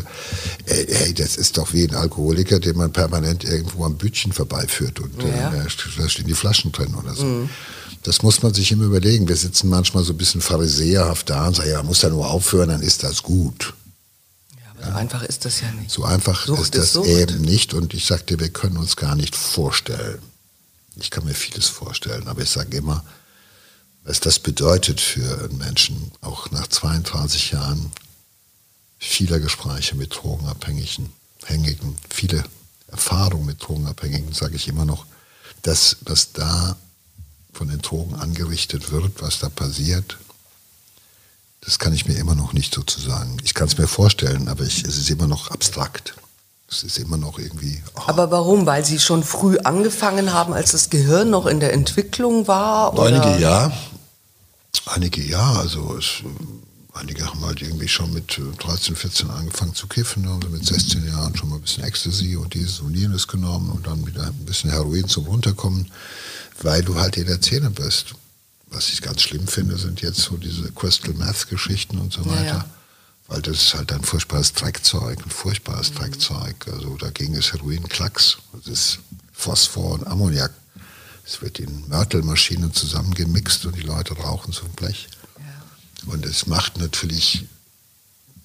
äh, 0.66 0.86
hey, 0.88 1.14
das 1.14 1.36
ist 1.36 1.56
doch 1.56 1.72
wie 1.72 1.84
ein 1.84 1.94
Alkoholiker, 1.94 2.60
den 2.60 2.76
man 2.76 2.92
permanent 2.92 3.44
irgendwo 3.44 3.84
am 3.84 3.96
Bütchen 3.96 4.32
vorbeiführt 4.32 5.00
und 5.00 5.22
ja. 5.22 5.52
äh, 5.52 5.66
da 5.98 6.08
stehen 6.08 6.26
die 6.26 6.34
Flaschen 6.34 6.72
drin 6.72 6.94
oder 6.94 7.14
so. 7.14 7.24
Mhm. 7.24 7.48
Das 8.02 8.22
muss 8.22 8.42
man 8.42 8.54
sich 8.54 8.70
immer 8.70 8.84
überlegen. 8.84 9.28
Wir 9.28 9.36
sitzen 9.36 9.68
manchmal 9.68 10.04
so 10.04 10.12
ein 10.12 10.16
bisschen 10.16 10.40
pharisäerhaft 10.40 11.28
da 11.30 11.48
und 11.48 11.56
sagen, 11.56 11.70
ja, 11.70 11.82
muss 11.82 12.00
da 12.00 12.08
nur 12.08 12.30
aufhören, 12.30 12.68
dann 12.68 12.82
ist 12.82 13.02
das 13.02 13.22
gut. 13.22 13.74
So 14.90 14.96
einfach 14.96 15.22
ist 15.22 15.44
das 15.44 15.60
ja 15.60 15.70
nicht. 15.72 15.90
So 15.90 16.04
einfach 16.04 16.46
Sucht 16.46 16.60
ist 16.60 16.74
das 16.74 16.92
Sucht. 16.92 17.08
eben 17.08 17.40
nicht. 17.40 17.74
Und 17.74 17.94
ich 17.94 18.06
sagte, 18.06 18.38
wir 18.38 18.48
können 18.50 18.76
uns 18.76 18.96
gar 18.96 19.14
nicht 19.14 19.36
vorstellen. 19.36 20.20
Ich 20.96 21.10
kann 21.10 21.24
mir 21.24 21.34
vieles 21.34 21.66
vorstellen, 21.66 22.26
aber 22.28 22.42
ich 22.42 22.50
sage 22.50 22.76
immer, 22.76 23.04
was 24.04 24.20
das 24.20 24.38
bedeutet 24.38 25.00
für 25.00 25.44
einen 25.44 25.58
Menschen, 25.58 26.12
auch 26.20 26.50
nach 26.52 26.68
32 26.68 27.50
Jahren 27.50 27.90
vieler 28.98 29.40
Gespräche 29.40 29.94
mit 29.96 30.14
Drogenabhängigen, 30.14 31.10
Hängigen, 31.44 31.96
viele 32.08 32.44
Erfahrungen 32.88 33.46
mit 33.46 33.62
Drogenabhängigen, 33.62 34.32
sage 34.32 34.56
ich 34.56 34.68
immer 34.68 34.84
noch, 34.84 35.06
dass 35.62 35.96
was 36.02 36.32
da 36.32 36.76
von 37.52 37.68
den 37.68 37.80
Drogen 37.80 38.14
angerichtet 38.14 38.92
wird, 38.92 39.20
was 39.20 39.38
da 39.40 39.48
passiert, 39.48 40.16
das 41.60 41.78
kann 41.78 41.92
ich 41.92 42.06
mir 42.06 42.14
immer 42.14 42.34
noch 42.34 42.52
nicht 42.52 42.74
sozusagen. 42.74 43.38
Ich 43.42 43.54
kann 43.54 43.68
es 43.68 43.78
mir 43.78 43.88
vorstellen, 43.88 44.48
aber 44.48 44.64
ich, 44.64 44.84
es 44.84 44.98
ist 44.98 45.10
immer 45.10 45.26
noch 45.26 45.50
abstrakt. 45.50 46.14
Es 46.68 46.82
ist 46.82 46.98
immer 46.98 47.16
noch 47.16 47.38
irgendwie. 47.38 47.80
Oh. 47.94 48.02
Aber 48.06 48.30
warum? 48.30 48.66
Weil 48.66 48.84
Sie 48.84 48.98
schon 48.98 49.22
früh 49.22 49.58
angefangen 49.58 50.32
haben, 50.32 50.52
als 50.52 50.72
das 50.72 50.90
Gehirn 50.90 51.30
noch 51.30 51.46
in 51.46 51.60
der 51.60 51.72
Entwicklung 51.72 52.48
war? 52.48 52.92
Oder? 52.94 53.04
Einige 53.04 53.40
ja. 53.40 53.72
Einige 54.86 55.22
ja. 55.22 55.52
Also 55.54 55.96
es, 55.96 56.24
einige 56.92 57.26
haben 57.26 57.44
halt 57.44 57.62
irgendwie 57.62 57.88
schon 57.88 58.12
mit 58.12 58.40
13, 58.58 58.94
äh, 58.94 58.96
14 58.96 59.30
angefangen 59.30 59.74
zu 59.74 59.86
kiffen, 59.86 60.26
also 60.26 60.48
mit 60.48 60.66
16 60.66 61.06
Jahren 61.06 61.36
schon 61.36 61.50
mal 61.50 61.56
ein 61.56 61.62
bisschen 61.62 61.84
Ecstasy 61.84 62.36
und 62.36 62.52
dieses 62.54 62.80
und 62.80 62.94
jenes 62.94 63.28
genommen 63.28 63.70
und 63.70 63.86
dann 63.86 64.04
wieder 64.06 64.24
ein 64.24 64.44
bisschen 64.44 64.70
Heroin 64.70 65.06
zum 65.08 65.26
Runterkommen, 65.26 65.90
weil 66.62 66.82
du 66.82 66.96
halt 66.96 67.16
in 67.16 67.26
der 67.26 67.40
Szene 67.40 67.70
bist 67.70 68.14
was 68.66 68.88
ich 68.88 69.02
ganz 69.02 69.22
schlimm 69.22 69.46
finde, 69.46 69.78
sind 69.78 70.02
jetzt 70.02 70.18
so 70.18 70.36
diese 70.36 70.70
Crystal 70.72 71.14
Meth 71.14 71.48
Geschichten 71.48 71.98
und 71.98 72.12
so 72.12 72.26
weiter. 72.26 72.44
Ja, 72.44 72.56
ja. 72.58 72.70
Weil 73.28 73.42
das 73.42 73.56
ist 73.56 73.74
halt 73.74 73.92
ein 73.92 74.04
furchtbares 74.04 74.52
Dreckzeug, 74.52 75.24
ein 75.24 75.30
furchtbares 75.30 75.90
mhm. 75.90 75.94
Dreckzeug. 75.96 76.68
Also 76.72 76.96
dagegen 76.96 77.34
ist 77.34 77.52
Heroin 77.52 77.88
Klacks. 77.88 78.38
Das 78.52 78.66
ist 78.66 78.98
Phosphor 79.32 79.92
und 79.92 80.06
Ammoniak. 80.06 80.52
Es 81.24 81.42
wird 81.42 81.58
in 81.58 81.88
Mörtelmaschinen 81.88 82.72
zusammengemixt 82.72 83.66
und 83.66 83.76
die 83.76 83.82
Leute 83.82 84.14
rauchen 84.14 84.52
so 84.52 84.64
ein 84.64 84.72
Blech. 84.72 85.08
Ja. 85.38 86.12
Und 86.12 86.24
es 86.24 86.46
macht 86.46 86.78
natürlich 86.78 87.46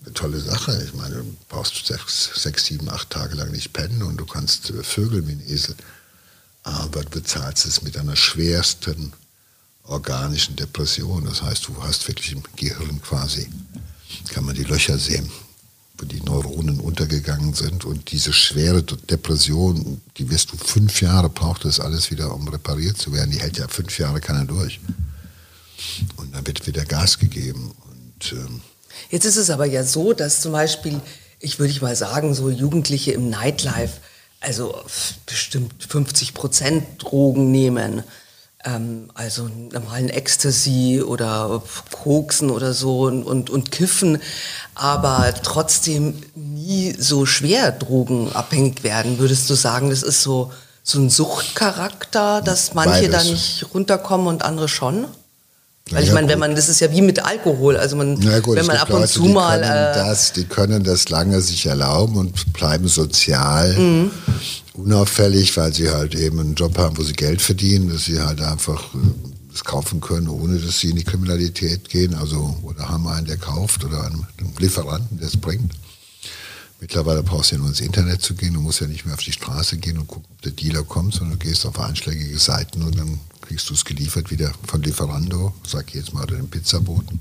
eine 0.04 0.14
tolle 0.14 0.40
Sache. 0.40 0.84
Ich 0.84 0.96
meine, 0.96 1.18
du 1.18 1.38
brauchst 1.48 1.86
sechs, 1.86 2.32
sechs, 2.36 2.66
sieben, 2.66 2.90
acht 2.90 3.12
Tage 3.12 3.36
lang 3.36 3.52
nicht 3.52 3.74
pennen 3.74 4.02
und 4.02 4.18
du 4.18 4.26
kannst 4.26 4.72
äh, 4.72 4.84
Vögel 4.84 5.28
wie 5.28 5.34
ein 5.34 5.48
Esel. 5.48 5.76
Aber 6.64 7.04
du 7.04 7.10
bezahlst 7.10 7.66
es 7.66 7.84
mit 7.84 7.98
einer 7.98 8.16
schwersten 8.16 9.14
organischen 9.86 10.56
Depression. 10.56 11.26
Das 11.26 11.42
heißt, 11.42 11.68
du 11.68 11.84
hast 11.84 12.08
wirklich 12.08 12.32
im 12.34 12.44
Gehirn 12.56 13.02
quasi, 13.02 13.50
kann 14.34 14.46
man 14.46 14.56
die 14.56 14.64
Löcher 14.64 14.98
sehen, 14.98 15.30
wo 15.98 16.06
die 16.06 16.22
Neuronen 16.22 16.80
untergegangen 16.80 17.54
sind. 17.54 17.86
Und 17.86 18.12
diese 18.12 18.34
schwere 18.34 18.84
Depression, 18.84 20.02
die 20.18 20.30
wirst 20.30 20.52
du 20.52 20.58
fünf 20.58 21.02
Jahre, 21.02 21.30
braucht 21.30 21.66
das 21.66 21.80
alles 21.80 22.12
wieder, 22.12 22.34
um 22.34 22.48
repariert 22.48 22.98
zu 22.98 23.14
werden. 23.14 23.32
Die 23.32 23.40
hält 23.40 23.58
ja 23.58 23.68
fünf 23.68 23.98
Jahre 24.00 24.22
keiner 24.22 24.46
durch. 24.46 24.80
Und 26.18 26.34
dann 26.34 26.46
wird 26.46 26.66
wieder 26.68 26.86
Gas 26.86 27.20
gegeben. 27.20 27.72
Und, 27.90 28.34
ähm 28.34 28.62
Jetzt 29.10 29.26
ist 29.26 29.38
es 29.38 29.50
aber 29.50 29.66
ja 29.66 29.84
so, 29.84 30.14
dass 30.14 30.42
zum 30.42 30.52
Beispiel, 30.52 31.00
ich 31.40 31.60
würde 31.60 31.74
mal 31.82 31.96
sagen, 31.96 32.34
so 32.34 32.50
Jugendliche 32.50 33.12
im 33.14 33.30
Nightlife, 33.30 34.00
also 34.42 34.76
bestimmt 35.26 35.74
50 35.84 36.34
Prozent 36.34 36.84
Drogen 37.00 37.52
nehmen 37.52 38.04
ähm, 38.66 39.10
also 39.14 39.50
normalen 39.72 40.10
Ecstasy 40.10 41.02
oder 41.06 41.62
Koksen 41.92 42.50
oder 42.50 42.74
so 42.74 43.04
und, 43.04 43.24
und, 43.24 43.50
und 43.50 43.72
Kiffen, 43.72 44.22
aber 44.76 45.34
trotzdem 45.44 46.22
nie 46.36 46.96
so 46.98 47.26
schwer 47.26 47.72
drogenabhängig 47.72 48.84
werden. 48.84 49.20
Würdest 49.20 49.50
du 49.50 49.56
sagen, 49.56 49.90
das 49.90 50.04
ist 50.04 50.22
so, 50.22 50.52
so 50.84 51.00
ein 51.00 51.10
Suchtcharakter, 51.10 52.42
dass 52.42 52.74
manche 52.74 53.10
Beides. 53.10 53.12
da 53.12 53.32
nicht 53.32 53.66
runterkommen 53.74 54.28
und 54.28 54.44
andere 54.44 54.68
schon? 54.68 55.08
Weil 55.90 56.04
ich 56.04 56.14
meine, 56.14 56.28
wenn 56.30 56.40
man, 56.40 56.56
das 56.56 56.70
ist 56.70 56.80
ja 56.80 56.92
wie 56.92 57.02
mit 57.02 57.24
Alkohol, 57.24 57.76
also 57.76 57.98
man, 57.98 58.16
gut, 58.42 58.56
wenn 58.56 58.66
man 58.66 58.78
ab 58.78 58.90
und 58.90 59.02
Leute, 59.02 59.12
zu 59.12 59.24
mal. 59.24 59.60
Können 59.60 59.72
äh, 59.72 59.94
das, 59.94 60.32
die 60.32 60.46
können 60.46 60.84
das 60.84 61.10
lange 61.10 61.42
sich 61.42 61.66
erlauben 61.66 62.16
und 62.18 62.54
bleiben 62.54 62.88
sozial. 62.88 63.74
Mhm 63.74 64.12
unauffällig, 64.74 65.56
weil 65.58 65.74
sie 65.74 65.90
halt 65.90 66.16
eben 66.16 66.40
einen 66.40 66.56
Job 66.56 66.78
haben, 66.78 66.98
wo 66.98 67.04
sie 67.04 67.14
Geld 67.14 67.42
verdienen, 67.42 67.90
dass 67.90 68.06
sie 68.06 68.20
halt 68.20 68.42
einfach 68.42 68.94
äh, 68.96 68.98
das 69.52 69.64
kaufen 69.64 70.00
können, 70.00 70.30
ohne 70.30 70.60
dass 70.60 70.80
sie 70.80 70.92
in 70.92 70.96
die 70.96 71.04
Kriminalität 71.04 71.90
gehen. 71.90 72.16
Also, 72.16 72.58
oder 72.64 72.88
haben 72.88 73.08
einen, 73.08 73.28
der 73.28 73.38
kauft 73.38 73.84
oder 73.84 74.04
einen, 74.04 74.26
einen 74.40 74.54
Lieferanten, 74.58 75.18
der 75.18 75.28
es 75.28 75.38
bringt. 75.38 75.74
Mittlerweile 76.82 77.22
brauchst 77.22 77.52
du 77.52 77.56
ja 77.56 77.60
nur 77.60 77.70
ins 77.70 77.80
Internet 77.80 78.24
zu 78.24 78.34
gehen. 78.34 78.56
Du 78.56 78.60
musst 78.60 78.82
ja 78.82 78.88
nicht 78.88 79.06
mehr 79.06 79.14
auf 79.14 79.22
die 79.22 79.32
Straße 79.32 79.78
gehen 79.78 80.00
und 80.00 80.08
gucken, 80.08 80.26
ob 80.32 80.42
der 80.42 80.52
Dealer 80.52 80.84
kommt, 80.84 81.14
sondern 81.14 81.38
du 81.38 81.46
gehst 81.46 81.64
auf 81.68 81.80
einschlägige 81.80 82.40
Seiten 82.40 82.82
und 82.82 82.98
dann 82.98 83.20
kriegst 83.42 83.70
du 83.70 83.76
es 83.76 83.86
geliefert 83.86 84.32
wieder 84.32 84.52
von 84.66 84.82
Lieferando, 84.82 85.54
sag 85.66 85.90
ich 85.90 85.94
jetzt 85.94 86.12
mal, 86.12 86.24
oder 86.24 86.38
dem 86.38 86.50
Pizzaboten. 86.50 87.20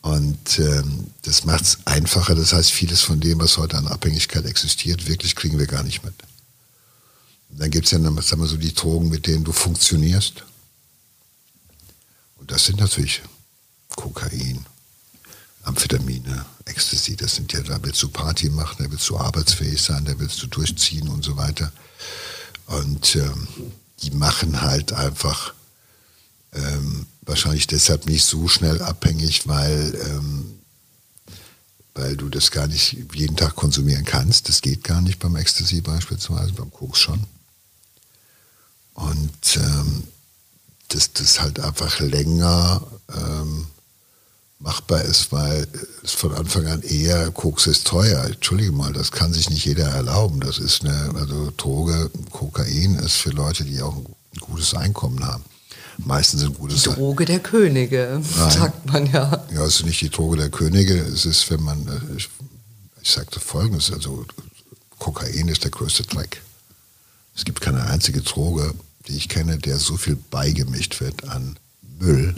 Und 0.00 0.58
ähm, 0.58 1.08
das 1.22 1.44
macht 1.44 1.64
es 1.64 1.78
einfacher. 1.84 2.34
Das 2.34 2.54
heißt, 2.54 2.72
vieles 2.72 3.02
von 3.02 3.20
dem, 3.20 3.40
was 3.40 3.58
heute 3.58 3.76
an 3.76 3.88
Abhängigkeit 3.88 4.46
existiert, 4.46 5.06
wirklich 5.06 5.36
kriegen 5.36 5.58
wir 5.58 5.66
gar 5.66 5.82
nicht 5.82 6.02
mit. 6.02 6.14
Dann 7.50 7.70
gibt 7.70 7.84
es 7.84 7.90
ja 7.90 7.98
sagen 7.98 8.40
wir 8.40 8.48
so 8.48 8.56
die 8.56 8.74
Drogen, 8.74 9.10
mit 9.10 9.26
denen 9.26 9.44
du 9.44 9.52
funktionierst. 9.52 10.44
Und 12.38 12.50
das 12.50 12.64
sind 12.64 12.80
natürlich 12.80 13.20
Kokain, 13.94 14.64
Amphetamine, 15.66 16.46
Ecstasy. 16.64 17.16
Das 17.16 17.34
sind 17.34 17.52
ja, 17.52 17.60
da 17.60 17.78
willst 17.82 18.02
du 18.02 18.08
Party 18.08 18.48
machen, 18.48 18.84
da 18.84 18.90
willst 18.90 19.08
du 19.08 19.18
arbeitsfähig 19.18 19.82
sein, 19.82 20.04
da 20.04 20.18
willst 20.18 20.40
du 20.42 20.46
durchziehen 20.46 21.08
und 21.08 21.24
so 21.24 21.36
weiter. 21.36 21.72
Und 22.66 23.16
ähm, 23.16 23.48
die 24.02 24.12
machen 24.12 24.60
halt 24.60 24.92
einfach 24.92 25.54
ähm, 26.52 27.06
wahrscheinlich 27.22 27.66
deshalb 27.66 28.06
nicht 28.06 28.24
so 28.24 28.46
schnell 28.48 28.80
abhängig, 28.80 29.48
weil, 29.48 29.98
ähm, 30.08 30.58
weil 31.94 32.16
du 32.16 32.28
das 32.28 32.52
gar 32.52 32.68
nicht 32.68 32.96
jeden 33.12 33.36
Tag 33.36 33.56
konsumieren 33.56 34.04
kannst. 34.04 34.48
Das 34.48 34.62
geht 34.62 34.84
gar 34.84 35.00
nicht 35.00 35.18
beim 35.18 35.34
Ecstasy 35.34 35.80
beispielsweise, 35.80 36.52
beim 36.52 36.70
Koks 36.70 37.00
schon. 37.00 37.24
Und 38.94 39.56
ähm, 39.56 40.04
dass 40.88 41.12
das 41.12 41.40
halt 41.40 41.58
einfach 41.58 41.98
länger 41.98 42.82
ähm, 43.12 43.66
machbar 44.58 45.02
ist, 45.02 45.32
weil 45.32 45.66
es 46.02 46.12
von 46.12 46.32
Anfang 46.32 46.66
an 46.66 46.82
eher 46.82 47.30
Koks 47.30 47.66
ist 47.66 47.86
teuer. 47.86 48.24
Entschuldige 48.24 48.72
mal, 48.72 48.92
das 48.92 49.12
kann 49.12 49.32
sich 49.32 49.50
nicht 49.50 49.64
jeder 49.64 49.88
erlauben. 49.88 50.40
Das 50.40 50.58
ist 50.58 50.84
eine, 50.84 51.14
also 51.14 51.52
Droge, 51.56 52.10
Kokain 52.30 52.96
ist 52.96 53.16
für 53.16 53.30
Leute, 53.30 53.64
die 53.64 53.80
auch 53.82 53.96
ein 53.96 54.06
gutes 54.40 54.74
Einkommen 54.74 55.24
haben. 55.24 55.44
Meistens 55.98 56.42
ein 56.42 56.54
gutes 56.54 56.82
Die 56.82 56.90
Droge 56.90 57.24
der 57.24 57.40
Könige, 57.40 58.20
Nein. 58.36 58.50
sagt 58.50 58.86
man 58.86 59.06
ja. 59.10 59.46
Ja, 59.52 59.64
es 59.64 59.76
ist 59.76 59.86
nicht 59.86 60.00
die 60.00 60.10
Droge 60.10 60.36
der 60.36 60.50
Könige. 60.50 60.94
Es 60.94 61.24
ist, 61.24 61.50
wenn 61.50 61.62
man, 61.62 61.86
äh, 61.88 62.16
ich, 62.16 62.28
ich 63.02 63.10
sagte 63.10 63.40
Folgendes, 63.40 63.90
also 63.92 64.26
Kokain 64.98 65.48
ist 65.48 65.64
der 65.64 65.70
größte 65.70 66.02
Dreck. 66.02 66.42
Es 67.34 67.44
gibt 67.44 67.60
keine 67.60 67.84
einzige 67.84 68.22
Droge, 68.22 68.74
die 69.06 69.16
ich 69.16 69.28
kenne, 69.28 69.58
der 69.58 69.78
so 69.78 69.96
viel 69.96 70.16
beigemischt 70.16 71.00
wird 71.00 71.28
an 71.28 71.58
Müll 71.98 72.34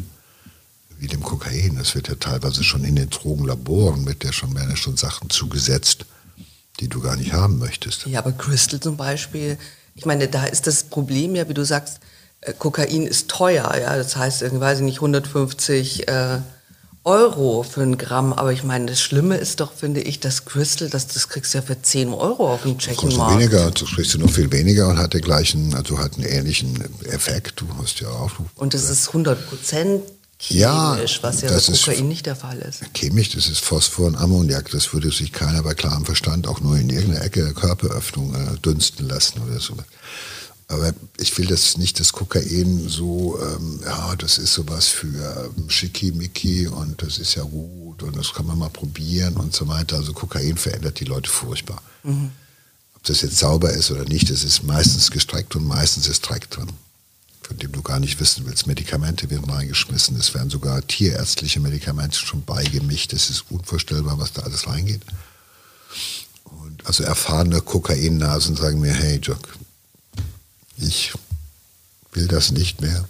wie 0.98 1.06
dem 1.06 1.22
Kokain. 1.22 1.76
Das 1.76 1.94
wird 1.94 2.08
ja 2.08 2.14
teilweise 2.14 2.64
schon 2.64 2.84
in 2.84 2.96
den 2.96 3.10
Drogenlaboren 3.10 4.04
mit 4.04 4.22
der 4.22 4.32
schon 4.32 4.54
werden 4.54 4.76
schon 4.76 4.96
Sachen 4.96 5.30
zugesetzt, 5.30 6.06
die 6.80 6.88
du 6.88 7.00
gar 7.00 7.16
nicht 7.16 7.32
haben 7.32 7.58
möchtest. 7.58 8.06
Ja, 8.06 8.20
aber 8.20 8.32
Crystal 8.32 8.80
zum 8.80 8.96
Beispiel, 8.96 9.58
ich 9.94 10.06
meine, 10.06 10.28
da 10.28 10.44
ist 10.44 10.66
das 10.66 10.84
Problem 10.84 11.34
ja, 11.34 11.48
wie 11.48 11.54
du 11.54 11.64
sagst, 11.64 12.00
äh, 12.40 12.52
Kokain 12.52 13.06
ist 13.06 13.28
teuer, 13.28 13.74
ja, 13.80 13.96
das 13.96 14.16
heißt, 14.16 14.42
irgendwie, 14.42 14.62
weiß 14.62 14.78
ich 14.78 14.84
nicht, 14.84 14.96
150 14.98 16.08
äh, 16.08 16.38
Euro 17.04 17.62
für 17.62 17.82
ein 17.82 17.96
Gramm, 17.96 18.32
aber 18.32 18.52
ich 18.52 18.64
meine, 18.64 18.86
das 18.86 19.00
Schlimme 19.00 19.36
ist 19.36 19.60
doch, 19.60 19.72
finde 19.72 20.02
ich, 20.02 20.20
das 20.20 20.44
Crystal, 20.44 20.90
das, 20.90 21.06
das 21.06 21.28
kriegst 21.28 21.54
du 21.54 21.58
ja 21.58 21.62
für 21.62 21.80
10 21.80 22.12
Euro 22.12 22.52
auf 22.52 22.62
dem 22.62 22.78
Tschechenmarkt. 22.78 23.40
weniger, 23.40 23.70
das 23.70 23.88
kriegst 23.88 24.14
du 24.14 24.18
noch 24.18 24.30
viel 24.30 24.52
weniger 24.52 24.88
und 24.88 24.98
hat 24.98 25.14
den 25.14 25.22
gleichen, 25.22 25.74
also 25.74 25.98
hat 25.98 26.16
einen 26.16 26.26
ähnlichen 26.26 26.78
Effekt, 27.06 27.60
du 27.60 27.66
hast 27.80 28.00
ja 28.00 28.08
auch. 28.08 28.32
Und 28.56 28.74
das 28.74 28.90
ist 28.90 29.08
100 29.08 29.48
Prozent 29.48 30.02
chemisch, 30.38 31.16
ja, 31.16 31.22
was 31.22 31.40
ja 31.42 31.50
bei 31.50 31.60
Kokain 31.60 32.08
nicht 32.08 32.26
der 32.26 32.36
Fall 32.36 32.58
ist. 32.58 32.82
Chemisch, 32.94 33.30
das 33.30 33.48
ist 33.48 33.60
Phosphor 33.60 34.06
und 34.06 34.16
Ammoniak, 34.16 34.70
das 34.70 34.92
würde 34.92 35.10
sich 35.10 35.32
keiner 35.32 35.62
bei 35.62 35.74
klarem 35.74 36.04
Verstand 36.04 36.46
auch 36.46 36.60
nur 36.60 36.76
in 36.76 36.90
irgendeiner 36.90 37.24
Ecke 37.24 37.42
der 37.42 37.54
Körperöffnung 37.54 38.34
äh, 38.34 38.58
dünsten 38.58 39.08
lassen 39.08 39.42
oder 39.42 39.60
so. 39.60 39.74
Aber 40.70 40.92
ich 41.16 41.36
will 41.38 41.46
das 41.46 41.78
nicht, 41.78 41.98
das 41.98 42.12
Kokain 42.12 42.88
so, 42.88 43.38
ähm, 43.40 43.80
ja, 43.84 44.14
das 44.16 44.36
ist 44.36 44.52
sowas 44.52 44.88
für 44.88 45.50
ähm, 45.56 45.70
Schickimicki 45.70 46.66
und 46.66 47.02
das 47.02 47.16
ist 47.16 47.36
ja 47.36 47.42
gut 47.42 48.02
und 48.02 48.14
das 48.16 48.34
kann 48.34 48.46
man 48.46 48.58
mal 48.58 48.68
probieren 48.68 49.38
und 49.38 49.54
so 49.54 49.66
weiter. 49.66 49.96
Also 49.96 50.12
Kokain 50.12 50.58
verändert 50.58 51.00
die 51.00 51.06
Leute 51.06 51.30
furchtbar. 51.30 51.80
Mhm. 52.02 52.32
Ob 52.94 53.02
das 53.04 53.22
jetzt 53.22 53.38
sauber 53.38 53.70
ist 53.72 53.90
oder 53.90 54.04
nicht, 54.04 54.30
das 54.30 54.44
ist 54.44 54.62
meistens 54.62 55.10
gestreckt 55.10 55.56
und 55.56 55.66
meistens 55.66 56.06
ist 56.06 56.20
Dreck 56.20 56.50
drin, 56.50 56.68
von 57.48 57.56
dem 57.56 57.72
du 57.72 57.80
gar 57.80 57.98
nicht 57.98 58.20
wissen 58.20 58.44
willst. 58.44 58.66
Medikamente 58.66 59.30
werden 59.30 59.48
reingeschmissen, 59.48 60.18
es 60.18 60.34
werden 60.34 60.50
sogar 60.50 60.86
tierärztliche 60.86 61.60
Medikamente 61.60 62.18
schon 62.18 62.44
beigemischt. 62.44 63.14
Es 63.14 63.30
ist 63.30 63.46
unvorstellbar, 63.48 64.18
was 64.18 64.34
da 64.34 64.42
alles 64.42 64.66
reingeht. 64.66 65.00
Und 66.44 66.86
also 66.86 67.04
erfahrene 67.04 67.62
Kokainnasen 67.62 68.54
sagen 68.54 68.80
mir, 68.80 68.92
hey 68.92 69.16
Jock, 69.16 69.56
ich 70.76 71.14
will 72.12 72.28
das 72.28 72.50
nicht 72.50 72.82
mehr. 72.82 73.08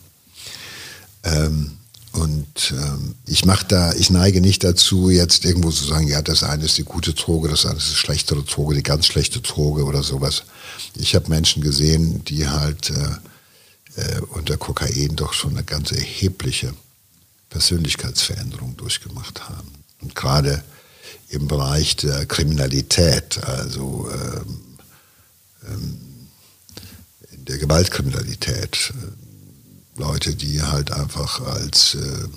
Ähm, 1.24 1.76
und 2.12 2.72
ähm, 2.72 3.16
ich 3.26 3.44
mache 3.44 3.66
da, 3.66 3.92
ich 3.94 4.08
neige 4.08 4.40
nicht 4.40 4.62
dazu, 4.62 5.10
jetzt 5.10 5.44
irgendwo 5.46 5.72
zu 5.72 5.84
sagen, 5.84 6.06
ja, 6.06 6.22
das 6.22 6.44
eine 6.44 6.64
ist 6.64 6.78
die 6.78 6.84
gute 6.84 7.12
Droge, 7.12 7.48
das 7.48 7.66
andere 7.66 7.82
ist 7.82 7.90
die 7.90 7.96
schlechtere 7.96 8.44
Droge, 8.44 8.76
die 8.76 8.84
ganz 8.84 9.06
schlechte 9.06 9.40
Droge 9.40 9.84
oder 9.84 10.04
sowas. 10.04 10.44
Ich 10.94 11.16
habe 11.16 11.28
Menschen 11.28 11.60
gesehen, 11.60 12.24
die 12.24 12.48
halt 12.48 12.90
äh, 12.90 13.16
äh, 13.98 14.20
unter 14.30 14.56
Kokain 14.56 15.16
doch 15.16 15.32
schon 15.32 15.52
eine 15.52 15.64
ganz 15.64 15.92
erhebliche 15.92 16.72
Persönlichkeitsveränderung 17.50 18.76
durchgemacht 18.76 19.48
haben. 19.48 19.72
Und 20.00 20.14
gerade 20.14 20.62
im 21.28 21.48
Bereich 21.48 21.96
der 21.96 22.26
Kriminalität, 22.26 23.42
also 23.44 24.08
ähm, 24.12 24.78
ähm, 25.66 25.98
der 27.32 27.58
Gewaltkriminalität. 27.58 28.92
Äh, 28.94 29.28
Leute, 29.98 30.34
die 30.36 30.62
halt 30.62 30.92
einfach 30.92 31.40
als 31.40 31.96
äh, 31.96 32.28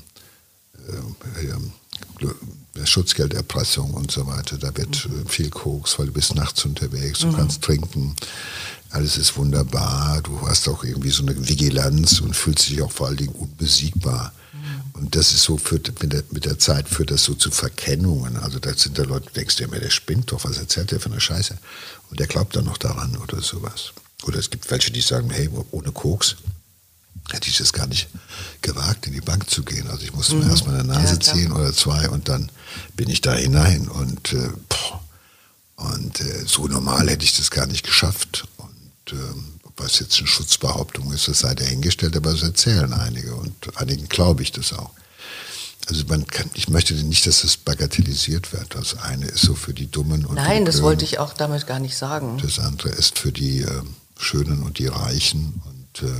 äh, 0.89 2.85
Schutzgelderpressung 2.85 3.93
und 3.93 4.11
so 4.11 4.25
weiter, 4.25 4.57
da 4.57 4.75
wird 4.75 5.07
mhm. 5.07 5.27
viel 5.27 5.49
Koks, 5.49 5.99
weil 5.99 6.07
du 6.07 6.13
bist 6.13 6.33
nachts 6.33 6.65
unterwegs, 6.65 7.19
du 7.19 7.27
mhm. 7.27 7.35
kannst 7.35 7.61
trinken, 7.61 8.15
alles 8.91 9.17
ist 9.17 9.37
wunderbar, 9.37 10.21
du 10.21 10.47
hast 10.47 10.67
auch 10.67 10.83
irgendwie 10.83 11.11
so 11.11 11.23
eine 11.23 11.47
Vigilanz 11.47 12.19
und 12.19 12.35
fühlst 12.35 12.69
dich 12.69 12.81
auch 12.81 12.91
vor 12.91 13.07
allen 13.07 13.17
Dingen 13.17 13.33
unbesiegbar. 13.33 14.33
Mhm. 14.53 15.01
Und 15.01 15.15
das 15.15 15.31
ist 15.31 15.43
so, 15.43 15.57
führt, 15.57 16.01
mit, 16.01 16.11
der, 16.13 16.23
mit 16.31 16.45
der 16.45 16.59
Zeit 16.59 16.89
führt 16.89 17.11
das 17.11 17.23
so 17.23 17.33
zu 17.33 17.51
Verkennungen. 17.51 18.37
Also 18.37 18.59
da 18.59 18.73
sind 18.73 18.97
da 18.97 19.03
Leute, 19.03 19.27
du 19.27 19.33
denkst 19.33 19.55
dir 19.55 19.65
immer, 19.65 19.79
der 19.79 19.89
spinnt 19.89 20.31
doch, 20.31 20.43
was 20.43 20.57
erzählt 20.57 20.91
der 20.91 20.99
für 20.99 21.09
eine 21.09 21.21
Scheiße? 21.21 21.57
Und 22.09 22.19
der 22.19 22.27
glaubt 22.27 22.55
dann 22.55 22.65
noch 22.65 22.77
daran 22.77 23.15
oder 23.17 23.41
sowas. 23.41 23.93
Oder 24.23 24.39
es 24.39 24.49
gibt 24.49 24.69
welche, 24.69 24.91
die 24.91 25.01
sagen, 25.01 25.29
hey, 25.29 25.49
ohne 25.71 25.91
Koks 25.91 26.35
hätte 27.31 27.49
ich 27.49 27.59
es 27.59 27.73
gar 27.73 27.87
nicht 27.87 28.09
gewagt, 28.61 29.07
in 29.07 29.13
die 29.13 29.21
Bank 29.21 29.49
zu 29.49 29.63
gehen. 29.63 29.87
Also 29.89 30.03
ich 30.03 30.13
musste 30.13 30.35
mhm. 30.35 30.43
mir 30.43 30.49
erstmal 30.49 30.75
eine 30.79 30.87
Nase 30.87 31.13
ja, 31.13 31.19
ziehen 31.19 31.51
oder 31.51 31.73
zwei 31.73 32.09
und 32.09 32.29
dann 32.29 32.51
bin 32.95 33.09
ich 33.09 33.21
da 33.21 33.33
hinein. 33.33 33.87
Und, 33.87 34.33
äh, 34.33 34.49
und 35.77 36.21
äh, 36.21 36.43
so 36.45 36.67
normal 36.67 37.09
hätte 37.09 37.23
ich 37.23 37.37
das 37.37 37.51
gar 37.51 37.67
nicht 37.67 37.85
geschafft. 37.85 38.47
Und 39.11 39.19
ähm, 39.19 39.45
was 39.77 39.99
jetzt 39.99 40.17
eine 40.19 40.27
Schutzbehauptung 40.27 41.11
ist, 41.13 41.27
das 41.27 41.39
sei 41.39 41.55
dahingestellt, 41.55 42.15
aber 42.15 42.31
das 42.31 42.43
erzählen 42.43 42.93
einige 42.93 43.35
und 43.35 43.53
einigen 43.75 44.07
glaube 44.09 44.43
ich 44.43 44.51
das 44.51 44.73
auch. 44.73 44.91
Also 45.87 46.03
man 46.07 46.27
kann, 46.27 46.49
ich 46.53 46.69
möchte 46.69 46.93
nicht, 46.93 47.25
dass 47.25 47.41
das 47.41 47.57
bagatellisiert 47.57 48.53
wird. 48.53 48.75
Das 48.75 48.99
eine 48.99 49.25
ist 49.25 49.41
so 49.41 49.55
für 49.55 49.73
die 49.73 49.89
Dummen 49.89 50.25
und 50.25 50.35
Nein, 50.35 50.65
das 50.65 50.81
wollte 50.81 51.03
ich 51.05 51.17
auch 51.17 51.33
damit 51.33 51.65
gar 51.65 51.79
nicht 51.79 51.97
sagen. 51.97 52.37
Das 52.41 52.59
andere 52.59 52.89
ist 52.89 53.17
für 53.17 53.31
die 53.31 53.61
äh, 53.61 53.81
Schönen 54.19 54.61
und 54.61 54.77
die 54.77 54.87
Reichen 54.87 55.61
und 55.65 56.07
äh, 56.07 56.13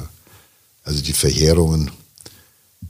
also 0.84 1.02
die 1.02 1.14
Verheerungen 1.14 1.92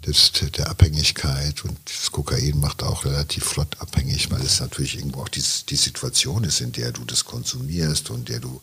des, 0.05 0.31
der 0.57 0.69
Abhängigkeit 0.69 1.63
und 1.63 1.77
das 1.85 2.11
Kokain 2.11 2.59
macht 2.59 2.81
auch 2.81 3.05
relativ 3.05 3.43
flott 3.43 3.79
abhängig, 3.79 4.31
weil 4.31 4.41
es 4.41 4.59
natürlich 4.59 4.97
irgendwo 4.97 5.21
auch 5.21 5.29
die, 5.29 5.43
die 5.69 5.75
Situation 5.75 6.43
ist, 6.43 6.61
in 6.61 6.71
der 6.71 6.91
du 6.91 7.05
das 7.05 7.25
konsumierst 7.25 8.09
und 8.09 8.27
der 8.29 8.39
du 8.39 8.61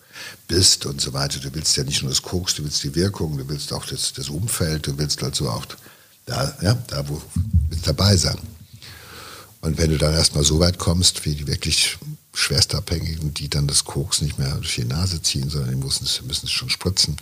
bist 0.48 0.86
und 0.86 1.00
so 1.00 1.12
weiter. 1.12 1.38
Du 1.38 1.54
willst 1.54 1.76
ja 1.76 1.84
nicht 1.84 2.02
nur 2.02 2.10
das 2.10 2.22
Koks, 2.22 2.56
du 2.56 2.64
willst 2.64 2.82
die 2.82 2.94
Wirkung, 2.94 3.38
du 3.38 3.48
willst 3.48 3.72
auch 3.72 3.86
das, 3.86 4.12
das 4.12 4.28
Umfeld, 4.28 4.88
du 4.88 4.98
willst 4.98 5.22
also 5.22 5.48
auch 5.48 5.64
da, 6.26 6.56
ja, 6.60 6.74
da 6.88 7.08
wo 7.08 7.22
willst 7.68 7.86
dabei 7.86 8.16
sein. 8.16 8.38
Und 9.60 9.78
wenn 9.78 9.90
du 9.90 9.98
dann 9.98 10.14
erstmal 10.14 10.44
so 10.44 10.58
weit 10.60 10.78
kommst, 10.78 11.24
wie 11.24 11.34
die 11.34 11.46
wirklich 11.46 11.98
Schwerstabhängigen, 12.34 13.34
die 13.34 13.48
dann 13.48 13.66
das 13.66 13.84
Koks 13.84 14.22
nicht 14.22 14.38
mehr 14.38 14.54
durch 14.56 14.76
die 14.76 14.84
Nase 14.84 15.22
ziehen, 15.22 15.50
sondern 15.50 15.70
die 15.70 15.84
müssen 15.84 16.04
es 16.04 16.50
schon 16.50 16.70
spritzen. 16.70 17.16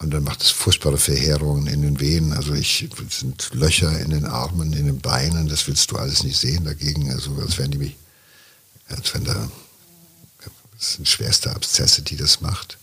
Und 0.00 0.12
dann 0.12 0.24
macht 0.24 0.42
es 0.42 0.50
furchtbare 0.50 0.96
Verheerungen 0.96 1.66
in 1.66 1.82
den 1.82 2.00
Venen. 2.00 2.32
Also 2.32 2.54
ich 2.54 2.88
sind 3.10 3.50
Löcher 3.52 4.00
in 4.00 4.10
den 4.10 4.24
Armen, 4.24 4.72
in 4.72 4.86
den 4.86 4.98
Beinen, 4.98 5.46
das 5.46 5.66
willst 5.66 5.90
du 5.90 5.96
alles 5.96 6.22
nicht 6.24 6.38
sehen 6.38 6.64
dagegen. 6.64 7.12
Also 7.12 7.34
als 7.36 7.58
wären 7.58 7.70
die, 7.70 7.94
als 8.88 9.12
wenn 9.12 9.24
da, 9.24 9.50
das 10.78 10.94
sind 10.94 11.06
schwerste 11.06 11.54
Abszesse, 11.54 12.00
die 12.00 12.16
das 12.16 12.40
macht. 12.40 12.78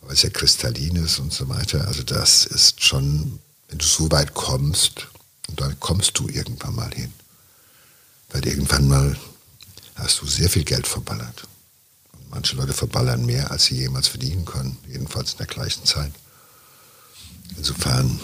Weil 0.00 0.14
es 0.14 0.22
ja 0.22 0.30
kristallin 0.30 0.96
ist 0.96 1.20
und 1.20 1.32
so 1.32 1.48
weiter. 1.48 1.86
Also 1.86 2.02
das 2.02 2.46
ist 2.46 2.82
schon, 2.82 3.38
wenn 3.68 3.78
du 3.78 3.86
so 3.86 4.10
weit 4.10 4.34
kommst, 4.34 5.06
dann 5.54 5.78
kommst 5.78 6.18
du 6.18 6.28
irgendwann 6.28 6.74
mal 6.74 6.92
hin. 6.92 7.12
Weil 8.30 8.44
irgendwann 8.44 8.88
mal 8.88 9.16
hast 9.94 10.20
du 10.20 10.26
sehr 10.26 10.50
viel 10.50 10.64
Geld 10.64 10.88
verballert. 10.88 11.46
Und 12.12 12.28
manche 12.30 12.56
Leute 12.56 12.72
verballern 12.72 13.24
mehr, 13.24 13.52
als 13.52 13.66
sie 13.66 13.76
jemals 13.76 14.08
verdienen 14.08 14.44
können, 14.44 14.76
jedenfalls 14.88 15.32
in 15.32 15.38
der 15.38 15.46
gleichen 15.46 15.84
Zeit. 15.84 16.12
Insofern, 17.56 18.20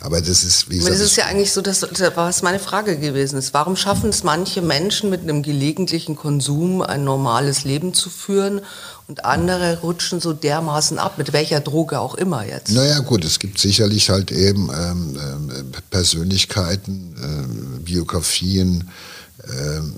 aber 0.00 0.20
das 0.20 0.44
ist, 0.44 0.70
wie 0.70 0.76
gesagt. 0.76 0.94
Das 0.94 1.00
ist 1.00 1.16
ja 1.16 1.26
eigentlich 1.26 1.52
so, 1.52 1.60
dass, 1.60 1.82
was 2.14 2.42
meine 2.42 2.58
Frage 2.58 2.98
gewesen 2.98 3.38
ist. 3.38 3.54
Warum 3.54 3.76
schaffen 3.76 4.10
es 4.10 4.22
manche 4.22 4.62
Menschen 4.62 5.10
mit 5.10 5.22
einem 5.22 5.42
gelegentlichen 5.42 6.16
Konsum 6.16 6.82
ein 6.82 7.04
normales 7.04 7.64
Leben 7.64 7.94
zu 7.94 8.10
führen 8.10 8.60
und 9.08 9.24
andere 9.24 9.80
rutschen 9.80 10.20
so 10.20 10.32
dermaßen 10.32 10.98
ab, 10.98 11.18
mit 11.18 11.32
welcher 11.32 11.60
Droge 11.60 12.00
auch 12.00 12.14
immer 12.14 12.46
jetzt? 12.46 12.70
Naja, 12.72 13.00
gut, 13.00 13.24
es 13.24 13.38
gibt 13.38 13.58
sicherlich 13.58 14.10
halt 14.10 14.30
eben 14.30 14.70
ähm, 14.70 15.18
ähm 15.20 15.72
Persönlichkeiten, 15.90 17.16
ähm, 17.22 17.84
Biografien, 17.84 18.90
ähm, 19.48 19.94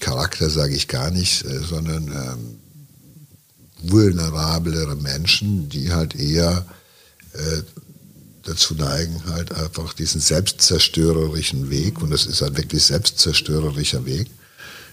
Charakter 0.00 0.50
sage 0.50 0.74
ich 0.74 0.88
gar 0.88 1.10
nicht, 1.10 1.44
äh, 1.44 1.60
sondern 1.60 2.08
ähm, 2.08 2.59
vulnerablere 3.82 4.96
Menschen, 4.96 5.68
die 5.68 5.92
halt 5.92 6.14
eher 6.14 6.66
äh, 7.32 7.62
dazu 8.42 8.74
neigen, 8.74 9.22
halt 9.26 9.52
einfach 9.52 9.92
diesen 9.92 10.20
selbstzerstörerischen 10.20 11.70
Weg, 11.70 12.00
und 12.02 12.10
das 12.10 12.26
ist 12.26 12.42
ein 12.42 12.56
wirklich 12.56 12.82
selbstzerstörerischer 12.84 14.04
Weg, 14.06 14.28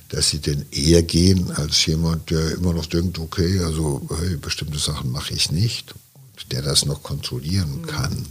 dass 0.10 0.30
sie 0.30 0.40
den 0.40 0.66
eher 0.72 1.04
gehen 1.04 1.52
als 1.52 1.86
jemand, 1.86 2.30
der 2.30 2.52
immer 2.52 2.74
noch 2.74 2.86
denkt, 2.86 3.20
okay, 3.20 3.60
also 3.60 4.08
hey, 4.20 4.38
bestimmte 4.38 4.80
Sachen 4.80 5.12
mache 5.12 5.34
ich 5.34 5.52
nicht, 5.52 5.94
und 5.94 6.52
der 6.52 6.62
das 6.62 6.86
noch 6.86 7.04
kontrollieren 7.04 7.82
mhm. 7.82 7.88
kann. 7.88 8.26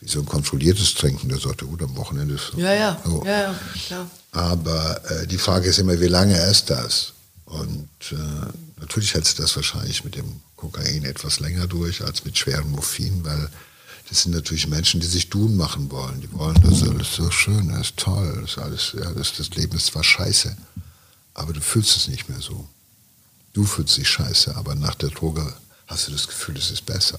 Wie 0.00 0.08
so 0.08 0.20
ein 0.20 0.26
kontrolliertes 0.26 0.94
Trinken, 0.94 1.28
der 1.30 1.38
sagt, 1.38 1.62
gut, 1.62 1.82
am 1.82 1.96
Wochenende 1.96 2.34
ist 2.34 2.52
ja, 2.56 2.74
ja, 2.74 3.00
so. 3.04 3.22
ja, 3.24 3.40
ja, 3.40 3.60
klar. 3.86 4.10
Aber 4.32 5.00
äh, 5.10 5.26
die 5.26 5.38
Frage 5.38 5.70
ist 5.70 5.78
immer, 5.78 5.98
wie 5.98 6.06
lange 6.06 6.38
ist 6.50 6.68
das? 6.68 7.14
Und 7.46 7.88
äh, 8.12 8.16
natürlich 8.76 9.14
hältst 9.14 9.38
du 9.38 9.42
das 9.42 9.56
wahrscheinlich 9.56 10.04
mit 10.04 10.14
dem 10.14 10.40
Kokain 10.56 11.04
etwas 11.04 11.40
länger 11.40 11.66
durch 11.66 12.02
als 12.02 12.24
mit 12.24 12.36
schweren 12.36 12.70
Morphin, 12.70 13.24
weil 13.24 13.50
das 14.08 14.22
sind 14.22 14.32
natürlich 14.32 14.68
Menschen, 14.68 15.00
die 15.00 15.06
sich 15.06 15.28
tun 15.28 15.56
machen 15.56 15.90
wollen. 15.90 16.20
Die 16.20 16.32
wollen, 16.32 16.60
dass 16.62 16.82
alles 16.82 17.14
so 17.14 17.30
schön 17.30 17.70
ist, 17.70 17.96
toll, 17.96 18.38
das, 18.42 18.58
alles, 18.58 18.94
ja, 18.96 19.12
das, 19.12 19.32
das 19.36 19.50
Leben 19.50 19.76
ist 19.76 19.86
zwar 19.86 20.04
scheiße, 20.04 20.56
aber 21.34 21.52
du 21.52 21.60
fühlst 21.60 21.96
es 21.96 22.08
nicht 22.08 22.28
mehr 22.28 22.40
so. 22.40 22.68
Du 23.52 23.64
fühlst 23.64 23.96
dich 23.96 24.08
scheiße, 24.08 24.54
aber 24.54 24.74
nach 24.74 24.94
der 24.94 25.08
Droge 25.08 25.54
hast 25.86 26.08
du 26.08 26.12
das 26.12 26.28
Gefühl, 26.28 26.56
es 26.56 26.70
ist 26.70 26.86
besser. 26.86 27.18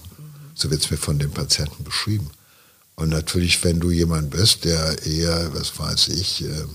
So 0.56 0.70
wird 0.72 0.84
es 0.84 0.92
mir 0.92 0.98
von 0.98 1.20
den 1.20 1.32
Patienten 1.32 1.84
beschrieben. 1.84 2.30
Und 2.96 3.10
natürlich, 3.10 3.64
wenn 3.64 3.80
du 3.80 3.92
jemand 3.92 4.32
bist, 4.32 4.66
der 4.66 5.06
eher, 5.06 5.54
was 5.54 5.78
weiß 5.78 6.08
ich, 6.10 6.44
äh, 6.44 6.66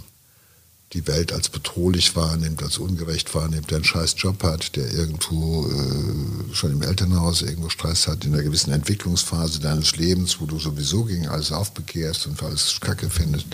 die 0.93 1.07
Welt 1.07 1.33
als 1.33 1.49
bedrohlich 1.49 2.15
wahrnimmt, 2.17 2.63
als 2.63 2.79
ungerecht 2.79 3.35
wahrnimmt, 3.35 3.71
der 3.71 3.77
einen 3.77 3.85
scheiß 3.85 4.15
Job 4.19 4.43
hat, 4.43 4.77
der 4.77 4.93
irgendwo 4.93 5.67
äh, 5.67 6.55
schon 6.55 6.73
im 6.73 6.83
Elternhaus 6.83 7.41
irgendwo 7.43 7.71
Stress 7.71 8.07
hat, 8.07 8.25
in 8.25 8.35
einer 8.35 8.43
gewissen 8.43 8.73
Entwicklungsphase 8.73 9.61
deines 9.61 9.97
Lebens, 9.97 10.41
wo 10.41 10.47
du 10.47 10.59
sowieso 10.59 11.05
gegen 11.05 11.29
alles 11.29 11.51
aufbegehrst 11.51 12.27
und 12.27 12.43
alles 12.43 12.79
Kacke 12.81 13.09
findest. 13.09 13.47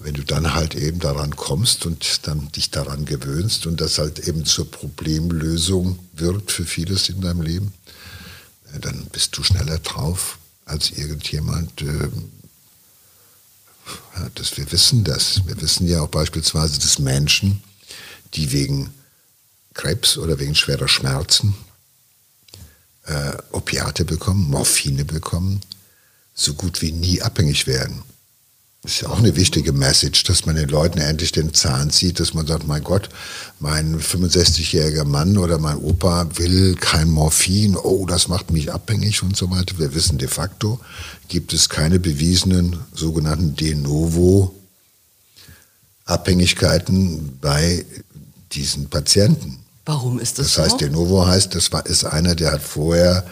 Wenn 0.00 0.14
du 0.14 0.22
dann 0.22 0.54
halt 0.54 0.74
eben 0.74 0.98
daran 0.98 1.34
kommst 1.34 1.86
und 1.86 2.26
dann 2.26 2.52
dich 2.52 2.70
daran 2.70 3.06
gewöhnst 3.06 3.66
und 3.66 3.80
das 3.80 3.98
halt 3.98 4.18
eben 4.28 4.44
zur 4.44 4.70
Problemlösung 4.70 5.98
wird 6.12 6.52
für 6.52 6.64
vieles 6.64 7.08
in 7.08 7.22
deinem 7.22 7.40
Leben, 7.40 7.72
äh, 8.74 8.80
dann 8.80 9.06
bist 9.12 9.36
du 9.38 9.42
schneller 9.42 9.78
drauf 9.78 10.38
als 10.66 10.90
irgendjemand, 10.90 11.80
äh, 11.80 12.08
das, 14.34 14.56
wir 14.56 14.70
wissen 14.72 15.04
das. 15.04 15.46
Wir 15.46 15.60
wissen 15.60 15.86
ja 15.86 16.00
auch 16.00 16.08
beispielsweise, 16.08 16.78
dass 16.80 16.98
Menschen, 16.98 17.62
die 18.34 18.52
wegen 18.52 18.92
Krebs 19.74 20.16
oder 20.16 20.38
wegen 20.38 20.54
schwerer 20.54 20.88
Schmerzen 20.88 21.54
äh, 23.06 23.32
Opiate 23.50 24.04
bekommen, 24.04 24.48
Morphine 24.48 25.04
bekommen, 25.04 25.60
so 26.34 26.54
gut 26.54 26.80
wie 26.80 26.92
nie 26.92 27.22
abhängig 27.22 27.66
werden. 27.66 28.02
Das 28.84 28.92
ist 28.92 29.00
ja 29.00 29.08
auch 29.08 29.18
eine 29.18 29.34
wichtige 29.34 29.72
Message, 29.72 30.24
dass 30.24 30.44
man 30.44 30.56
den 30.56 30.68
Leuten 30.68 30.98
endlich 30.98 31.32
den 31.32 31.54
Zahn 31.54 31.88
zieht, 31.88 32.20
dass 32.20 32.34
man 32.34 32.46
sagt, 32.46 32.66
mein 32.66 32.84
Gott, 32.84 33.08
mein 33.58 33.98
65-jähriger 33.98 35.06
Mann 35.06 35.38
oder 35.38 35.56
mein 35.58 35.78
Opa 35.78 36.28
will 36.34 36.74
kein 36.74 37.08
Morphin, 37.08 37.76
oh, 37.76 38.04
das 38.04 38.28
macht 38.28 38.50
mich 38.50 38.74
abhängig 38.74 39.22
und 39.22 39.38
so 39.38 39.50
weiter. 39.50 39.78
Wir 39.78 39.94
wissen 39.94 40.18
de 40.18 40.28
facto, 40.28 40.80
gibt 41.28 41.54
es 41.54 41.70
keine 41.70 41.98
bewiesenen 41.98 42.78
sogenannten 42.92 43.56
De 43.56 43.74
novo 43.74 44.54
Abhängigkeiten 46.04 47.38
bei 47.40 47.86
diesen 48.52 48.90
Patienten. 48.90 49.60
Warum 49.86 50.18
ist 50.18 50.38
das, 50.38 50.52
so? 50.52 50.60
Das 50.60 50.72
heißt, 50.72 50.80
De 50.82 50.90
novo 50.90 51.26
heißt, 51.26 51.54
das 51.54 51.72
war, 51.72 51.86
ist 51.86 52.04
einer, 52.04 52.34
der 52.34 52.52
hat 52.52 52.62
vorher 52.62 53.24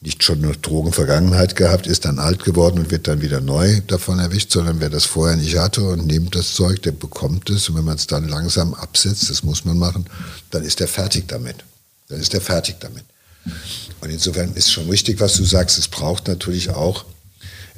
nicht 0.00 0.22
schon 0.22 0.44
eine 0.44 0.52
Drogenvergangenheit 0.52 1.56
gehabt, 1.56 1.88
ist 1.88 2.04
dann 2.04 2.20
alt 2.20 2.44
geworden 2.44 2.78
und 2.78 2.90
wird 2.90 3.08
dann 3.08 3.20
wieder 3.20 3.40
neu 3.40 3.80
davon 3.86 4.20
erwischt, 4.20 4.52
sondern 4.52 4.80
wer 4.80 4.90
das 4.90 5.06
vorher 5.06 5.36
nicht 5.36 5.58
hatte 5.58 5.82
und 5.82 6.06
nimmt 6.06 6.36
das 6.36 6.54
Zeug, 6.54 6.82
der 6.82 6.92
bekommt 6.92 7.50
es. 7.50 7.68
Und 7.68 7.76
wenn 7.76 7.84
man 7.84 7.96
es 7.96 8.06
dann 8.06 8.28
langsam 8.28 8.74
absetzt, 8.74 9.28
das 9.28 9.42
muss 9.42 9.64
man 9.64 9.76
machen, 9.76 10.06
dann 10.50 10.62
ist 10.62 10.80
er 10.80 10.86
fertig 10.86 11.26
damit. 11.26 11.56
Dann 12.08 12.20
ist 12.20 12.32
er 12.32 12.40
fertig 12.40 12.76
damit. 12.78 13.04
Und 14.00 14.10
insofern 14.10 14.54
ist 14.54 14.70
schon 14.70 14.88
richtig, 14.88 15.18
was 15.18 15.34
du 15.34 15.44
sagst. 15.44 15.78
Es 15.78 15.88
braucht 15.88 16.28
natürlich 16.28 16.70
auch 16.70 17.04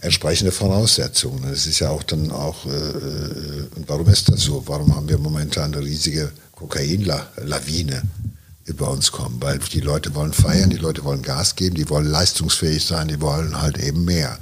entsprechende 0.03 0.53
Voraussetzungen. 0.53 1.43
Das 1.49 1.67
ist 1.67 1.79
ja 1.79 1.89
auch 1.89 2.03
dann 2.03 2.31
auch, 2.31 2.67
äh, 2.67 2.71
äh 2.71 3.67
warum 3.87 4.09
ist 4.09 4.29
das 4.29 4.41
so? 4.41 4.63
Warum 4.67 4.95
haben 4.95 5.09
wir 5.09 5.19
momentan 5.19 5.75
eine 5.75 5.85
riesige 5.85 6.33
Kokainlawine? 6.53 8.03
Über 8.71 8.91
uns 8.91 9.13
kommen, 9.13 9.43
weil 9.43 9.59
die 9.59 9.81
Leute 9.81 10.15
wollen 10.15 10.33
feiern, 10.33 10.71
die 10.71 10.77
Leute 10.77 11.05
wollen 11.05 11.23
Gas 11.23 11.57
geben, 11.57 11.75
die 11.75 11.89
wollen 11.91 12.07
leistungsfähig 12.07 12.85
sein, 12.85 13.09
die 13.09 13.21
wollen 13.21 13.61
halt 13.61 13.79
eben 13.79 14.05
mehr. 14.05 14.39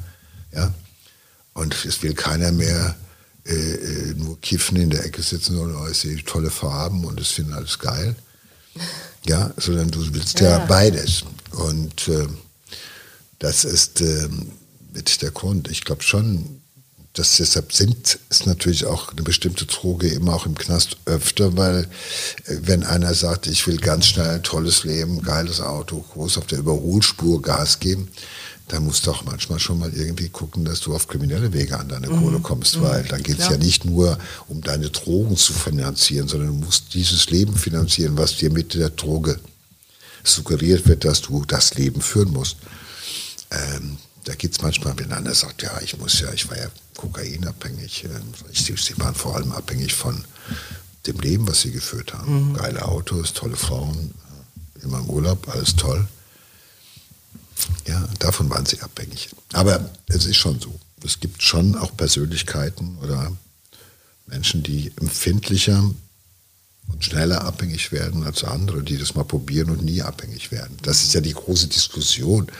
Ja? 0.52 0.72
Und 1.54 1.84
es 1.84 2.02
will 2.02 2.14
keiner 2.14 2.52
mehr 2.52 2.94
äh, 3.46 3.54
äh 3.54 4.14
nur 4.14 4.40
kiffen 4.40 4.76
in 4.76 4.90
der 4.90 5.04
Ecke 5.04 5.22
sitzen 5.22 5.58
und 5.58 5.74
oh, 5.74 5.88
ich 5.88 5.98
sehe 5.98 6.22
tolle 6.24 6.50
Farben 6.50 7.04
und 7.04 7.18
es 7.20 7.28
finden 7.28 7.54
alles 7.54 7.78
geil. 7.78 8.14
Ja, 9.24 9.50
sondern 9.56 9.90
du 9.90 10.14
willst 10.14 10.40
ja, 10.40 10.58
ja 10.58 10.66
beides. 10.66 11.24
Und 11.52 12.08
äh, 12.08 12.28
das 13.38 13.64
ist 13.64 14.00
äh, 14.00 14.28
mit 14.92 15.20
der 15.22 15.30
Grund. 15.30 15.68
Ich 15.68 15.84
glaube 15.84 16.02
schon, 16.02 16.57
das 17.18 17.36
deshalb 17.36 17.72
sind, 17.72 18.18
ist 18.30 18.46
natürlich 18.46 18.86
auch 18.86 19.10
eine 19.10 19.22
bestimmte 19.22 19.66
Droge 19.66 20.08
immer 20.08 20.34
auch 20.34 20.46
im 20.46 20.56
Knast 20.56 20.96
öfter, 21.04 21.56
weil 21.56 21.88
äh, 22.44 22.56
wenn 22.62 22.84
einer 22.84 23.14
sagt, 23.14 23.46
ich 23.46 23.66
will 23.66 23.78
ganz 23.78 24.06
schnell 24.06 24.28
ein 24.28 24.42
tolles 24.42 24.84
Leben, 24.84 25.22
geiles 25.22 25.60
Auto, 25.60 26.04
groß 26.12 26.38
auf 26.38 26.46
der 26.46 26.58
Überholspur 26.58 27.42
Gas 27.42 27.80
geben, 27.80 28.08
dann 28.68 28.84
musst 28.84 29.06
du 29.06 29.10
auch 29.10 29.24
manchmal 29.24 29.58
schon 29.58 29.78
mal 29.78 29.92
irgendwie 29.94 30.28
gucken, 30.28 30.64
dass 30.64 30.80
du 30.80 30.94
auf 30.94 31.08
kriminelle 31.08 31.52
Wege 31.52 31.78
an 31.78 31.88
deine 31.88 32.08
mhm. 32.08 32.20
Kohle 32.20 32.38
kommst, 32.40 32.76
mhm. 32.76 32.82
weil 32.82 33.02
dann 33.04 33.22
geht 33.22 33.38
es 33.38 33.48
ja 33.48 33.56
nicht 33.56 33.84
nur 33.84 34.18
um 34.46 34.60
deine 34.60 34.90
Drogen 34.90 35.36
zu 35.36 35.52
finanzieren, 35.52 36.28
sondern 36.28 36.48
du 36.48 36.66
musst 36.66 36.94
dieses 36.94 37.30
Leben 37.30 37.56
finanzieren, 37.56 38.16
was 38.16 38.36
dir 38.36 38.50
mit 38.50 38.74
der 38.74 38.90
Droge 38.90 39.40
suggeriert 40.22 40.86
wird, 40.86 41.04
dass 41.04 41.22
du 41.22 41.44
das 41.46 41.74
Leben 41.74 42.00
führen 42.00 42.32
musst. 42.32 42.56
Ähm, 43.50 43.96
da 44.24 44.34
geht 44.34 44.52
es 44.52 44.62
manchmal, 44.62 44.98
wenn 44.98 45.12
einer 45.12 45.34
sagt, 45.34 45.62
ja, 45.62 45.80
ich 45.80 45.96
muss 45.98 46.20
ja, 46.20 46.32
ich 46.32 46.48
war 46.50 46.58
ja 46.58 46.68
kokainabhängig. 46.96 48.06
Sie, 48.52 48.74
sie 48.76 48.98
waren 48.98 49.14
vor 49.14 49.36
allem 49.36 49.52
abhängig 49.52 49.94
von 49.94 50.24
dem 51.06 51.18
Leben, 51.20 51.48
was 51.48 51.62
sie 51.62 51.72
geführt 51.72 52.12
haben. 52.14 52.50
Mhm. 52.50 52.54
Geile 52.54 52.84
Autos, 52.84 53.32
tolle 53.32 53.56
Frauen, 53.56 54.14
immer 54.82 54.98
im 54.98 55.10
Urlaub, 55.10 55.48
alles 55.48 55.76
toll. 55.76 56.06
Ja, 57.86 58.06
davon 58.18 58.50
waren 58.50 58.66
sie 58.66 58.80
abhängig. 58.80 59.30
Aber 59.52 59.90
es 60.06 60.26
ist 60.26 60.36
schon 60.36 60.60
so. 60.60 60.78
Es 61.04 61.20
gibt 61.20 61.42
schon 61.42 61.76
auch 61.76 61.96
Persönlichkeiten 61.96 62.98
oder 62.98 63.32
Menschen, 64.26 64.62
die 64.62 64.92
empfindlicher 65.00 65.90
und 66.88 67.04
schneller 67.04 67.44
abhängig 67.44 67.92
werden 67.92 68.24
als 68.24 68.44
andere, 68.44 68.82
die 68.82 68.98
das 68.98 69.14
mal 69.14 69.24
probieren 69.24 69.70
und 69.70 69.84
nie 69.84 70.02
abhängig 70.02 70.50
werden. 70.50 70.76
Das 70.82 71.02
ist 71.02 71.14
ja 71.14 71.20
die 71.20 71.34
große 71.34 71.68
Diskussion 71.68 72.50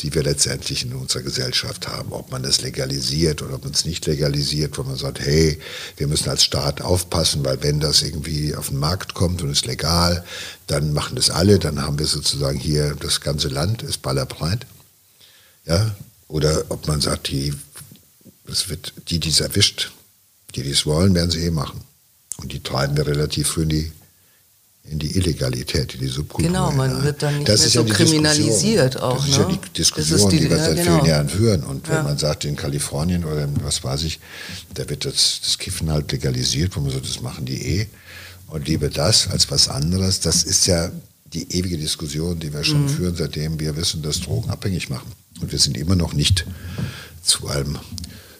die 0.00 0.14
wir 0.14 0.22
letztendlich 0.22 0.84
in 0.84 0.94
unserer 0.94 1.22
Gesellschaft 1.22 1.88
haben. 1.88 2.12
Ob 2.12 2.30
man 2.30 2.42
das 2.42 2.60
legalisiert 2.60 3.42
oder 3.42 3.54
ob 3.54 3.64
man 3.64 3.72
es 3.72 3.84
nicht 3.84 4.06
legalisiert, 4.06 4.78
wo 4.78 4.84
man 4.84 4.96
sagt, 4.96 5.20
hey, 5.20 5.58
wir 5.96 6.06
müssen 6.06 6.28
als 6.28 6.44
Staat 6.44 6.80
aufpassen, 6.80 7.44
weil 7.44 7.62
wenn 7.62 7.80
das 7.80 8.02
irgendwie 8.02 8.54
auf 8.54 8.68
den 8.68 8.78
Markt 8.78 9.14
kommt 9.14 9.42
und 9.42 9.50
ist 9.50 9.66
legal, 9.66 10.24
dann 10.68 10.92
machen 10.92 11.16
das 11.16 11.30
alle, 11.30 11.58
dann 11.58 11.82
haben 11.82 11.98
wir 11.98 12.06
sozusagen 12.06 12.58
hier 12.58 12.94
das 13.00 13.20
ganze 13.20 13.48
Land 13.48 13.82
ist 13.82 14.02
ballerbreit. 14.02 14.66
Ja? 15.66 15.94
Oder 16.28 16.64
ob 16.68 16.86
man 16.86 17.00
sagt, 17.00 17.28
die, 17.28 17.54
das 18.46 18.68
wird, 18.68 18.92
die, 19.08 19.18
die 19.18 19.30
es 19.30 19.40
erwischt, 19.40 19.92
die, 20.54 20.62
die 20.62 20.70
es 20.70 20.86
wollen, 20.86 21.14
werden 21.14 21.30
sie 21.30 21.44
eh 21.44 21.50
machen. 21.50 21.80
Und 22.36 22.52
die 22.52 22.62
treiben 22.62 22.96
wir 22.96 23.06
relativ 23.06 23.48
früh 23.48 23.62
in 23.62 23.68
die 23.68 23.92
in 24.90 24.98
die 24.98 25.16
Illegalität, 25.16 25.94
in 25.94 26.00
die 26.00 26.08
Subkultur. 26.08 26.48
Genau, 26.48 26.70
man 26.72 26.90
hinein. 26.90 27.04
wird 27.04 27.22
dann 27.22 27.36
nicht 27.36 27.48
das 27.48 27.60
mehr 27.60 27.70
so 27.70 27.82
ja 27.82 27.94
kriminalisiert 27.94 29.00
auch. 29.00 29.16
Das 29.16 29.28
ist 29.28 29.38
ne? 29.38 29.44
ja 29.44 29.48
die 29.48 29.72
Diskussion, 29.72 30.30
die, 30.30 30.40
die, 30.40 30.50
wir 30.50 30.56
ja, 30.56 30.64
seit 30.64 30.76
genau. 30.76 30.96
vielen 30.96 31.06
Jahren 31.06 31.28
führen. 31.28 31.62
Und 31.64 31.88
wenn 31.88 32.04
man 32.04 32.18
sagt, 32.18 32.44
in 32.44 32.56
Kalifornien 32.56 33.24
oder 33.24 33.48
was 33.62 33.84
weiß 33.84 34.04
ich, 34.04 34.20
da 34.74 34.88
wird 34.88 35.04
das, 35.04 35.40
das 35.42 35.58
Kiffen 35.58 35.90
halt 35.90 36.10
legalisiert, 36.12 36.76
wo 36.76 36.80
man 36.80 36.90
sagt, 36.90 37.08
das 37.08 37.20
machen 37.20 37.44
die 37.44 37.80
eh. 37.80 37.86
Und 38.48 38.66
lieber 38.66 38.88
das 38.88 39.28
als 39.28 39.50
was 39.50 39.68
anderes, 39.68 40.20
das 40.20 40.42
ist 40.42 40.66
ja 40.66 40.90
die 41.32 41.52
ewige 41.52 41.76
Diskussion, 41.76 42.38
die 42.38 42.52
wir 42.52 42.64
schon 42.64 42.84
mhm. 42.84 42.88
führen, 42.88 43.16
seitdem 43.16 43.60
wir 43.60 43.76
wissen, 43.76 44.02
dass 44.02 44.20
Drogen 44.20 44.50
abhängig 44.50 44.88
machen. 44.88 45.12
Und 45.40 45.52
wir 45.52 45.58
sind 45.58 45.76
immer 45.76 45.96
noch 45.96 46.14
nicht 46.14 46.46
zu 47.22 47.48
einem 47.48 47.78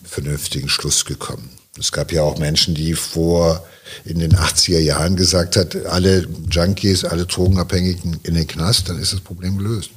vernünftigen 0.02 0.68
Schluss 0.68 1.04
gekommen. 1.04 1.50
Es 1.78 1.92
gab 1.92 2.12
ja 2.12 2.22
auch 2.22 2.38
Menschen, 2.38 2.74
die 2.74 2.94
vor 2.94 3.66
in 4.04 4.18
den 4.18 4.36
80er 4.36 4.80
Jahren 4.80 5.16
gesagt 5.16 5.56
hat, 5.56 5.76
alle 5.86 6.26
Junkies, 6.50 7.04
alle 7.04 7.26
Drogenabhängigen 7.26 8.20
in 8.22 8.34
den 8.34 8.46
Knast, 8.46 8.88
dann 8.88 8.98
ist 8.98 9.12
das 9.12 9.20
Problem 9.20 9.58
gelöst. 9.58 9.90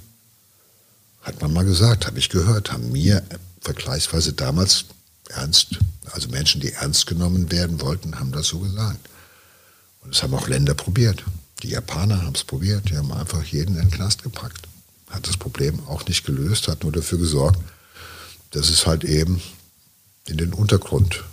Hat 1.21 1.41
man 1.41 1.53
mal 1.53 1.65
gesagt, 1.65 2.07
habe 2.07 2.19
ich 2.19 2.29
gehört, 2.29 2.71
haben 2.71 2.91
mir 2.91 3.23
vergleichsweise 3.61 4.33
damals 4.33 4.85
ernst, 5.29 5.79
also 6.11 6.29
Menschen, 6.29 6.61
die 6.61 6.71
ernst 6.73 7.05
genommen 7.07 7.51
werden 7.51 7.81
wollten, 7.81 8.19
haben 8.19 8.31
das 8.31 8.47
so 8.47 8.59
gesagt. 8.59 9.07
Und 10.03 10.15
es 10.15 10.23
haben 10.23 10.33
auch 10.33 10.47
Länder 10.47 10.73
probiert. 10.73 11.23
Die 11.61 11.69
Japaner 11.69 12.23
haben 12.23 12.33
es 12.35 12.43
probiert, 12.43 12.89
die 12.89 12.97
haben 12.97 13.11
einfach 13.11 13.43
jeden 13.43 13.75
in 13.75 13.83
den 13.83 13.91
Knast 13.91 14.23
gepackt. 14.23 14.67
Hat 15.09 15.27
das 15.27 15.37
Problem 15.37 15.79
auch 15.87 16.05
nicht 16.07 16.25
gelöst, 16.25 16.67
hat 16.67 16.83
nur 16.83 16.91
dafür 16.91 17.19
gesorgt, 17.19 17.59
dass 18.51 18.69
es 18.69 18.87
halt 18.87 19.03
eben 19.03 19.41
in 20.25 20.37
den 20.37 20.53
Untergrund 20.53 21.23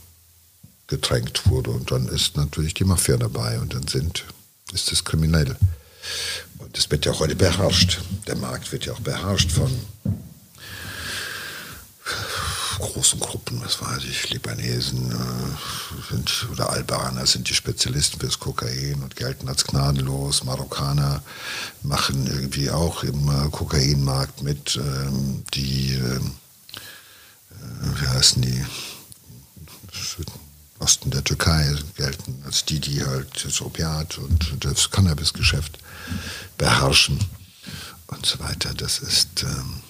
gedrängt 0.89 1.47
wurde. 1.47 1.70
Und 1.70 1.91
dann 1.91 2.09
ist 2.09 2.36
natürlich 2.36 2.74
die 2.74 2.84
Mafia 2.84 3.16
dabei 3.16 3.61
und 3.61 3.74
dann 3.74 3.86
sind, 3.86 4.24
ist 4.72 4.91
es 4.91 5.05
kriminell. 5.05 5.57
Und 6.59 6.76
das 6.76 6.91
wird 6.91 7.07
ja 7.07 7.12
auch 7.12 7.20
heute 7.20 7.36
beherrscht. 7.36 8.01
Der 8.26 8.36
Markt 8.36 8.72
wird 8.72 8.86
ja 8.86 8.93
auch 8.93 9.01
beherrscht 9.01 9.53
von 9.53 9.70
großen 12.78 13.20
Gruppen, 13.20 13.61
was 13.62 13.80
weiß 13.82 14.05
ich, 14.05 14.30
Libanesen 14.30 15.11
äh, 15.11 16.12
sind, 16.12 16.49
oder 16.53 16.70
Albaner 16.70 17.26
sind 17.26 17.49
die 17.49 17.55
Spezialisten 17.55 18.20
fürs 18.20 18.39
Kokain 18.39 19.03
und 19.03 19.16
gelten 19.16 19.49
als 19.49 19.64
gnadenlos. 19.64 20.45
Marokkaner 20.45 21.22
machen 21.82 22.26
irgendwie 22.26 22.70
auch 22.70 23.03
im 23.03 23.28
äh, 23.28 23.51
Kokainmarkt 23.51 24.43
mit. 24.43 24.76
Ähm, 24.76 25.45
die, 25.55 25.95
äh, 25.95 26.20
wie 28.01 28.07
heißen 28.07 28.43
die? 28.43 28.64
Osten 30.79 31.11
der 31.11 31.24
Türkei 31.24 31.74
gelten 31.97 32.43
als 32.45 32.64
die, 32.64 32.81
die 32.81 33.05
halt 33.05 33.45
das 33.45 33.61
Opiat 33.61 34.18
und 34.18 34.57
das 34.61 34.91
Cannabisgeschäft 34.91 35.79
beherrschen 36.57 37.18
und 38.09 38.24
so 38.24 38.39
weiter. 38.39 38.72
Das 38.74 39.01
ist, 39.01 39.43
ähm, 39.43 39.83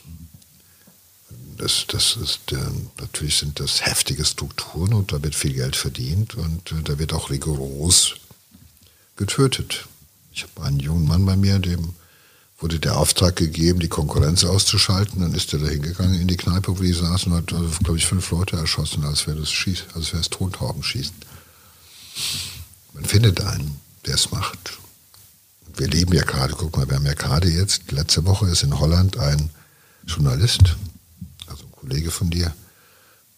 das, 1.57 1.85
das 1.89 2.17
ist, 2.17 2.53
äh, 2.53 2.59
natürlich 3.01 3.37
sind 3.39 3.61
das 3.61 3.85
heftige 3.85 4.25
Strukturen 4.25 4.95
und 4.95 5.13
da 5.13 5.23
wird 5.23 5.35
viel 5.35 5.55
Geld 5.55 5.77
verdient 5.77 6.35
und 6.35 6.73
äh, 6.73 6.83
da 6.83 6.99
wird 6.99 7.13
auch 7.13 7.31
rigoros 7.31 8.15
getötet. 9.17 9.87
Ich 10.33 10.45
habe 10.45 10.67
einen 10.67 10.81
jungen 10.81 11.07
Mann 11.07 11.27
bei 11.27 11.37
mir, 11.37 11.59
dem 11.59 11.95
wurde 12.59 12.81
der 12.81 12.97
Auftrag 12.97 13.37
gegeben, 13.37 13.79
die 13.79 13.89
Konkurrenz 13.89 14.45
auszuschalten. 14.45 15.21
Dann 15.21 15.35
ist 15.35 15.53
er 15.53 15.61
da 15.61 15.69
hingegangen 15.69 16.21
in 16.21 16.29
die 16.29 16.37
Kneipe, 16.37 16.77
wo 16.77 16.83
die 16.83 16.93
saßen 16.93 17.33
und 17.33 17.39
hat, 17.39 17.53
also, 17.53 17.79
glaube 17.83 17.99
ich, 17.99 18.07
fünf 18.07 18.31
Leute 18.31 18.57
erschossen, 18.57 19.05
als 19.05 19.27
wäre 19.27 19.39
das 19.39 19.51
Schieß, 19.51 19.85
als 19.95 20.13
wäre 20.13 20.21
es 20.21 20.31
Tontaubenschießen. 20.31 21.15
Man 22.95 23.05
findet 23.05 23.41
einen, 23.41 23.81
der 24.07 24.17
es 24.17 24.33
macht. 24.33 24.79
Wir 25.77 25.87
leben 25.87 26.13
ja 26.13 26.25
gerade, 26.25 26.55
guck 26.55 26.77
mal, 26.77 26.89
wir 26.89 26.97
haben 26.97 27.07
ja 27.07 27.15
gerade 27.15 27.49
jetzt, 27.49 27.93
letzte 27.93 28.25
Woche 28.27 28.49
ist 28.49 28.65
in 28.65 28.77
Holland 28.77 29.17
ein 29.19 29.51
Journalist, 30.05 30.77
also 31.47 31.65
ein 31.65 31.73
Kollege 31.73 32.11
von 32.11 32.31
dir, 32.31 32.53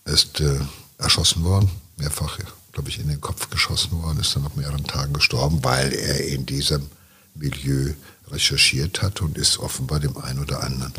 ist 0.07 0.41
äh, 0.41 0.61
erschossen 0.97 1.45
worden, 1.45 1.71
mehrfach, 1.99 2.39
glaube 2.73 2.89
ich, 2.89 2.99
in 2.99 3.09
den 3.09 3.21
Kopf 3.21 3.51
geschossen 3.51 4.03
worden, 4.03 4.21
ist 4.21 4.35
dann 4.35 4.45
nach 4.45 4.55
mehreren 4.55 4.85
Tagen 4.85 5.13
gestorben, 5.13 5.63
weil 5.63 5.93
er 5.93 6.27
in 6.27 6.47
diesem 6.47 6.87
Milieu 7.35 7.93
recherchiert 8.33 9.03
hat 9.03 9.21
und 9.21 9.37
ist 9.37 9.59
offenbar 9.59 10.01
dem 10.01 10.17
einen 10.17 10.41
oder 10.41 10.63
anderen 10.63 10.93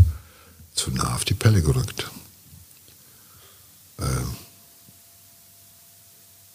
zu 0.74 0.92
nah 0.92 1.16
auf 1.16 1.26
die 1.26 1.34
Pelle 1.34 1.62
gerückt. 1.62 2.10
Ähm, 4.00 4.36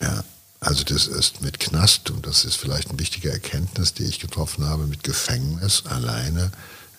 ja, 0.00 0.24
also 0.60 0.84
das 0.84 1.06
ist 1.06 1.42
mit 1.42 1.60
Knast, 1.60 2.10
und 2.10 2.26
das 2.26 2.44
ist 2.44 2.56
vielleicht 2.56 2.88
eine 2.88 2.98
wichtige 2.98 3.30
Erkenntnis, 3.30 3.94
die 3.94 4.04
ich 4.04 4.20
getroffen 4.20 4.64
habe, 4.64 4.86
mit 4.86 5.04
Gefängnis 5.04 5.84
alleine 5.86 6.50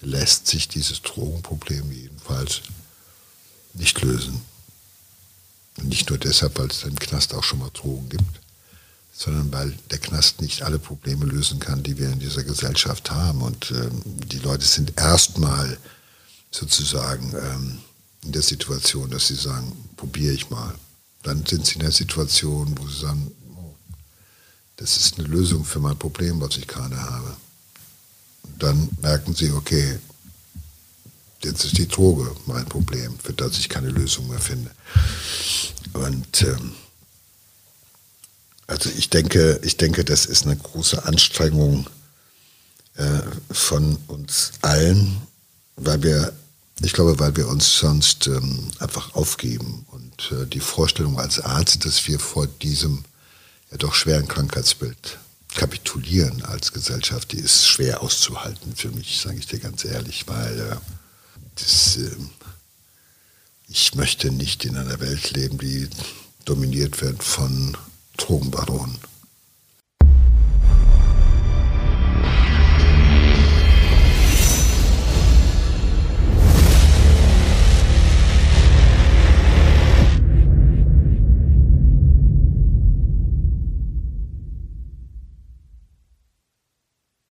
lässt 0.02 0.48
sich 0.48 0.68
dieses 0.68 1.02
Drogenproblem 1.02 1.92
jedenfalls 1.92 2.62
nicht 3.74 4.02
lösen. 4.02 4.42
Und 5.78 5.90
nicht 5.90 6.10
nur 6.10 6.18
deshalb, 6.18 6.58
weil 6.58 6.68
es 6.68 6.84
im 6.84 6.98
Knast 6.98 7.34
auch 7.34 7.44
schon 7.44 7.60
mal 7.60 7.72
Drogen 7.72 8.10
gibt, 8.10 8.42
sondern 9.18 9.52
weil 9.52 9.74
der 9.90 9.98
Knast 9.98 10.42
nicht 10.42 10.62
alle 10.62 10.78
Probleme 10.78 11.26
lösen 11.26 11.60
kann, 11.60 11.82
die 11.82 11.98
wir 11.98 12.12
in 12.12 12.20
dieser 12.20 12.44
Gesellschaft 12.44 13.10
haben. 13.10 13.42
Und 13.42 13.72
ähm, 13.72 14.04
die 14.06 14.38
Leute 14.38 14.64
sind 14.64 14.94
erstmal 14.96 15.76
sozusagen 16.52 17.34
ähm, 17.34 17.80
in 18.24 18.32
der 18.32 18.44
Situation, 18.44 19.10
dass 19.10 19.28
sie 19.28 19.36
sagen, 19.36 19.76
probiere 19.98 20.36
ich 20.36 20.52
mal. 20.52 20.76
Dann 21.24 21.44
sind 21.48 21.66
sie 21.66 21.74
in 21.74 21.80
der 21.80 21.92
Situation, 21.92 22.78
wo 22.78 22.88
sie 22.88 23.00
sagen, 23.02 23.32
oh, 23.56 23.74
das 24.76 24.98
ist 24.98 25.18
eine 25.18 25.28
Lösung 25.28 25.66
für 25.66 25.80
mein 25.80 25.98
Problem, 25.98 26.40
was 26.40 26.56
ich 26.58 26.68
gerade 26.68 27.02
habe. 27.02 27.36
Und 28.44 28.62
dann 28.62 28.90
merken 29.02 29.34
sie, 29.34 29.52
okay, 29.52 29.98
jetzt 31.44 31.66
ist 31.66 31.78
die 31.80 31.88
Droge 31.88 32.36
mein 32.46 32.66
Problem, 32.66 33.18
für 33.18 33.34
das 33.34 33.58
ich 33.58 33.68
keine 33.68 33.90
Lösung 33.90 34.30
mehr 34.30 34.40
finde. 34.40 34.70
Und 35.94 36.44
ähm, 36.44 36.74
also 38.68 38.90
ich 38.98 39.10
denke, 39.10 39.60
ich 39.64 39.78
denke, 39.78 40.04
das 40.04 40.26
ist 40.26 40.46
eine 40.46 40.58
große 40.58 41.06
Anstrengung 41.06 41.90
äh, 42.96 43.22
von 43.50 43.98
uns 44.08 44.52
allen, 44.62 45.22
weil 45.78 46.04
wir, 46.04 46.34
ich 46.82 46.92
glaube, 46.94 47.18
weil 47.20 47.36
wir 47.38 47.48
uns 47.48 47.80
sonst 47.80 48.28
ähm, 48.28 48.70
einfach 48.80 49.16
aufgeben. 49.16 49.86
Und 49.92 50.32
äh, 50.32 50.46
die 50.46 50.60
Vorstellung 50.60 51.18
als 51.18 51.40
Arzt, 51.40 51.86
dass 51.86 52.08
wir 52.08 52.20
vor 52.20 52.48
diesem 52.48 53.06
ja 53.72 53.78
doch 53.78 53.94
schweren 53.94 54.28
Krankheitsbild 54.28 55.18
kapitulieren 55.56 56.44
als 56.44 56.74
Gesellschaft, 56.74 57.32
die 57.32 57.40
ist 57.40 57.68
schwer 57.68 58.02
auszuhalten 58.02 58.76
für 58.76 58.90
mich, 58.90 59.20
sage 59.20 59.38
ich 59.38 59.48
dir 59.48 59.60
ganz 59.60 59.86
ehrlich, 59.86 60.26
weil 60.28 60.60
äh, 60.60 60.76
das, 61.56 61.98
ähm, 61.98 62.30
ich 63.70 63.96
möchte 63.96 64.32
nicht 64.32 64.66
in 64.66 64.76
einer 64.76 65.00
Welt 65.00 65.32
leben, 65.32 65.58
die 65.58 65.88
dominiert 66.46 67.02
wird 67.02 67.24
von 67.24 67.78
Drogenbaronen. 68.18 69.00